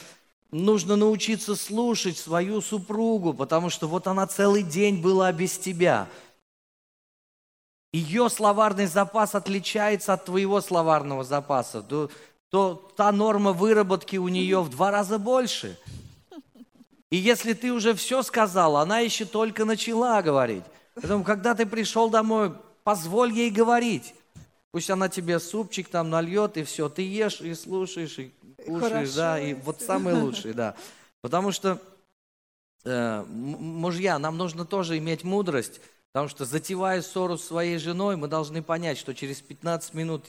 Нужно 0.51 0.95
научиться 0.95 1.55
слушать 1.55 2.17
свою 2.17 2.61
супругу, 2.61 3.33
потому 3.33 3.69
что 3.69 3.87
вот 3.87 4.07
она 4.07 4.25
целый 4.25 4.63
день 4.63 4.99
была 4.99 5.31
без 5.31 5.57
тебя. 5.59 6.07
Ее 7.93 8.29
словарный 8.29 8.87
запас 8.87 9.35
отличается 9.35 10.13
от 10.13 10.25
твоего 10.25 10.59
словарного 10.61 11.23
запаса. 11.23 11.83
То, 11.83 12.09
то 12.49 12.91
та 12.95 13.11
норма 13.11 13.53
выработки 13.53 14.17
у 14.17 14.27
нее 14.27 14.61
в 14.61 14.69
два 14.69 14.89
раза 14.89 15.19
больше. 15.19 15.79
И 17.11 17.17
если 17.17 17.53
ты 17.53 17.71
уже 17.71 17.93
все 17.93 18.21
сказал, 18.23 18.77
она 18.77 18.99
еще 18.99 19.25
только 19.25 19.65
начала 19.65 20.21
говорить. 20.21 20.63
Поэтому, 20.95 21.23
когда 21.23 21.55
ты 21.55 21.65
пришел 21.65 22.09
домой, 22.09 22.53
позволь 22.83 23.31
ей 23.31 23.49
говорить. 23.51 24.13
Пусть 24.71 24.89
она 24.89 25.09
тебе 25.09 25.39
супчик 25.39 25.89
там 25.89 26.09
нальет, 26.11 26.57
и 26.57 26.63
все. 26.63 26.89
Ты 26.89 27.01
ешь 27.01 27.41
и 27.41 27.55
слушаешь, 27.55 28.19
и 28.19 28.31
кушаешь, 28.69 28.91
Хорошо, 28.91 29.15
да, 29.15 29.39
и 29.39 29.53
вот 29.53 29.81
самый 29.81 30.13
лучший, 30.21 30.53
да. 30.53 30.75
Потому 31.21 31.51
что 31.51 31.79
э, 32.85 33.23
мужья, 33.27 34.19
нам 34.19 34.37
нужно 34.37 34.65
тоже 34.65 34.97
иметь 34.97 35.23
мудрость, 35.23 35.81
потому 36.11 36.29
что 36.29 36.45
затевая 36.45 37.01
ссору 37.01 37.37
с 37.37 37.45
своей 37.45 37.77
женой, 37.77 38.15
мы 38.15 38.27
должны 38.27 38.63
понять, 38.63 38.97
что 38.97 39.13
через 39.13 39.41
15 39.41 39.93
минут 39.93 40.25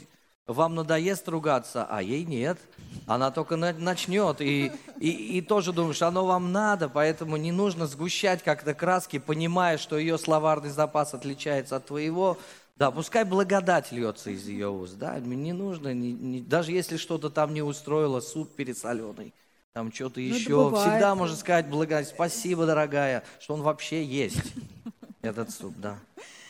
вам 0.47 0.74
надоест 0.74 1.28
ругаться, 1.28 1.86
а 1.88 2.03
ей 2.03 2.24
нет. 2.24 2.59
Она 3.07 3.30
только 3.30 3.57
начнет. 3.57 4.41
И, 4.41 4.72
и, 4.99 5.38
и 5.38 5.41
тоже 5.43 5.72
думаешь, 5.72 6.03
оно 6.03 6.26
вам 6.26 6.53
надо, 6.53 6.88
поэтому 6.88 7.36
не 7.36 7.53
нужно 7.53 7.86
сгущать 7.86 8.43
как-то 8.43 8.74
краски, 8.74 9.18
понимая, 9.18 9.78
что 9.78 9.97
ее 9.97 10.18
словарный 10.18 10.70
запас 10.70 11.14
отличается 11.14 11.76
от 11.76 11.86
твоего. 11.86 12.36
Да, 12.81 12.91
пускай 12.91 13.24
благодать 13.24 13.93
льется 13.93 14.31
из 14.31 14.49
ее 14.49 14.70
уст, 14.70 14.97
да, 14.97 15.20
не 15.20 15.53
нужно, 15.53 15.93
не, 15.93 16.14
не, 16.14 16.41
даже 16.41 16.72
если 16.72 16.97
что-то 16.97 17.28
там 17.28 17.53
не 17.53 17.61
устроило, 17.61 18.20
суп 18.20 18.57
пересоленый, 18.57 19.35
там 19.74 19.93
что-то 19.93 20.18
ну, 20.18 20.26
еще, 20.26 20.70
всегда 20.74 21.14
можно 21.14 21.37
сказать 21.37 21.68
благодать, 21.68 22.09
спасибо, 22.09 22.64
дорогая, 22.64 23.22
что 23.39 23.53
он 23.53 23.61
вообще 23.61 24.03
есть, 24.03 24.55
этот 25.20 25.51
суп, 25.51 25.74
да. 25.76 25.99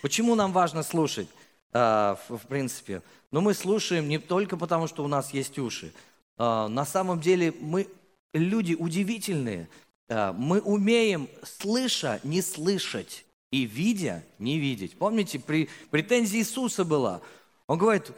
Почему 0.03 0.37
нам 0.37 0.53
важно 0.53 0.85
слушать, 0.85 1.27
а, 1.73 2.17
в, 2.29 2.39
в 2.39 2.47
принципе? 2.47 3.03
Но 3.33 3.41
мы 3.41 3.53
слушаем 3.53 4.09
не 4.09 4.19
только 4.19 4.57
потому, 4.57 4.87
что 4.87 5.03
у 5.03 5.09
нас 5.09 5.35
есть 5.35 5.59
уши. 5.59 5.93
А, 6.39 6.69
на 6.69 6.85
самом 6.85 7.19
деле 7.19 7.53
мы 7.59 7.89
люди 8.33 8.75
удивительные, 8.75 9.69
а, 10.09 10.33
мы 10.33 10.61
умеем, 10.61 11.29
слыша, 11.43 12.21
не 12.23 12.41
слышать 12.41 13.25
и 13.51 13.65
видя, 13.65 14.25
не 14.39 14.59
видеть. 14.59 14.97
Помните, 14.97 15.39
при, 15.39 15.69
претензия 15.91 16.41
Иисуса 16.41 16.85
была. 16.85 17.21
Он 17.67 17.79
говорит, 17.79 18.13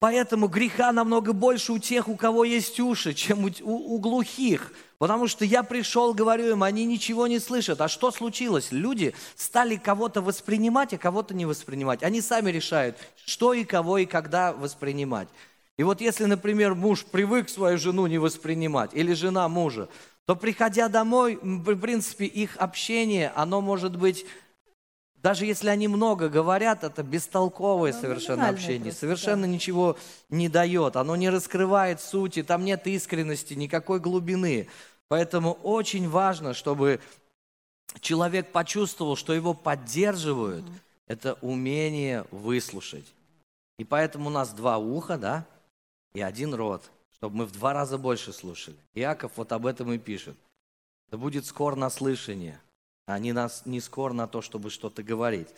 поэтому 0.00 0.48
греха 0.48 0.92
намного 0.92 1.32
больше 1.32 1.72
у 1.72 1.78
тех, 1.78 2.08
у 2.08 2.16
кого 2.16 2.44
есть 2.44 2.80
уши, 2.80 3.14
чем 3.14 3.44
у, 3.44 3.50
у, 3.62 3.94
у 3.94 3.98
глухих. 3.98 4.72
Потому 4.98 5.28
что 5.28 5.44
я 5.44 5.62
пришел, 5.62 6.14
говорю 6.14 6.50
им, 6.50 6.64
они 6.64 6.84
ничего 6.84 7.28
не 7.28 7.38
слышат. 7.38 7.80
А 7.80 7.88
что 7.88 8.10
случилось? 8.10 8.72
Люди 8.72 9.14
стали 9.36 9.76
кого-то 9.76 10.20
воспринимать, 10.20 10.92
а 10.92 10.98
кого-то 10.98 11.34
не 11.34 11.46
воспринимать. 11.46 12.02
Они 12.02 12.20
сами 12.20 12.50
решают, 12.50 12.96
что 13.24 13.54
и 13.54 13.64
кого 13.64 13.98
и 13.98 14.06
когда 14.06 14.52
воспринимать. 14.52 15.28
И 15.76 15.84
вот 15.84 16.00
если, 16.00 16.24
например, 16.24 16.74
муж 16.74 17.04
привык 17.04 17.48
свою 17.48 17.78
жену 17.78 18.08
не 18.08 18.18
воспринимать, 18.18 18.92
или 18.94 19.12
жена 19.12 19.48
мужа, 19.48 19.88
то 20.28 20.36
приходя 20.36 20.90
домой, 20.90 21.38
в 21.42 21.76
принципе, 21.76 22.26
их 22.26 22.58
общение, 22.58 23.32
оно 23.34 23.62
может 23.62 23.96
быть, 23.96 24.26
даже 25.16 25.46
если 25.46 25.70
они 25.70 25.88
много 25.88 26.28
говорят, 26.28 26.84
это 26.84 27.02
бестолковое 27.02 27.94
ну, 27.94 27.98
совершенно 27.98 28.50
общение, 28.50 28.90
просто, 28.90 29.00
совершенно 29.00 29.46
да. 29.46 29.48
ничего 29.48 29.96
не 30.28 30.50
дает, 30.50 30.96
оно 30.96 31.16
не 31.16 31.30
раскрывает 31.30 32.02
сути, 32.02 32.42
там 32.42 32.66
нет 32.66 32.86
искренности, 32.86 33.54
никакой 33.54 34.00
глубины. 34.00 34.68
Поэтому 35.08 35.54
очень 35.62 36.10
важно, 36.10 36.52
чтобы 36.52 37.00
человек 38.00 38.52
почувствовал, 38.52 39.16
что 39.16 39.32
его 39.32 39.54
поддерживают, 39.54 40.66
mm 40.66 40.74
это 41.06 41.38
умение 41.40 42.26
выслушать. 42.30 43.06
И 43.78 43.84
поэтому 43.84 44.26
у 44.26 44.30
нас 44.30 44.50
два 44.50 44.76
уха, 44.76 45.16
да, 45.16 45.46
и 46.12 46.20
один 46.20 46.52
рот– 46.52 46.82
чтобы 47.18 47.38
мы 47.38 47.46
в 47.46 47.52
два 47.52 47.72
раза 47.72 47.98
больше 47.98 48.32
слушали. 48.32 48.76
Иаков 48.94 49.32
вот 49.36 49.52
об 49.52 49.66
этом 49.66 49.92
и 49.92 49.98
пишет. 49.98 50.36
Да 51.10 51.18
будет 51.18 51.46
скор 51.46 51.74
на 51.74 51.90
слышание, 51.90 52.60
а 53.06 53.18
не, 53.18 53.32
нас, 53.32 53.62
не 53.64 53.80
скор 53.80 54.12
на 54.12 54.28
то, 54.28 54.40
чтобы 54.40 54.70
что-то 54.70 55.02
говорить. 55.02 55.48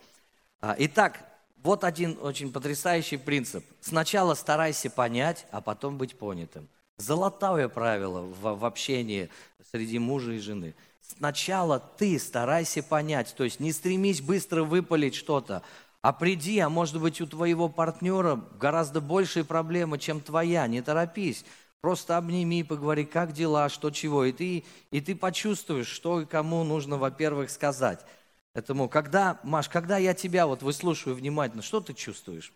А, 0.60 0.74
итак, 0.78 1.26
вот 1.62 1.84
один 1.84 2.16
очень 2.22 2.52
потрясающий 2.52 3.18
принцип. 3.18 3.64
Сначала 3.80 4.34
старайся 4.34 4.88
понять, 4.88 5.46
а 5.50 5.60
потом 5.60 5.98
быть 5.98 6.16
понятым. 6.16 6.68
Золотое 6.96 7.68
правило 7.68 8.22
в, 8.22 8.58
в 8.58 8.64
общении 8.64 9.28
среди 9.70 9.98
мужа 9.98 10.32
и 10.32 10.38
жены. 10.38 10.74
Сначала 11.02 11.80
ты 11.80 12.18
старайся 12.18 12.82
понять, 12.82 13.34
то 13.36 13.44
есть 13.44 13.60
не 13.60 13.72
стремись 13.72 14.22
быстро 14.22 14.62
выпалить 14.62 15.14
что-то, 15.14 15.62
а 16.02 16.12
приди, 16.12 16.58
а 16.60 16.68
может 16.68 17.00
быть 17.00 17.20
у 17.20 17.26
твоего 17.26 17.68
партнера 17.68 18.36
гораздо 18.58 19.00
большие 19.00 19.44
проблемы, 19.44 19.98
чем 19.98 20.20
твоя, 20.20 20.66
не 20.66 20.80
торопись. 20.80 21.44
Просто 21.80 22.16
обними, 22.16 22.62
поговори, 22.62 23.04
как 23.04 23.32
дела, 23.32 23.68
что 23.68 23.90
чего. 23.90 24.24
И 24.24 24.32
ты, 24.32 24.64
и 24.90 25.00
ты 25.00 25.14
почувствуешь, 25.16 25.86
что 25.86 26.20
и 26.20 26.26
кому 26.26 26.62
нужно, 26.64 26.98
во-первых, 26.98 27.50
сказать. 27.50 28.04
Поэтому, 28.52 28.88
когда, 28.88 29.40
Маш, 29.44 29.68
когда 29.68 29.96
я 29.96 30.12
тебя 30.12 30.46
вот 30.46 30.62
выслушиваю 30.62 31.16
внимательно, 31.16 31.62
что 31.62 31.80
ты 31.80 31.94
чувствуешь? 31.94 32.52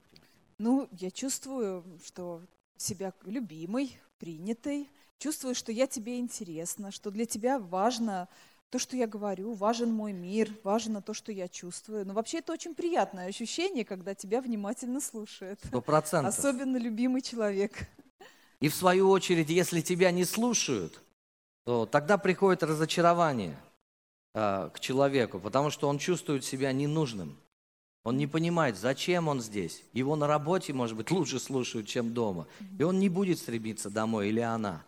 Ну, 0.59 0.89
я 0.93 1.11
чувствую, 1.11 1.85
что 2.05 2.43
себя 2.77 3.13
любимой, 3.25 3.97
принятой, 4.19 4.89
чувствую, 5.19 5.55
что 5.55 5.73
я 5.73 5.87
тебе 5.87 6.19
интересна, 6.19 6.91
что 6.91 7.11
для 7.11 7.27
тебя 7.27 7.59
важно 7.59 8.29
то, 8.75 8.81
что 8.81 8.97
я 8.97 9.07
говорю, 9.07 9.53
важен 9.53 9.93
мой 9.93 10.13
мир, 10.13 10.51
важно 10.65 11.01
то, 11.01 11.15
что 11.15 11.31
я 11.31 11.47
чувствую. 11.47 12.05
Но 12.05 12.13
вообще 12.13 12.39
это 12.39 12.53
очень 12.53 12.75
приятное 12.75 13.29
ощущение, 13.29 13.85
когда 13.85 14.17
тебя 14.17 14.41
внимательно 14.41 15.01
слушают. 15.01 15.61
Сто 15.65 15.81
процентов. 15.81 16.37
Особенно 16.37 16.77
любимый 16.77 17.23
человек. 17.23 17.87
И 18.59 18.69
в 18.69 18.75
свою 18.75 19.11
очередь, 19.11 19.49
если 19.49 19.81
тебя 19.81 20.11
не 20.11 20.25
слушают, 20.25 21.01
то 21.63 21.87
тогда 21.87 22.19
приходит 22.19 22.65
разочарование 22.65 23.57
э, 24.35 24.71
к 24.75 24.81
человеку, 24.81 25.39
потому 25.39 25.71
что 25.71 25.89
он 25.89 25.99
чувствует 25.99 26.45
себя 26.45 26.73
ненужным. 26.73 27.39
Он 28.03 28.17
не 28.17 28.27
понимает, 28.27 28.77
зачем 28.77 29.29
он 29.29 29.41
здесь. 29.41 29.85
Его 29.93 30.17
на 30.17 30.27
работе, 30.27 30.73
может 30.73 30.97
быть, 30.97 31.11
лучше 31.13 31.39
слушают, 31.39 31.87
чем 31.87 32.13
дома. 32.13 32.49
И 32.77 32.83
он 32.83 32.99
не 32.99 33.09
будет 33.09 33.39
стремиться 33.39 33.89
домой, 33.89 34.31
или 34.31 34.41
она. 34.41 34.83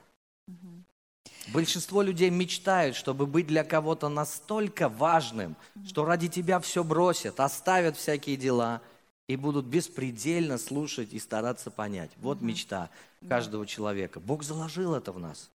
Большинство 1.52 2.02
людей 2.02 2.30
мечтают, 2.30 2.96
чтобы 2.96 3.26
быть 3.26 3.46
для 3.46 3.64
кого-то 3.64 4.08
настолько 4.08 4.88
важным, 4.88 5.56
что 5.86 6.04
ради 6.04 6.28
тебя 6.28 6.58
все 6.60 6.82
бросят, 6.82 7.40
оставят 7.40 7.96
всякие 7.96 8.36
дела 8.36 8.80
и 9.28 9.36
будут 9.36 9.66
беспредельно 9.66 10.58
слушать 10.58 11.12
и 11.12 11.18
стараться 11.18 11.70
понять. 11.70 12.10
Вот 12.18 12.40
мечта 12.40 12.90
каждого 13.28 13.66
человека. 13.66 14.20
Бог 14.20 14.42
заложил 14.42 14.94
это 14.94 15.12
в 15.12 15.18
нас. 15.18 15.50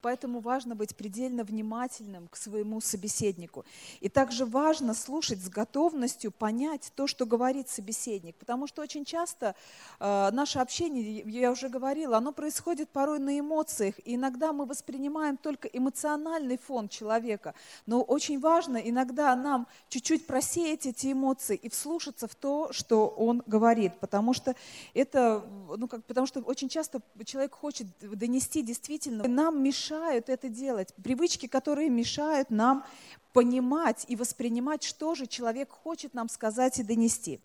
Поэтому 0.00 0.40
важно 0.40 0.74
быть 0.74 0.96
предельно 0.96 1.44
внимательным 1.44 2.26
к 2.28 2.36
своему 2.36 2.80
собеседнику. 2.80 3.64
И 4.00 4.08
также 4.08 4.44
важно 4.44 4.94
слушать 4.94 5.40
с 5.40 5.48
готовностью 5.48 6.32
понять 6.32 6.92
то, 6.96 7.06
что 7.06 7.24
говорит 7.24 7.68
собеседник. 7.68 8.36
Потому 8.36 8.66
что 8.66 8.82
очень 8.82 9.04
часто 9.04 9.54
э, 10.00 10.30
наше 10.32 10.58
общение, 10.58 11.22
я 11.24 11.52
уже 11.52 11.68
говорила, 11.68 12.16
оно 12.16 12.32
происходит 12.32 12.90
порой 12.90 13.20
на 13.20 13.38
эмоциях. 13.38 13.94
И 14.04 14.16
иногда 14.16 14.52
мы 14.52 14.66
воспринимаем 14.66 15.36
только 15.36 15.68
эмоциональный 15.68 16.58
фон 16.58 16.88
человека. 16.88 17.54
Но 17.86 18.02
очень 18.02 18.40
важно 18.40 18.78
иногда 18.78 19.34
нам 19.36 19.68
чуть-чуть 19.88 20.26
просеять 20.26 20.86
эти 20.86 21.12
эмоции 21.12 21.56
и 21.56 21.68
вслушаться 21.68 22.26
в 22.26 22.34
то, 22.34 22.72
что 22.72 23.06
он 23.06 23.42
говорит. 23.46 23.98
Потому 24.00 24.34
что 24.34 24.56
это, 24.94 25.44
ну, 25.76 25.86
как, 25.86 26.04
потому 26.04 26.26
что 26.26 26.40
очень 26.40 26.68
часто 26.68 27.00
человек 27.24 27.54
хочет 27.54 27.86
донести 28.00 28.62
действительно, 28.62 29.28
нам 29.28 29.62
мешает 29.62 29.75
мешают 29.76 30.28
это 30.28 30.48
делать, 30.48 30.94
привычки, 31.02 31.46
которые 31.46 31.90
мешают 31.90 32.50
нам 32.50 32.84
понимать 33.32 34.06
и 34.08 34.16
воспринимать, 34.16 34.82
что 34.82 35.14
же 35.14 35.26
человек 35.26 35.70
хочет 35.70 36.14
нам 36.14 36.28
сказать 36.28 36.78
и 36.78 36.82
донести. 36.82 37.40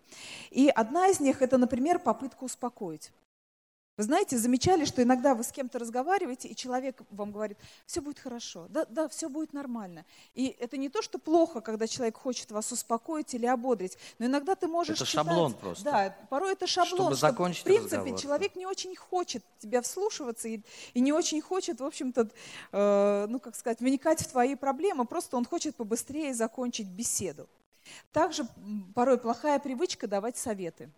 И 0.50 0.70
одна 0.70 1.10
из 1.10 1.20
них– 1.20 1.42
это, 1.42 1.58
например, 1.58 2.00
попытка 2.00 2.46
успокоить. 2.46 3.12
Вы 3.98 4.06
знаете, 4.06 4.38
замечали, 4.38 4.86
что 4.86 5.04
иногда 5.04 5.36
вы 5.36 5.44
с 5.44 5.52
кем-то 5.52 5.78
разговариваете, 5.78 6.48
и 6.48 6.56
человек 6.56 7.02
вам 7.10 7.32
говорит, 7.32 7.58
все 7.86 8.02
будет 8.02 8.20
хорошо, 8.20 8.68
да, 8.70 8.86
да, 8.86 9.10
все 9.10 9.28
будет 9.28 9.52
нормально. 9.52 10.06
И 10.34 10.48
это 10.60 10.78
не 10.78 10.88
то, 10.88 11.02
что 11.02 11.20
плохо, 11.20 11.60
когда 11.60 11.88
человек 11.88 12.18
хочет 12.18 12.52
вас 12.52 12.72
успокоить 12.72 13.34
или 13.34 13.46
ободрить, 13.46 13.98
но 14.18 14.28
иногда 14.28 14.56
ты 14.56 14.68
можешь 14.68 14.96
Это 14.96 15.06
считать, 15.06 15.26
шаблон 15.28 15.54
просто. 15.54 15.84
Да, 15.84 16.18
порой 16.30 16.54
это 16.54 16.68
шаблон, 16.68 16.96
Чтобы 16.96 17.16
что, 17.16 17.28
закончить 17.28 17.62
в 17.62 17.66
принципе 17.66 17.98
разговор. 17.98 18.20
человек 18.20 18.56
не 18.56 18.66
очень 18.66 18.96
хочет 18.96 19.44
тебя 19.60 19.82
вслушиваться 19.82 20.48
и, 20.48 20.62
и 20.94 21.02
не 21.02 21.12
очень 21.12 21.42
хочет, 21.42 21.82
в 21.82 21.86
общем-то, 21.86 22.30
э, 22.72 23.26
ну 23.30 23.40
как 23.40 23.56
сказать, 23.56 23.82
вникать 23.82 24.22
в 24.22 24.28
твои 24.28 24.56
проблемы, 24.56 25.06
просто 25.06 25.36
он 25.36 25.46
хочет 25.46 25.76
побыстрее 25.76 26.34
закончить 26.34 26.88
беседу. 26.88 27.50
Также 28.14 28.48
порой 28.96 29.18
плохая 29.18 29.60
привычка 29.60 30.08
давать 30.08 30.38
советы. 30.38 30.90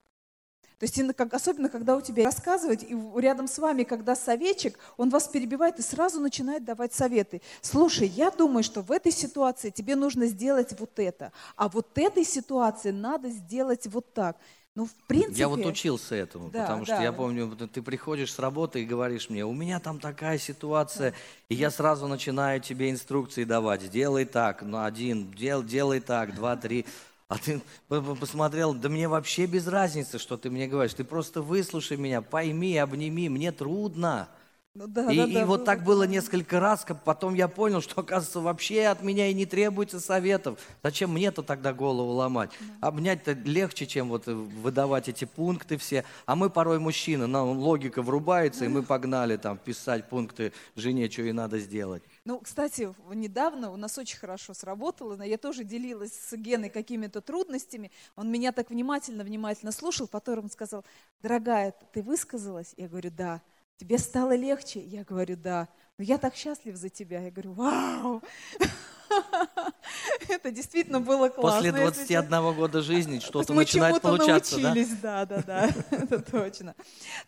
То 0.84 0.86
есть 0.86 1.00
особенно, 1.32 1.70
когда 1.70 1.96
у 1.96 2.02
тебя 2.02 2.26
рассказывать, 2.26 2.84
и 2.84 2.94
рядом 3.16 3.48
с 3.48 3.58
вами, 3.58 3.84
когда 3.84 4.18
советчик, 4.18 4.78
он 4.98 5.10
вас 5.10 5.30
перебивает 5.30 5.80
и 5.80 5.82
сразу 5.82 6.20
начинает 6.20 6.66
давать 6.66 6.94
советы. 6.94 7.42
Слушай, 7.62 8.10
я 8.10 8.30
думаю, 8.32 8.64
что 8.66 8.82
в 8.82 8.92
этой 8.92 9.14
ситуации 9.14 9.70
тебе 9.70 9.96
нужно 9.96 10.26
сделать 10.26 10.78
вот 10.78 11.00
это, 11.00 11.32
а 11.56 11.70
вот 11.70 11.88
этой 11.98 12.26
ситуации 12.26 12.92
надо 12.92 13.30
сделать 13.30 13.88
вот 13.88 14.14
так. 14.14 14.36
Ну, 14.76 14.88
в 14.88 14.94
принципе... 15.08 15.40
Я 15.40 15.48
вот 15.48 15.66
учился 15.66 16.16
этому, 16.16 16.50
Да, 16.50 16.64
потому 16.64 16.84
что 16.84 16.96
да. 16.98 17.04
я 17.04 17.14
помню, 17.14 17.56
ты 17.56 17.82
приходишь 17.82 18.34
с 18.34 18.40
работы 18.40 18.82
и 18.82 18.86
говоришь 18.86 19.30
мне, 19.30 19.46
у 19.46 19.54
меня 19.54 19.80
там 19.80 20.02
такая 20.02 20.38
ситуация, 20.38 21.14
и 21.48 21.56
я 21.56 21.72
сразу 21.72 22.08
начинаю 22.08 22.60
тебе 22.60 22.92
инструкции 22.92 23.46
давать. 23.46 23.84
Сделай 23.84 24.26
так, 24.26 24.64
ну 24.64 24.84
один, 24.84 25.32
дел, 25.32 25.64
делай 25.64 26.02
так, 26.02 26.36
два, 26.36 26.58
три. 26.58 26.86
А 27.28 27.38
ты 27.38 27.62
по- 27.88 28.02
по- 28.02 28.16
посмотрел, 28.16 28.74
да 28.74 28.90
мне 28.90 29.08
вообще 29.08 29.46
без 29.46 29.68
разницы, 29.68 30.20
что 30.20 30.38
ты 30.38 30.50
мне 30.50 30.68
говоришь. 30.68 30.94
Ты 30.94 31.04
просто 31.04 31.42
выслушай 31.42 31.98
меня, 31.98 32.22
пойми, 32.22 32.78
обними, 32.78 33.30
мне 33.30 33.52
трудно. 33.52 34.30
Ну, 34.76 34.88
да, 34.88 35.12
и 35.12 35.18
да, 35.18 35.26
и 35.26 35.34
да, 35.36 35.46
вот 35.46 35.58
было 35.58 35.66
так 35.66 35.84
было 35.84 36.04
несколько 36.04 36.60
раз, 36.60 36.84
как 36.84 37.04
потом 37.04 37.36
я 37.36 37.48
понял, 37.48 37.80
что, 37.80 38.02
оказывается, 38.02 38.40
вообще 38.40 38.86
от 38.88 39.04
меня 39.04 39.28
и 39.28 39.34
не 39.36 39.46
требуется 39.46 40.00
советов. 40.00 40.60
Зачем 40.82 41.12
мне-то 41.12 41.44
тогда 41.44 41.74
голову 41.74 42.12
ломать? 42.14 42.50
Обнять-то 42.82 43.34
легче, 43.34 43.86
чем 43.86 44.10
вот 44.10 44.28
э, 44.28 44.34
выдавать 44.34 45.10
эти 45.10 45.26
пункты 45.26 45.78
все. 45.78 46.06
А 46.26 46.36
мы 46.36 46.50
порой 46.50 46.80
мужчины, 46.80 47.28
нам 47.28 47.60
логика 47.60 48.02
врубается, 48.02 48.66
и 48.66 48.68
мы 48.68 48.82
погнали 48.82 49.38
там 49.38 49.60
писать 49.60 50.10
пункты 50.10 50.54
жене, 50.76 51.08
что 51.08 51.22
ей 51.22 51.34
надо 51.34 51.60
сделать. 51.60 52.02
Ну, 52.26 52.40
кстати, 52.40 52.94
недавно 53.14 53.70
у 53.72 53.76
нас 53.76 53.98
очень 53.98 54.18
хорошо 54.18 54.54
сработало, 54.54 55.22
я 55.24 55.38
тоже 55.38 55.66
делилась 55.66 56.14
с 56.14 56.34
Геной 56.38 56.70
какими-то 56.70 57.20
трудностями. 57.20 57.92
Он 58.16 58.32
меня 58.32 58.54
так 58.54 58.70
внимательно-внимательно 58.70 59.74
слушал, 59.74 60.08
потом 60.08 60.40
он 60.40 60.50
сказал, 60.50 60.86
дорогая, 61.22 61.74
ты 61.92 62.02
высказалась? 62.02 62.74
Я 62.78 62.88
говорю, 62.88 63.12
да. 63.12 63.42
Тебе 63.76 63.98
стало 63.98 64.36
легче? 64.36 64.80
Я 64.80 65.04
говорю, 65.04 65.36
да. 65.36 65.68
Но 65.98 66.06
я 66.06 66.18
так 66.18 66.36
счастлив 66.36 66.78
за 66.78 66.90
тебя. 66.90 67.20
Я 67.20 67.32
говорю, 67.32 67.52
вау! 67.54 68.22
Это 70.28 70.52
действительно 70.52 71.00
было 71.00 71.30
классно. 71.30 71.72
После 71.72 71.86
если 71.86 72.16
21 72.16 72.54
года 72.54 72.82
жизни 72.82 73.20
что-то 73.20 73.54
мы 73.54 73.62
начинает 73.62 74.02
чему-то 74.02 74.08
получаться, 74.08 74.58
да? 74.58 74.62
научились, 74.62 74.98
да, 75.02 75.26
да, 75.26 75.44
да, 75.46 75.70
это 75.92 76.20
точно. 76.20 76.76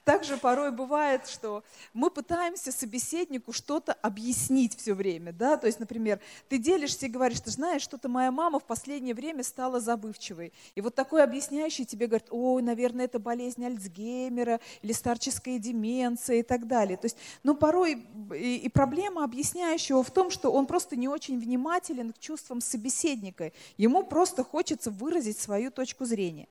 Также 0.03 0.37
порой 0.37 0.71
бывает, 0.71 1.27
что 1.27 1.63
мы 1.93 2.09
пытаемся 2.09 2.71
собеседнику 2.71 3.53
что-то 3.53 3.93
объяснить 3.93 4.77
все 4.77 4.93
время, 4.93 5.33
да, 5.33 5.57
то 5.57 5.67
есть, 5.67 5.79
например, 5.79 6.19
ты 6.49 6.57
делишься 6.57 7.05
и 7.05 7.09
говоришь, 7.09 7.41
ты 7.41 7.51
знаешь, 7.51 7.81
что-то 7.81 8.09
моя 8.09 8.31
мама 8.31 8.59
в 8.59 8.65
последнее 8.65 9.15
время 9.15 9.43
стала 9.43 9.79
забывчивой. 9.79 10.53
И 10.75 10.81
вот 10.81 10.95
такой 10.95 11.23
объясняющий 11.23 11.85
тебе 11.85 12.07
говорит, 12.07 12.27
ой, 12.31 12.61
наверное, 12.61 13.05
это 13.05 13.19
болезнь 13.19 13.65
Альцгеймера 13.65 14.59
или 14.81 14.91
старческая 14.91 15.59
деменция 15.59 16.37
и 16.37 16.43
так 16.43 16.67
далее. 16.67 16.97
То 16.97 17.05
есть, 17.05 17.17
ну, 17.43 17.55
порой 17.55 18.05
и, 18.33 18.57
и 18.57 18.69
проблема 18.69 19.23
объясняющего 19.23 20.03
в 20.03 20.11
том, 20.11 20.29
что 20.29 20.51
он 20.51 20.65
просто 20.65 20.95
не 20.95 21.07
очень 21.07 21.39
внимателен 21.39 21.74
к 21.79 22.19
чувствам 22.19 22.61
собеседника. 22.61 23.51
Ему 23.77 24.03
просто 24.03 24.43
хочется 24.43 24.91
выразить 24.91 25.37
свою 25.37 25.71
точку 25.71 26.05
зрения. 26.05 26.47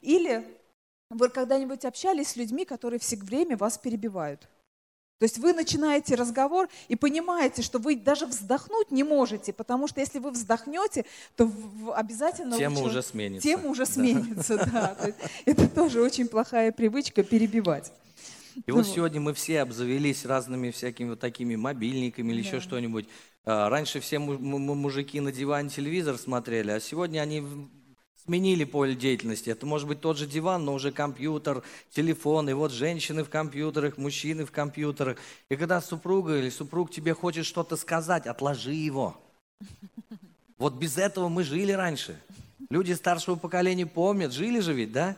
Или 0.00 0.46
вы 1.10 1.28
когда-нибудь 1.28 1.84
общались 1.84 2.28
с 2.28 2.36
людьми, 2.36 2.64
которые 2.64 2.98
все 2.98 3.16
время 3.16 3.56
вас 3.56 3.78
перебивают? 3.78 4.48
То 5.20 5.26
есть 5.26 5.38
вы 5.38 5.52
начинаете 5.52 6.16
разговор 6.16 6.68
и 6.88 6.96
понимаете, 6.96 7.62
что 7.62 7.78
вы 7.78 7.96
даже 7.96 8.26
вздохнуть 8.26 8.90
не 8.90 9.04
можете, 9.04 9.52
потому 9.52 9.86
что 9.86 10.00
если 10.00 10.18
вы 10.18 10.32
вздохнете, 10.32 11.04
то 11.36 11.50
обязательно... 11.94 12.58
Тема 12.58 12.80
уже 12.82 13.02
сменится. 13.02 13.48
Тема 13.48 13.68
уже 13.70 13.86
Да. 13.86 13.92
сменится, 13.92 14.56
да. 14.56 14.96
Это 15.44 15.68
тоже 15.68 16.02
очень 16.02 16.28
плохая 16.28 16.72
привычка 16.72 17.22
перебивать. 17.22 17.92
И 18.54 18.62
Ну 18.70 18.76
вот 18.76 18.86
сегодня 18.86 19.20
мы 19.20 19.34
все 19.34 19.60
обзавелись 19.60 20.24
разными 20.24 20.70
всякими 20.70 21.10
вот 21.10 21.20
такими 21.20 21.56
мобильниками 21.56 22.32
или 22.32 22.40
еще 22.40 22.52
Да. 22.56 22.60
что-нибудь. 22.60 23.06
А, 23.44 23.68
Раньше 23.68 24.00
все 24.00 24.18
му- 24.18 24.38
му- 24.38 24.58
му- 24.58 24.74
мужики 24.74 25.20
на 25.20 25.32
диване 25.32 25.68
телевизор 25.70 26.16
смотрели, 26.18 26.70
а 26.70 26.80
сегодня 26.80 27.20
они 27.20 27.42
сменили 28.24 28.64
поле 28.64 28.94
деятельности. 28.94 29.50
Это 29.50 29.66
может 29.66 29.86
быть 29.86 30.00
тот 30.00 30.16
же 30.16 30.26
диван, 30.26 30.64
но 30.64 30.72
уже 30.74 30.92
компьютер, 30.92 31.62
телефон. 31.90 32.48
И 32.48 32.52
вот 32.54 32.72
женщины 32.72 33.22
в 33.22 33.28
компьютерах, 33.28 33.98
мужчины 33.98 34.46
в 34.46 34.50
компьютерах. 34.50 35.18
И 35.50 35.56
когда 35.56 35.80
супруга 35.82 36.38
или 36.38 36.48
супруг 36.48 36.90
тебе 36.90 37.12
хочет 37.12 37.44
что-то 37.44 37.76
сказать, 37.76 38.26
отложи 38.26 38.72
его. 38.72 39.16
Вот 40.56 40.74
без 40.74 40.96
этого 40.98 41.28
мы 41.28 41.42
жили 41.42 41.72
раньше. 41.72 42.16
Люди 42.74 42.90
старшего 42.90 43.36
поколения 43.36 43.86
помнят, 43.86 44.32
жили 44.32 44.58
же 44.58 44.72
ведь, 44.72 44.90
да? 44.90 45.14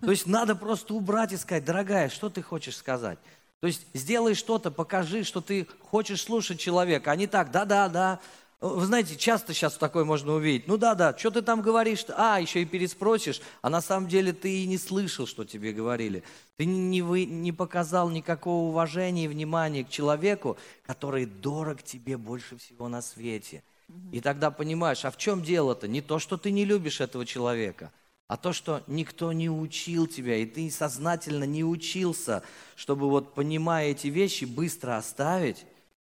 То 0.00 0.10
есть 0.10 0.26
надо 0.26 0.56
просто 0.56 0.92
убрать 0.92 1.32
и 1.32 1.36
сказать, 1.36 1.64
дорогая, 1.64 2.08
что 2.08 2.30
ты 2.30 2.42
хочешь 2.42 2.76
сказать? 2.76 3.20
То 3.60 3.68
есть 3.68 3.86
сделай 3.94 4.34
что-то, 4.34 4.72
покажи, 4.72 5.22
что 5.22 5.40
ты 5.40 5.68
хочешь 5.88 6.20
слушать 6.20 6.58
человека, 6.58 7.12
а 7.12 7.14
не 7.14 7.28
так, 7.28 7.52
да-да-да. 7.52 8.18
Вы 8.60 8.84
знаете, 8.86 9.14
часто 9.14 9.54
сейчас 9.54 9.76
такое 9.76 10.04
можно 10.04 10.32
увидеть. 10.32 10.66
Ну 10.66 10.78
да-да, 10.78 11.16
что 11.16 11.30
ты 11.30 11.42
там 11.42 11.62
говоришь? 11.62 12.04
А, 12.08 12.40
еще 12.40 12.62
и 12.62 12.64
переспросишь, 12.64 13.40
а 13.62 13.70
на 13.70 13.80
самом 13.80 14.08
деле 14.08 14.32
ты 14.32 14.64
и 14.64 14.66
не 14.66 14.76
слышал, 14.76 15.28
что 15.28 15.44
тебе 15.44 15.72
говорили. 15.72 16.24
Ты 16.56 16.64
не 16.64 17.02
вы- 17.02 17.24
не 17.24 17.52
показал 17.52 18.10
никакого 18.10 18.70
уважения 18.70 19.26
и 19.26 19.28
внимания 19.28 19.84
к 19.84 19.90
человеку, 19.90 20.56
который 20.84 21.26
дорог 21.26 21.84
тебе 21.84 22.16
больше 22.16 22.58
всего 22.58 22.88
на 22.88 23.00
свете. 23.00 23.62
И 24.12 24.20
тогда 24.20 24.50
понимаешь, 24.50 25.04
а 25.04 25.10
в 25.10 25.16
чем 25.16 25.42
дело-то? 25.42 25.88
Не 25.88 26.00
то, 26.00 26.18
что 26.18 26.36
ты 26.36 26.50
не 26.50 26.64
любишь 26.64 27.00
этого 27.00 27.24
человека, 27.24 27.92
а 28.28 28.36
то, 28.36 28.52
что 28.52 28.82
никто 28.86 29.32
не 29.32 29.48
учил 29.48 30.06
тебя, 30.06 30.36
и 30.36 30.46
ты 30.46 30.70
сознательно 30.70 31.44
не 31.44 31.64
учился, 31.64 32.42
чтобы 32.74 33.08
вот, 33.08 33.34
понимая 33.34 33.90
эти 33.90 34.08
вещи, 34.08 34.44
быстро 34.44 34.96
оставить 34.96 35.64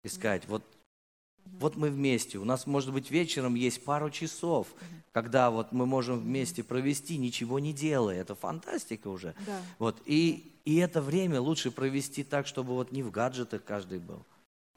и 0.03 0.07
сказать, 0.07 0.47
вот, 0.47 0.63
вот 1.59 1.75
мы 1.75 1.89
вместе, 1.89 2.37
у 2.37 2.45
нас, 2.45 2.65
может 2.65 2.93
быть, 2.93 3.11
вечером 3.11 3.55
есть 3.55 3.83
пару 3.83 4.09
часов, 4.09 4.67
когда 5.11 5.49
вот 5.49 5.71
мы 5.71 5.85
можем 5.85 6.19
вместе 6.19 6.63
провести, 6.63 7.17
ничего 7.17 7.59
не 7.59 7.71
делая. 7.71 8.19
Это 8.19 8.35
фантастика 8.35 9.07
уже. 9.07 9.33
Да. 9.45 9.61
Вот, 9.79 10.01
и, 10.05 10.51
и 10.65 10.75
это 10.75 11.01
время 11.01 11.39
лучше 11.39 11.71
провести 11.71 12.23
так, 12.23 12.47
чтобы 12.47 12.73
вот 12.73 12.91
не 12.91 13.01
в 13.01 13.11
гаджетах 13.11 13.63
каждый 13.63 13.99
был. 13.99 14.25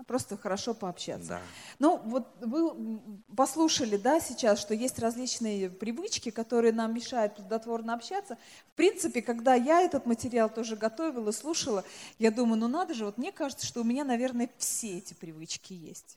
Просто 0.09 0.39
хорошо 0.39 0.73
пообщаться. 0.73 1.29
Да. 1.29 1.41
Ну, 1.79 2.01
вот 2.07 2.27
вы 2.41 2.99
послушали, 3.37 3.99
да, 3.99 4.21
сейчас, 4.21 4.59
что 4.59 4.73
есть 4.73 4.99
различные 4.99 5.69
привычки, 5.69 6.31
которые 6.31 6.73
нам 6.73 6.95
мешают 6.95 7.37
плодотворно 7.37 7.93
общаться. 7.93 8.39
В 8.73 8.77
принципе, 8.77 9.21
когда 9.21 9.55
я 9.55 9.83
этот 9.83 10.07
материал 10.07 10.49
тоже 10.49 10.77
готовила, 10.77 11.31
слушала, 11.31 11.85
я 12.19 12.31
думаю, 12.31 12.59
ну 12.59 12.69
надо 12.69 12.95
же, 12.95 13.05
вот 13.05 13.19
мне 13.19 13.33
кажется, 13.33 13.67
что 13.67 13.83
у 13.83 13.85
меня, 13.85 14.03
наверное, 14.03 14.49
все 14.57 14.97
эти 14.97 15.13
привычки 15.13 15.75
есть. 15.75 16.17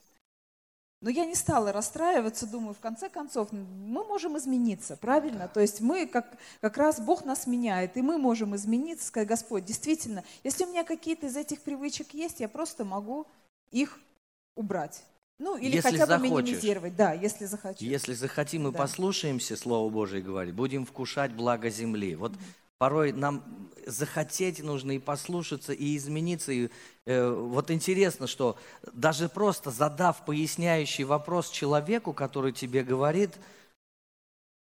Но 1.02 1.10
я 1.10 1.26
не 1.26 1.36
стала 1.36 1.74
расстраиваться, 1.74 2.48
думаю, 2.48 2.74
в 2.74 2.80
конце 2.80 3.10
концов, 3.10 3.52
мы 3.52 4.06
можем 4.06 4.38
измениться, 4.38 4.96
правильно? 4.96 5.50
То 5.50 5.60
есть 5.60 5.82
мы, 5.82 6.06
как, 6.08 6.38
как 6.62 6.78
раз 6.78 7.02
Бог 7.02 7.26
нас 7.26 7.46
меняет, 7.46 7.98
и 7.98 8.02
мы 8.02 8.18
можем 8.18 8.56
измениться, 8.56 9.08
сказать, 9.08 9.28
Господь, 9.28 9.66
действительно, 9.66 10.24
если 10.46 10.64
у 10.64 10.70
меня 10.70 10.86
какие-то 10.86 11.28
из 11.28 11.36
этих 11.36 11.62
привычек 11.62 12.14
есть, 12.14 12.39
я 12.39 12.48
просто 12.48 12.86
могу 12.86 13.28
их 13.72 13.97
убрать. 14.55 15.03
Ну, 15.39 15.57
или 15.57 15.76
Если 15.76 15.97
хотя 15.97 16.05
бы 16.05 16.24
захочешь. 16.24 16.32
минимизировать, 16.47 16.95
да, 16.95 17.13
если 17.13 17.45
захочу. 17.45 17.84
Если 17.84 18.13
захотим 18.13 18.67
и 18.67 18.72
Да. 18.72 18.78
послушаемся 18.78 19.57
Слово 19.57 19.89
Божие 19.89 20.22
говорит, 20.22 20.53
будем 20.53 20.86
вкушать 20.86 21.32
благо 21.32 21.69
земли. 21.72 22.15
Вот 22.15 22.34
порой 22.78 23.11
нам 23.11 23.43
захотеть 23.88 24.61
нужно 24.61 24.91
и 24.91 24.99
послушаться, 24.99 25.74
и 25.74 25.97
измениться. 25.97 26.51
И, 26.51 26.69
э, 27.05 27.30
вот 27.32 27.72
интересно, 27.72 28.28
что 28.28 28.55
даже 28.93 29.30
просто 29.30 29.72
задав 29.72 30.26
поясняющий 30.26 31.05
вопрос 31.05 31.49
человеку, 31.49 32.13
который 32.13 32.51
тебе 32.51 32.84
говорит, 32.84 33.32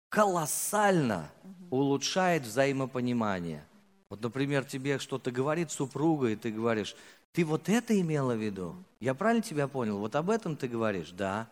колоссально 0.09 1.31
улучшает 1.69 2.43
взаимопонимание. 2.43 3.63
Вот, 4.09 4.21
например, 4.21 4.65
тебе 4.65 4.99
что-то 4.99 5.31
говорит 5.31 5.71
супруга, 5.71 6.29
и 6.29 6.35
ты 6.35 6.51
говоришь, 6.51 6.95
ты 7.33 7.45
вот 7.45 7.69
это 7.69 7.99
имела 7.99 8.33
в 8.33 8.43
виду? 8.43 8.75
Я 8.99 9.13
правильно 9.13 9.41
тебя 9.43 9.67
понял? 9.67 9.97
Вот 9.97 10.15
об 10.15 10.29
этом 10.29 10.55
ты 10.55 10.67
говоришь? 10.67 11.11
Да. 11.11 11.47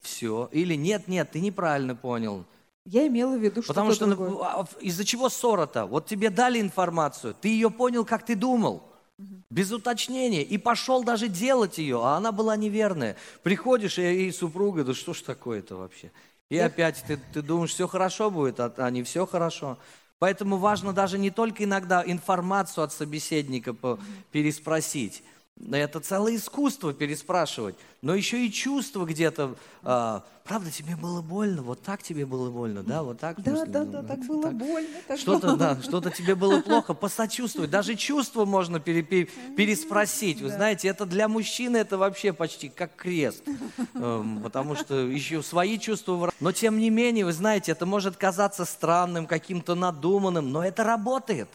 Все. 0.00 0.48
Или 0.52 0.74
нет, 0.74 1.08
нет, 1.08 1.30
ты 1.30 1.40
неправильно 1.40 1.94
понял. 1.94 2.44
Я 2.84 3.06
имела 3.06 3.36
в 3.36 3.40
виду 3.40 3.62
что-то 3.62 3.74
Потому 3.74 3.92
что 3.92 4.06
другое. 4.06 4.30
ну, 4.30 4.42
а, 4.42 4.64
в- 4.64 4.78
из-за 4.80 5.04
чего 5.04 5.28
ссора-то? 5.28 5.84
Вот 5.86 6.06
тебе 6.06 6.30
дали 6.30 6.58
информацию, 6.60 7.34
ты 7.38 7.48
ее 7.48 7.70
понял, 7.70 8.04
как 8.04 8.24
ты 8.24 8.34
думал. 8.34 8.82
Без 9.50 9.72
уточнения. 9.72 10.42
И 10.42 10.58
пошел 10.58 11.02
даже 11.02 11.28
делать 11.28 11.78
ее, 11.78 12.00
а 12.02 12.16
она 12.16 12.30
была 12.32 12.56
неверная. 12.56 13.16
Приходишь, 13.42 13.98
и, 13.98 14.28
и 14.28 14.32
супруга, 14.32 14.84
да 14.84 14.94
что 14.94 15.12
ж 15.12 15.22
такое-то 15.22 15.76
вообще? 15.76 16.10
И 16.50 16.56
опять 16.56 17.04
ты, 17.06 17.18
ты 17.34 17.42
думаешь, 17.42 17.70
все 17.74 17.86
хорошо 17.88 18.30
будет, 18.30 18.58
а, 18.60 18.72
а 18.78 18.90
не 18.90 19.02
все 19.02 19.26
хорошо. 19.26 19.76
Поэтому 20.18 20.56
важно 20.56 20.92
даже 20.92 21.18
не 21.18 21.30
только 21.30 21.64
иногда 21.64 22.02
информацию 22.04 22.84
от 22.84 22.92
собеседника 22.92 23.74
переспросить. 24.32 25.22
Это 25.72 25.98
целое 26.00 26.36
искусство 26.36 26.94
переспрашивать, 26.94 27.74
но 28.00 28.14
еще 28.14 28.46
и 28.46 28.52
чувство 28.52 29.04
где-то. 29.04 29.56
а, 29.82 30.22
правда, 30.44 30.70
тебе 30.70 30.94
было 30.94 31.20
больно? 31.20 31.62
Вот 31.62 31.82
так 31.82 32.00
тебе 32.02 32.26
было 32.26 32.48
больно, 32.48 32.84
да? 32.84 33.02
Вот 33.02 33.18
так? 33.18 33.42
Да, 33.42 33.56
смысле, 33.56 33.72
да, 33.72 33.84
ну, 33.84 33.90
да, 33.92 34.02
так 34.02 34.18
это 34.18 34.26
было 34.28 34.42
так. 34.44 34.54
больно. 34.54 34.88
так 35.08 35.18
Что-то, 35.18 35.56
да, 35.56 35.76
что-то 35.82 36.10
тебе 36.10 36.36
было 36.36 36.60
плохо, 36.60 36.94
посочувствовать. 36.94 37.70
Даже 37.70 37.96
чувства 37.96 38.44
можно 38.44 38.78
пере- 38.78 39.02
пере- 39.02 39.28
переспросить. 39.56 40.40
Вы 40.40 40.50
знаете, 40.50 40.86
это 40.88 41.06
для 41.06 41.26
мужчины 41.26 41.76
это 41.78 41.98
вообще 41.98 42.32
почти 42.32 42.68
как 42.68 42.94
крест. 42.94 43.42
Эм, 43.94 44.40
Потому 44.42 44.76
что 44.76 44.94
еще 44.94 45.42
свои 45.42 45.78
чувства... 45.78 46.32
Но 46.38 46.52
тем 46.52 46.78
не 46.78 46.88
менее, 46.90 47.24
вы 47.24 47.32
знаете, 47.32 47.72
это 47.72 47.84
может 47.84 48.16
казаться 48.16 48.64
странным, 48.64 49.26
каким-то 49.26 49.74
надуманным, 49.74 50.52
но 50.52 50.64
это 50.64 50.84
работает. 50.84 51.48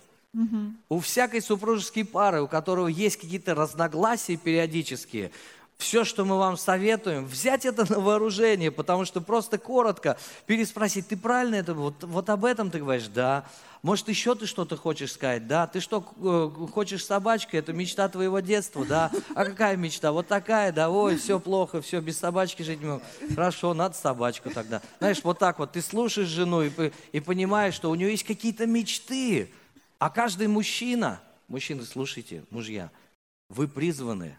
У 0.89 0.99
всякой 0.99 1.41
супружеской 1.41 2.05
пары, 2.05 2.41
у 2.41 2.47
которого 2.47 2.87
есть 2.87 3.17
какие-то 3.17 3.53
разногласия 3.53 4.35
периодические, 4.35 5.31
все, 5.77 6.05
что 6.05 6.23
мы 6.23 6.37
вам 6.37 6.57
советуем, 6.57 7.25
взять 7.25 7.65
это 7.65 7.91
на 7.91 7.99
вооружение, 7.99 8.71
потому 8.71 9.05
что 9.05 9.21
просто 9.21 9.57
коротко 9.57 10.17
переспросить, 10.45 11.07
ты 11.07 11.17
правильно 11.17 11.55
это, 11.55 11.73
вот, 11.73 12.03
вот 12.03 12.29
об 12.29 12.45
этом 12.45 12.71
ты 12.71 12.79
говоришь, 12.79 13.07
да. 13.07 13.45
Может, 13.81 14.07
еще 14.07 14.33
ты 14.33 14.45
что-то 14.45 14.77
хочешь 14.77 15.11
сказать, 15.11 15.45
да? 15.45 15.67
Ты 15.67 15.81
что, 15.81 16.05
э, 16.21 16.67
хочешь 16.71 17.05
собачка, 17.05 17.57
это 17.57 17.73
мечта 17.73 18.07
твоего 18.07 18.39
детства, 18.39 18.85
да? 18.85 19.11
А 19.35 19.43
какая 19.43 19.75
мечта? 19.75 20.13
Вот 20.13 20.27
такая, 20.27 20.71
да, 20.71 20.89
ой, 20.89 21.17
все 21.17 21.37
плохо, 21.37 21.81
все, 21.81 21.99
без 21.99 22.17
собачки 22.17 22.61
жить 22.61 22.79
не 22.79 22.85
могу. 22.87 23.01
Хорошо, 23.35 23.73
надо 23.73 23.95
собачку 23.95 24.51
тогда. 24.51 24.81
Знаешь, 24.99 25.19
вот 25.21 25.37
так 25.37 25.59
вот, 25.59 25.73
ты 25.73 25.81
слушаешь 25.81 26.29
жену 26.29 26.61
и, 26.61 26.71
и 27.11 27.19
понимаешь, 27.19 27.73
что 27.73 27.91
у 27.91 27.95
нее 27.95 28.11
есть 28.11 28.23
какие-то 28.23 28.65
мечты, 28.65 29.51
а 29.99 30.09
каждый 30.09 30.47
мужчина, 30.47 31.21
мужчины, 31.47 31.83
слушайте, 31.85 32.43
мужья, 32.49 32.91
вы 33.49 33.67
призваны 33.67 34.37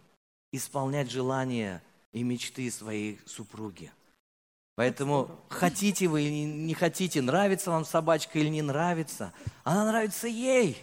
исполнять 0.53 1.11
желания 1.11 1.83
и 2.13 2.23
мечты 2.23 2.71
своей 2.71 3.21
супруги. 3.27 3.93
Поэтому 4.77 5.31
хотите 5.49 6.09
вы 6.09 6.23
или 6.23 6.45
не 6.45 6.75
хотите, 6.75 7.23
нравится 7.23 7.71
вам 7.71 7.85
собачка 7.85 8.39
или 8.39 8.49
не 8.49 8.63
нравится, 8.63 9.33
она 9.63 9.85
нравится 9.87 10.27
ей. 10.27 10.83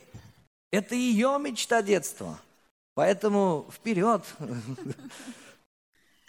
Это 0.72 0.96
ее 0.96 1.38
мечта 1.40 1.82
детства. 1.82 2.40
Поэтому 2.94 3.70
вперед. 3.72 4.24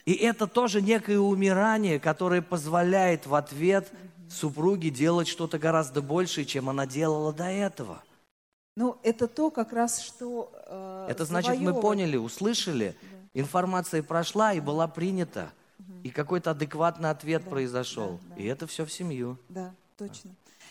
И 0.04 0.14
это 0.14 0.48
тоже 0.48 0.82
некое 0.82 1.18
умирание, 1.18 2.00
которое 2.00 2.42
позволяет 2.42 3.26
в 3.26 3.34
ответ 3.34 3.92
супруге 4.28 4.90
делать 4.90 5.28
что-то 5.28 5.58
гораздо 5.58 6.02
большее, 6.02 6.44
чем 6.44 6.68
она 6.68 6.86
делала 6.86 7.32
до 7.32 7.44
этого. 7.44 8.02
Ну, 8.74 8.96
это 9.02 9.28
то 9.28 9.50
как 9.50 9.72
раз, 9.72 10.00
что 10.00 10.50
э, 10.66 11.06
Это 11.10 11.24
значит, 11.24 11.60
мы 11.60 11.78
поняли, 11.78 12.16
услышали, 12.16 12.96
информация 13.34 14.02
прошла 14.02 14.52
и 14.54 14.60
была 14.60 14.88
принята, 14.88 15.52
и 16.02 16.10
какой-то 16.10 16.52
адекватный 16.52 17.10
ответ 17.10 17.44
Да, 17.44 17.50
произошел. 17.50 18.18
да, 18.28 18.34
да. 18.36 18.42
И 18.42 18.46
это 18.46 18.66
все 18.66 18.86
в 18.86 18.92
семью. 18.92 19.36
Да, 19.48 19.74
точно. 19.98 20.30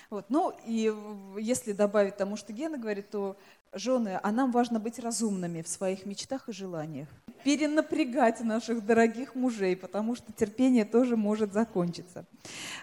Вот. 0.10 0.26
Ну, 0.30 0.54
и 0.66 0.94
если 1.40 1.72
добавить 1.74 2.18
тому, 2.18 2.36
что 2.38 2.52
Гена 2.54 2.78
говорит, 2.78 3.10
то 3.12 3.38
жены, 3.74 4.20
а 4.22 4.32
нам 4.32 4.52
важно 4.52 4.80
быть 4.80 5.00
разумными 5.00 5.62
в 5.62 5.68
своих 5.68 6.06
мечтах 6.06 6.50
и 6.50 6.54
желаниях. 6.54 7.08
Перенапрягать 7.44 8.42
наших 8.42 8.86
дорогих 8.86 9.34
мужей, 9.34 9.76
потому 9.76 10.16
что 10.16 10.32
терпение 10.32 10.86
тоже 10.86 11.18
может 11.18 11.54
закончиться. 11.54 12.26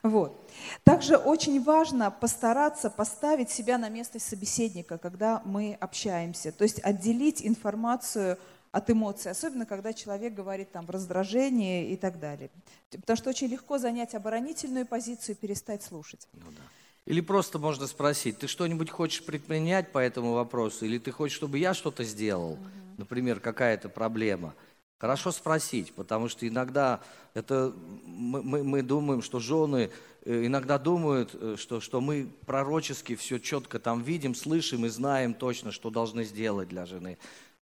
Вот. 0.03 0.51
Также 0.85 1.17
очень 1.17 1.63
важно 1.63 2.11
постараться 2.11 2.91
поставить 2.91 3.51
себя 3.51 3.79
на 3.79 3.89
место 3.89 4.19
собеседника, 4.19 4.99
когда 4.99 5.43
мы 5.45 5.77
общаемся. 5.81 6.51
То 6.53 6.65
есть 6.65 6.81
отделить 6.83 7.47
информацию 7.47 8.39
от 8.73 8.91
эмоций, 8.91 9.31
особенно 9.31 9.67
когда 9.67 9.93
человек 9.93 10.35
говорит 10.35 10.73
там 10.73 10.87
в 10.87 10.91
раздражении 10.91 11.91
и 11.91 11.97
так 11.97 12.19
далее. 12.19 12.51
Потому 12.91 13.17
что 13.17 13.31
очень 13.31 13.49
легко 13.49 13.79
занять 13.79 14.15
оборонительную 14.15 14.87
позицию 14.87 15.37
и 15.37 15.39
перестать 15.39 15.83
слушать. 15.83 16.29
Ну 16.33 16.51
да. 16.51 16.63
Или 17.09 17.23
просто 17.23 17.59
можно 17.59 17.87
спросить, 17.87 18.39
ты 18.39 18.49
что-нибудь 18.49 18.91
хочешь 18.91 19.25
предпринять 19.25 19.93
по 19.93 19.99
этому 19.99 20.35
вопросу, 20.35 20.85
или 20.85 20.99
ты 20.99 21.11
хочешь, 21.11 21.39
чтобы 21.39 21.57
я 21.57 21.73
что-то 21.73 22.05
сделал, 22.05 22.59
например, 22.99 23.41
какая-то 23.41 23.89
проблема. 23.89 24.55
Хорошо 24.99 25.33
спросить, 25.33 25.95
потому 25.95 26.29
что 26.29 26.47
иногда 26.47 27.01
это 27.33 27.73
мы, 28.05 28.43
мы- 28.43 28.63
мы 28.63 28.83
думаем, 28.83 29.23
что 29.23 29.41
жены 29.41 29.91
э, 30.27 30.45
иногда 30.45 30.77
думают, 30.77 31.31
э, 31.33 31.57
что, 31.57 31.81
что 31.81 32.03
мы 32.03 32.29
пророчески 32.45 33.17
все 33.17 33.39
четко 33.39 33.79
там 33.79 34.03
видим, 34.03 34.35
слышим 34.35 34.85
и 34.85 34.91
знаем 34.91 35.33
точно, 35.33 35.73
что 35.73 35.89
должны 35.89 36.25
сделать 36.25 36.69
для 36.69 36.85
жены. 36.85 37.17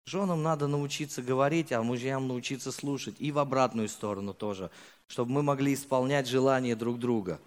Женам 0.05 0.43
надо 0.43 0.67
научиться 0.67 1.23
говорить, 1.23 1.71
а 1.71 1.81
мужьям 1.81 2.27
научиться 2.27 2.71
слушать. 2.71 3.15
И 3.17 3.31
в 3.31 3.39
обратную 3.39 3.89
сторону 3.89 4.35
тоже, 4.35 4.69
чтобы 5.07 5.31
мы 5.31 5.41
могли 5.41 5.73
исполнять 5.73 6.27
желания 6.27 6.75
друг 6.75 6.99
друга. 6.99 7.39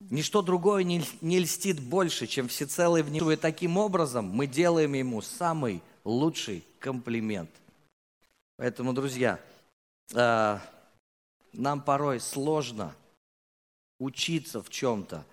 Ничто 0.00 0.40
другое 0.40 0.82
не, 0.82 1.02
не 1.20 1.38
льстит 1.38 1.78
больше, 1.78 2.26
чем 2.26 2.48
всецелый 2.48 3.02
внимание. 3.02 3.36
Таким 3.36 3.76
образом 3.76 4.24
мы 4.24 4.46
делаем 4.46 4.94
ему 4.94 5.20
самый 5.20 5.82
лучший 6.04 6.64
комплимент. 6.78 7.50
Поэтому, 8.56 8.94
друзья, 8.94 9.38
а, 10.14 10.60
нам 11.52 11.82
порой 11.82 12.20
сложно 12.20 12.94
учиться 13.98 14.62
в 14.62 14.70
чем-то. 14.70 15.24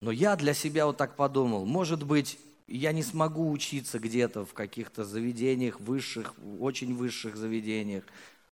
Но 0.00 0.10
я 0.10 0.36
для 0.36 0.54
себя 0.54 0.86
вот 0.86 0.96
так 0.96 1.16
подумал, 1.16 1.66
может 1.66 2.04
быть, 2.04 2.38
я 2.66 2.92
не 2.92 3.02
смогу 3.02 3.50
учиться 3.50 3.98
где-то 3.98 4.44
в 4.44 4.52
каких-то 4.52 5.04
заведениях 5.04 5.80
высших, 5.80 6.34
очень 6.60 6.94
высших 6.94 7.36
заведениях. 7.36 8.04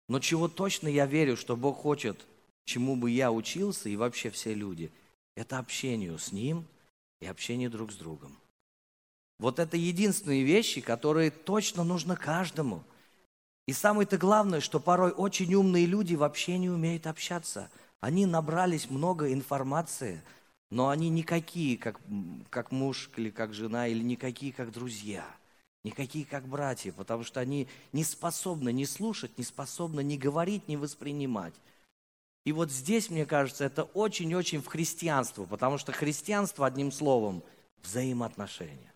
Но 0.07 0.19
чего 0.19 0.47
точно 0.47 0.87
я 0.87 1.05
верю, 1.05 1.37
что 1.37 1.55
Бог 1.55 1.77
хочет, 1.77 2.25
чему 2.65 2.95
бы 2.95 3.11
я 3.11 3.31
учился 3.31 3.89
и 3.89 3.95
вообще 3.95 4.29
все 4.29 4.53
люди, 4.53 4.91
это 5.35 5.59
общению 5.59 6.17
с 6.17 6.31
Ним 6.31 6.65
и 7.21 7.27
общение 7.27 7.69
друг 7.69 7.91
с 7.91 7.95
другом. 7.95 8.35
Вот 9.37 9.59
это 9.59 9.75
единственные 9.75 10.43
вещи, 10.43 10.81
которые 10.81 11.29
точно 11.29 11.83
нужно 11.83 12.15
каждому. 12.15 12.83
И 13.67 13.73
самое-то 13.73 14.17
главное, 14.17 14.61
что 14.61 14.79
порой 14.79 15.11
очень 15.11 15.53
умные 15.53 15.85
люди 15.85 16.15
вообще 16.15 16.57
не 16.57 16.69
умеют 16.69 17.07
общаться. 17.07 17.69
Они 17.99 18.25
набрались 18.25 18.89
много 18.89 19.33
информации, 19.33 20.21
но 20.69 20.89
они 20.89 21.09
никакие, 21.09 21.77
как, 21.77 21.99
как 22.49 22.71
муж 22.71 23.09
или 23.17 23.29
как 23.29 23.53
жена, 23.53 23.87
или 23.87 24.03
никакие, 24.03 24.53
как 24.53 24.71
друзья, 24.71 25.25
никакие, 25.83 26.25
как 26.25 26.47
братья, 26.47 26.91
потому 26.91 27.23
что 27.23 27.39
они 27.39 27.67
не 27.91 28.03
способны 28.03 28.71
не 28.71 28.85
слушать, 28.85 29.37
не 29.37 29.43
способны 29.43 30.03
не 30.03 30.17
говорить, 30.17 30.67
не 30.67 30.77
воспринимать. 30.77 31.55
И 32.45 32.51
вот 32.51 32.71
здесь, 32.71 33.09
мне 33.09 33.25
кажется, 33.25 33.65
это 33.65 33.83
очень-очень 33.83 34.61
в 34.61 34.67
христианство, 34.67 35.45
потому 35.45 35.77
что 35.77 35.91
христианство, 35.91 36.65
одним 36.65 36.91
словом, 36.91 37.43
взаимоотношения. 37.83 38.93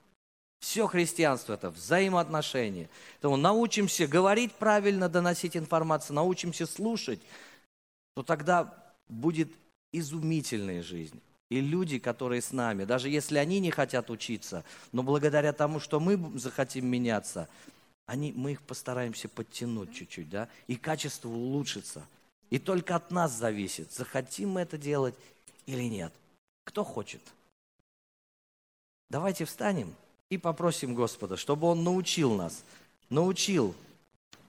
Все 0.59 0.87
христианство– 0.87 1.53
это 1.55 1.71
взаимоотношения. 1.71 2.89
Поэтому 3.13 3.37
научимся 3.37 4.07
говорить 4.07 4.53
правильно, 4.53 5.09
доносить 5.09 5.57
информацию, 5.57 6.15
научимся 6.15 6.67
слушать, 6.67 7.19
то 8.15 8.23
тогда 8.23 8.73
будет 9.07 9.49
изумительная 9.91 10.83
жизнь. 10.83 11.19
И 11.49 11.61
люди, 11.61 11.97
которые 11.97 12.41
с 12.41 12.51
нами, 12.51 12.83
даже 12.83 13.09
если 13.09 13.39
они 13.39 13.59
не 13.59 13.71
хотят 13.71 14.11
учиться, 14.11 14.63
но 14.91 15.01
благодаря 15.01 15.53
тому, 15.53 15.79
что 15.79 15.99
мы 15.99 16.37
захотим 16.37 16.85
меняться, 16.85 17.49
они, 18.05 18.31
мы 18.33 18.51
их 18.51 18.61
постараемся 18.61 19.27
подтянуть 19.29 19.95
чуть-чуть, 19.95 20.29
да, 20.29 20.49
и 20.67 20.75
качество 20.75 21.29
улучшится. 21.29 22.05
И 22.49 22.57
только 22.59 22.95
от 22.95 23.11
нас 23.11 23.31
зависит, 23.31 23.91
захотим 23.91 24.49
мы 24.49 24.61
это 24.61 24.77
делать 24.77 25.15
или 25.65 25.83
нет. 25.83 26.11
Кто 26.63 26.83
хочет? 26.83 27.21
Давайте 29.09 29.45
встанем 29.45 29.93
и 30.29 30.37
попросим 30.37 30.95
Господа, 30.95 31.37
чтобы 31.37 31.67
Он 31.67 31.83
научил 31.83 32.35
нас, 32.35 32.63
научил 33.09 33.75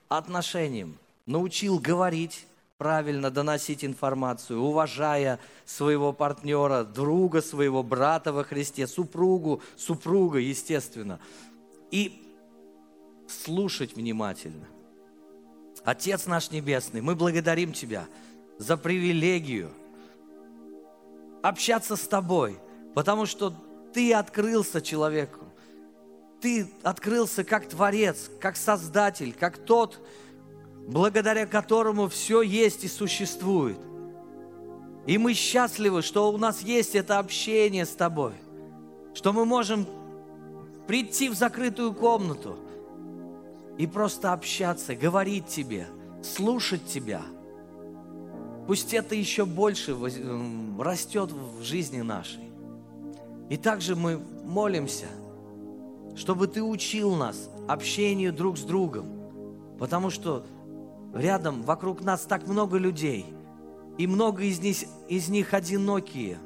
отношениям, 0.09 0.98
научил 1.26 1.78
говорить 1.78 2.46
правильно, 2.80 3.30
доносить 3.30 3.84
информацию, 3.84 4.61
уважая 4.61 5.38
своего 5.66 6.14
партнера, 6.14 6.82
друга 6.84 7.42
своего, 7.42 7.82
брата 7.82 8.32
во 8.32 8.42
Христе, 8.42 8.86
супругу, 8.86 9.62
супруга, 9.76 10.38
естественно, 10.38 11.20
и 11.90 12.22
слушать 13.28 13.94
внимательно. 13.94 14.66
Отец 15.85 16.26
наш 16.26 16.51
Небесный, 16.51 17.01
мы 17.01 17.14
благодарим 17.14 17.72
Тебя 17.72 18.07
за 18.59 18.76
привилегию 18.76 19.70
общаться 21.43 21.97
с 21.97 22.07
Тобой, 22.07 22.59
потому 22.95 23.26
что 23.26 23.55
Ты 23.93 24.14
открылся 24.14 24.81
человеку 24.81 25.51
ты 26.41 26.70
открылся 26.83 27.45
как 27.45 27.68
Творец, 27.68 28.31
как 28.41 28.57
Создатель, 28.57 29.35
как 29.39 29.59
тот, 29.59 30.01
благодаря 30.89 31.47
которому 31.47 32.09
все 32.09 32.43
есть 32.43 32.85
и 32.85 32.89
существует. 32.89 33.78
И 35.07 35.18
мы 35.18 35.35
счастливы, 35.35 36.03
что 36.03 36.31
у 36.31 36.39
нас 36.39 36.62
есть 36.62 36.95
это 36.95 37.18
общение 37.18 37.85
с 37.85 37.91
Тобой, 37.91 38.33
что 39.14 39.33
мы 39.33 39.45
можем 39.45 39.87
прийти 40.87 41.28
в 41.28 41.35
закрытую 41.35 41.93
комнату 41.93 42.59
и 43.81 43.87
просто 43.87 44.33
общаться, 44.33 44.95
говорить 44.95 45.47
Тебе, 45.47 45.89
слушать 46.22 46.87
Тебя. 46.87 47.22
Пусть 48.66 48.95
это 48.95 49.14
еще 49.14 49.47
больше 49.47 49.97
растет 50.78 51.33
в 51.33 51.62
жизни 51.62 52.03
нашей. 52.03 52.51
И 53.49 53.57
также 53.57 53.97
мы 53.97 54.18
молимся– 54.45 55.07
чтобы 56.16 56.47
Ты 56.47 56.62
учил 56.62 57.14
нас 57.14 57.49
общению 57.68 58.33
друг 58.33 58.59
с 58.59 58.62
другом, 58.62 59.07
потому 59.78 60.11
что 60.11 60.45
рядом, 61.14 61.62
вокруг 61.62 62.03
нас 62.03 62.22
так 62.22 62.47
много 62.47 62.76
людей, 62.76 63.26
и 63.99 64.07
много 64.07 64.45
из 64.45 64.61
них, 64.61 64.76
из 65.09 65.28
них 65.28 65.55
одинокие, 65.55 66.39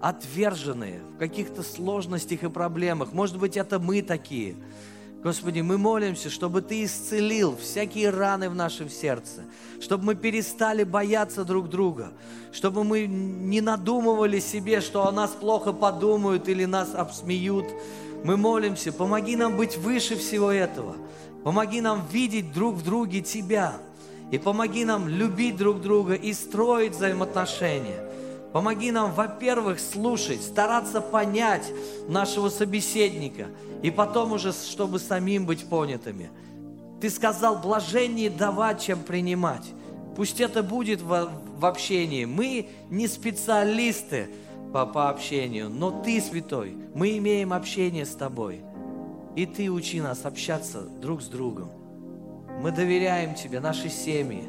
отверженные 0.00 1.00
в 1.14 1.18
каких-то 1.18 1.62
сложностях 1.62 2.42
и 2.42 2.48
проблемах. 2.48 3.12
Может 3.12 3.38
быть, 3.38 3.56
это 3.56 3.78
мы 3.78 4.02
такие. 4.02 4.56
Господи, 5.24 5.60
мы 5.60 5.78
молимся, 5.78 6.28
чтобы 6.28 6.60
Ты 6.60 6.84
исцелил 6.84 7.56
всякие 7.56 8.10
раны 8.10 8.50
в 8.50 8.54
нашем 8.54 8.90
сердце, 8.90 9.44
чтобы 9.80 10.04
мы 10.04 10.14
перестали 10.14 10.84
бояться 10.84 11.46
друг 11.46 11.70
друга, 11.70 12.12
чтобы 12.52 12.84
мы 12.84 13.06
не 13.06 13.62
надумывали 13.62 14.38
себе, 14.38 14.82
что 14.82 15.08
о 15.08 15.12
нас 15.12 15.30
плохо 15.30 15.72
подумают 15.72 16.46
или 16.50 16.66
нас 16.66 16.94
обсмеют, 16.94 17.64
мы 18.22 18.36
молимся, 18.36 18.92
помоги 18.92 19.34
нам 19.34 19.56
быть 19.56 19.78
выше 19.78 20.16
всего 20.16 20.50
этого. 20.50 20.94
Помоги 21.42 21.80
нам 21.80 22.06
видеть 22.10 22.52
друг 22.52 22.76
в 22.76 22.84
друге 22.84 23.22
Тебя. 23.22 23.78
И 24.30 24.38
помоги 24.38 24.84
нам 24.84 25.08
любить 25.08 25.56
друг 25.56 25.80
друга 25.80 26.14
и 26.14 26.34
строить 26.34 26.96
взаимоотношения. 26.96 28.13
Помоги 28.54 28.92
нам, 28.92 29.12
во-первых, 29.12 29.80
слушать, 29.80 30.40
стараться 30.40 31.00
понять 31.00 31.72
нашего 32.06 32.48
собеседника, 32.50 33.48
и 33.82 33.90
потом 33.90 34.30
уже, 34.30 34.52
чтобы 34.52 35.00
самим 35.00 35.44
быть 35.44 35.68
понятыми. 35.68 36.30
Ты 37.00 37.10
сказал, 37.10 37.58
блажение 37.58 38.30
давать, 38.30 38.80
чем 38.80 39.00
принимать. 39.00 39.66
Пусть 40.14 40.40
это 40.40 40.62
будет 40.62 41.02
в, 41.02 41.32
в 41.58 41.66
общении. 41.66 42.26
Мы 42.26 42.68
не 42.90 43.08
специалисты, 43.08 44.28
по, 44.72 44.86
по 44.86 45.10
общению. 45.10 45.68
Но 45.68 45.90
Ты, 45.90 46.20
Святой, 46.20 46.76
мы 46.94 47.18
имеем 47.18 47.52
общение 47.52 48.06
с 48.06 48.14
Тобой. 48.14 48.60
И 49.34 49.46
Ты 49.46 49.68
учи 49.68 50.00
нас 50.00 50.24
общаться 50.24 50.82
друг 50.82 51.22
с 51.22 51.26
другом. 51.26 51.70
Мы 52.60 52.70
доверяем 52.70 53.34
Тебе, 53.34 53.58
наши 53.58 53.88
семьи, 53.88 54.44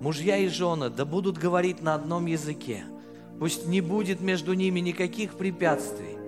мужья 0.00 0.36
и 0.36 0.46
жены, 0.46 0.88
да 0.88 1.04
будут 1.04 1.36
говорить 1.36 1.82
на 1.82 1.96
одном 1.96 2.26
языке. 2.26 2.84
Пусть 3.40 3.66
не 3.66 3.80
будет 3.80 4.20
между 4.20 4.52
ними 4.52 4.80
никаких 4.80 5.32
препятствий. 5.34 6.18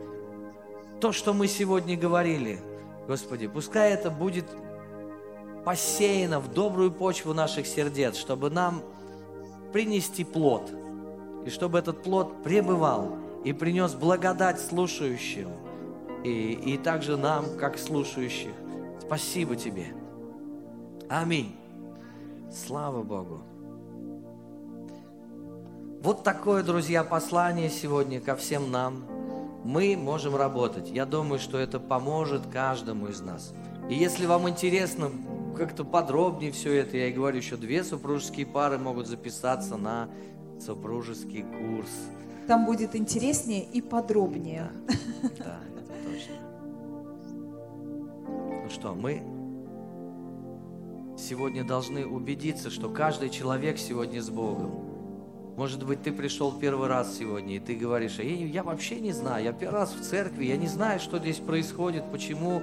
То, 0.99 1.13
что 1.13 1.35
мы 1.35 1.47
сегодня 1.47 1.95
говорили, 1.95 2.59
Господи, 3.07 3.49
пускай 3.49 3.93
это 3.93 4.11
будет 4.11 4.47
посеяно 5.63 6.41
в 6.41 6.51
добрую 6.55 6.91
почву 6.91 7.35
наших 7.35 7.67
сердец, 7.67 8.17
чтобы 8.17 8.49
нам 8.49 8.83
принести 9.75 10.25
плод, 10.25 10.73
и 11.45 11.51
чтобы 11.51 11.79
этот 11.79 12.03
плод 12.03 12.43
пребывал 12.43 13.19
и 13.45 13.53
принес 13.53 13.93
благодать 13.93 14.59
слушающим, 14.59 15.51
и, 16.25 16.53
и 16.53 16.79
также 16.79 17.19
нам, 17.19 17.59
как 17.59 17.79
слушающих. 17.79 18.53
Спасибо 19.03 19.55
Тебе. 19.55 19.89
Аминь. 21.11 21.55
Слава 22.51 23.03
Богу. 23.03 23.52
Вот 26.03 26.25
такое, 26.25 26.65
друзья, 26.65 27.05
послание 27.05 27.71
сегодня 27.71 28.21
ко 28.21 28.35
всем 28.35 28.73
нам. 28.73 29.05
Мы 29.63 29.97
можем 29.97 30.35
работать. 30.35 30.91
Я 30.91 31.07
думаю, 31.07 31.39
что 31.39 31.59
это 31.59 31.79
поможет 31.79 32.45
каждому 32.49 33.07
из 33.07 33.21
нас. 33.21 33.55
И 33.89 33.95
если 33.95 34.27
вам 34.27 34.49
интересно 34.49 35.13
как-то 35.57 35.85
подробнее 35.85 36.51
все 36.51 36.73
это, 36.73 36.97
я 36.97 37.07
и 37.07 37.13
говорю, 37.13 37.37
еще 37.37 37.57
две 37.57 37.85
супружеские 37.85 38.47
пары 38.47 38.79
могут 38.79 39.07
записаться 39.07 39.77
на 39.77 40.09
супружеский 40.61 41.45
курс. 41.45 41.93
Там 42.49 42.67
будет 42.67 42.97
интереснее 42.97 43.63
и 43.63 43.81
подробнее. 43.81 44.73
Да, 45.39 45.45
да 45.45 45.61
это 45.79 45.93
точно. 46.03 46.35
Ну 48.65 48.71
что, 48.71 48.97
мы 48.97 49.23
сегодня 51.17 51.63
должны 51.65 52.05
убедиться, 52.05 52.71
что 52.71 52.91
каждый 52.91 53.31
человек 53.31 53.79
сегодня 53.79 54.21
с 54.21 54.31
Богом. 54.31 54.92
Может 55.57 55.85
быть, 55.85 56.03
ты 56.03 56.13
пришел 56.13 56.53
первый 56.53 56.89
раз 56.89 57.17
сегодня, 57.19 57.57
и 57.57 57.59
ты 57.59 57.75
говоришь, 57.75 58.19
я, 58.19 58.25
я 58.25 58.63
вообще 58.63 59.01
не 59.01 59.13
знаю, 59.13 59.45
я 59.45 59.53
первый 59.53 59.81
раз 59.81 59.93
в 59.93 60.03
церкви, 60.03 60.47
я 60.47 60.57
не 60.57 60.69
знаю, 60.69 60.99
что 60.99 61.19
здесь 61.19 61.39
происходит, 61.39 62.05
почему. 62.11 62.63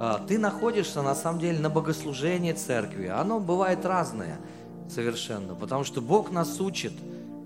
А, 0.00 0.24
ты 0.26 0.38
находишься, 0.38 1.02
на 1.02 1.14
самом 1.14 1.40
деле, 1.40 1.58
на 1.58 1.70
богослужении 1.70 2.52
церкви. 2.52 3.06
Оно 3.06 3.38
бывает 3.38 3.84
разное 3.84 4.38
совершенно, 4.88 5.54
потому 5.54 5.84
что 5.84 6.00
Бог 6.00 6.30
нас 6.30 6.60
учит– 6.60 6.92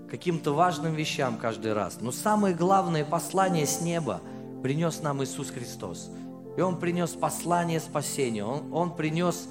каким-то 0.09 0.53
важным 0.53 0.93
вещам 0.93 1.37
каждый 1.37 1.73
раз. 1.73 1.97
Но 2.01 2.11
самое 2.11 2.55
главное 2.55 3.05
послание 3.05 3.65
с 3.65 3.81
неба 3.81 4.21
принес 4.63 5.01
нам 5.01 5.23
Иисус 5.23 5.49
Христос. 5.49 6.09
И 6.57 6.61
Он 6.61 6.79
принес 6.79 7.11
послание 7.11 7.79
спасения. 7.79 8.43
Он, 8.43 8.73
Он 8.73 8.95
принес 8.95 9.47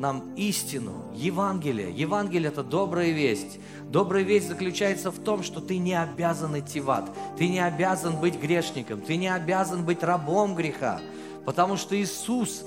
нам 0.00 0.32
истину, 0.34 1.04
Евангелие. 1.14 1.92
Евангелие– 1.92 2.48
это 2.50 2.62
добрая 2.62 3.10
весть. 3.10 3.60
Добрая 3.82 4.22
весть 4.22 4.48
заключается 4.48 5.10
в 5.10 5.18
том, 5.18 5.42
что 5.42 5.60
ты 5.60 5.76
не 5.76 5.92
обязан 5.92 6.58
идти 6.58 6.80
в 6.80 6.90
ад. 6.90 7.10
Ты 7.36 7.48
не 7.48 7.60
обязан 7.60 8.16
быть 8.16 8.40
грешником. 8.40 9.02
Ты 9.02 9.16
не 9.16 9.28
обязан 9.28 9.84
быть 9.84 10.02
рабом 10.02 10.54
греха. 10.54 11.02
Потому 11.44 11.76
что 11.76 12.00
Иисус 12.00 12.64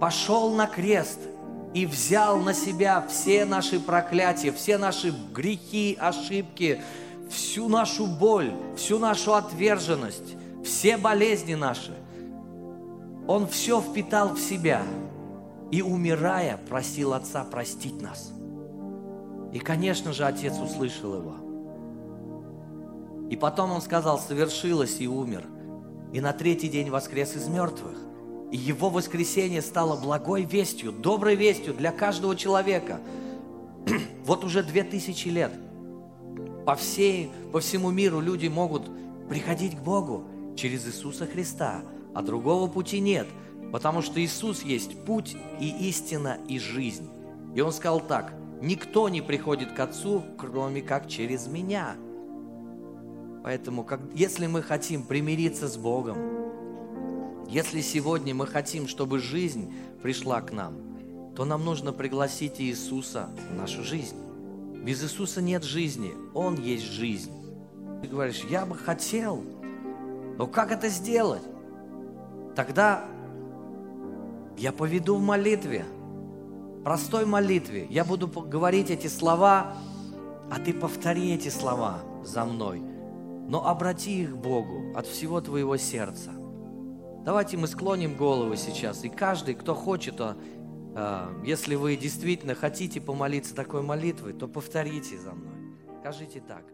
пошел 0.00 0.52
на 0.56 0.66
крест 0.66 1.20
и 1.72 1.86
взял 1.86 2.38
на 2.40 2.52
себя 2.52 3.06
все 3.08 3.44
наши 3.44 3.78
проклятия, 3.78 4.50
все 4.50 4.76
наши 4.76 5.14
грехи, 5.32 5.96
ошибки, 6.00 6.82
всю 7.30 7.68
нашу 7.68 8.08
боль, 8.08 8.52
всю 8.76 8.98
нашу 8.98 9.34
отверженность, 9.34 10.34
все 10.64 10.96
болезни 10.96 11.54
наши. 11.54 11.96
Он 13.28 13.46
все 13.46 13.80
впитал 13.80 14.30
в 14.30 14.40
себя 14.40 14.82
и, 15.70 15.82
умирая, 15.82 16.58
просил 16.68 17.12
Отца 17.12 17.44
простить 17.44 18.00
нас. 18.00 18.32
И, 19.52 19.58
конечно 19.58 20.12
же, 20.12 20.24
Отец 20.24 20.58
услышал 20.58 21.14
его. 21.14 21.34
И 23.30 23.36
потом 23.36 23.70
он 23.70 23.80
сказал, 23.80 24.18
совершилось 24.18 25.00
и 25.00 25.06
умер. 25.06 25.44
И 26.12 26.20
на 26.20 26.32
третий 26.32 26.68
день 26.68 26.90
воскрес 26.90 27.36
из 27.36 27.46
мертвых. 27.48 27.96
И 28.50 28.56
его 28.56 28.90
воскресение 28.90 29.62
стало 29.62 30.00
благой 30.00 30.42
вестью, 30.42 30.90
доброй 30.90 31.36
вестью 31.36 31.72
для 31.72 31.92
каждого 31.92 32.34
человека. 32.34 33.00
вот 34.24 34.44
уже 34.44 34.64
две 34.64 34.82
тысячи 34.82 35.28
лет 35.28 35.52
по, 36.66 36.74
всей, 36.74 37.30
по 37.52 37.60
всему 37.60 37.90
миру 37.90 38.20
люди 38.20 38.48
могут 38.48 38.90
приходить 39.28 39.76
к 39.76 39.80
Богу 39.80 40.24
через 40.56 40.86
Иисуса 40.86 41.26
Христа, 41.26 41.82
а 42.14 42.22
другого 42.22 42.68
пути 42.68 43.00
нет, 43.00 43.26
потому 43.72 44.02
что 44.02 44.20
Иисус 44.20 44.62
есть 44.62 45.04
путь 45.04 45.36
и 45.60 45.88
истина 45.88 46.38
и 46.48 46.58
жизнь. 46.58 47.08
И 47.54 47.60
Он 47.60 47.72
сказал 47.72 48.00
так, 48.00 48.32
никто 48.60 49.08
не 49.08 49.20
приходит 49.20 49.72
к 49.72 49.80
Отцу, 49.80 50.22
кроме 50.38 50.82
как 50.82 51.08
через 51.08 51.46
Меня. 51.46 51.96
Поэтому, 53.42 53.84
как, 53.84 54.00
если 54.14 54.46
мы 54.46 54.62
хотим 54.62 55.02
примириться 55.04 55.68
с 55.68 55.76
Богом, 55.76 56.18
если 57.48 57.80
сегодня 57.80 58.34
мы 58.34 58.46
хотим, 58.46 58.86
чтобы 58.86 59.18
жизнь 59.18 59.72
пришла 60.02 60.40
к 60.40 60.52
нам, 60.52 60.74
то 61.34 61.44
нам 61.44 61.64
нужно 61.64 61.92
пригласить 61.92 62.60
Иисуса 62.60 63.30
в 63.50 63.54
нашу 63.54 63.82
жизнь. 63.82 64.16
Без 64.84 65.02
Иисуса 65.02 65.42
нет 65.42 65.64
жизни, 65.64 66.12
Он 66.34 66.56
есть 66.56 66.84
жизнь. 66.84 67.32
Ты 68.02 68.08
говоришь, 68.08 68.44
я 68.48 68.64
бы 68.64 68.76
хотел, 68.76 69.42
но 70.38 70.46
как 70.46 70.70
это 70.70 70.88
сделать? 70.88 71.42
Тогда 72.54 73.04
я 74.60 74.72
поведу 74.72 75.16
в 75.16 75.22
молитве, 75.22 75.86
простой 76.84 77.24
молитве. 77.24 77.86
Я 77.88 78.04
буду 78.04 78.28
говорить 78.28 78.90
эти 78.90 79.06
слова, 79.06 79.74
а 80.50 80.60
ты 80.60 80.74
повтори 80.74 81.32
эти 81.32 81.48
слова 81.48 82.02
за 82.22 82.44
мной. 82.44 82.80
Но 83.48 83.66
обрати 83.66 84.22
их 84.22 84.32
к 84.32 84.36
Богу 84.36 84.94
от 84.94 85.06
всего 85.06 85.40
твоего 85.40 85.78
сердца. 85.78 86.30
Давайте 87.24 87.56
мы 87.56 87.68
склоним 87.68 88.16
головы 88.16 88.58
сейчас, 88.58 89.02
и 89.02 89.08
каждый, 89.08 89.54
кто 89.54 89.74
хочет, 89.74 90.20
а, 90.20 90.36
а, 90.94 91.32
если 91.42 91.74
вы 91.74 91.96
действительно 91.96 92.54
хотите 92.54 93.00
помолиться 93.00 93.54
такой 93.54 93.80
молитвой, 93.80 94.34
то 94.34 94.46
повторите 94.46 95.18
за 95.18 95.32
мной. 95.32 95.74
Скажите 96.00 96.40
так. 96.40 96.64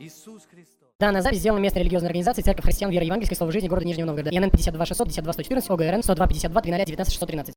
Иисус 0.00 0.44
Христос. 0.50 0.81
Данная 1.02 1.20
запись 1.20 1.40
сделана 1.40 1.58
местной 1.58 1.80
религиозной 1.80 2.10
организацией 2.10 2.44
Церковь 2.44 2.64
Христиан 2.64 2.92
Веры 2.92 3.04
Евангельской 3.04 3.36
Слова 3.36 3.50
Жизни 3.50 3.66
города 3.66 3.84
Нижнего 3.84 4.06
Новгорода. 4.06 4.30
ИНН 4.30 4.50
52 4.50 4.86
600 4.86 5.08
52 5.08 5.32
114 5.32 5.70
ОГРН 5.70 6.02
102 6.04 6.26
52 6.28 6.62
13 6.62 6.86
19 6.86 7.12
613. 7.12 7.54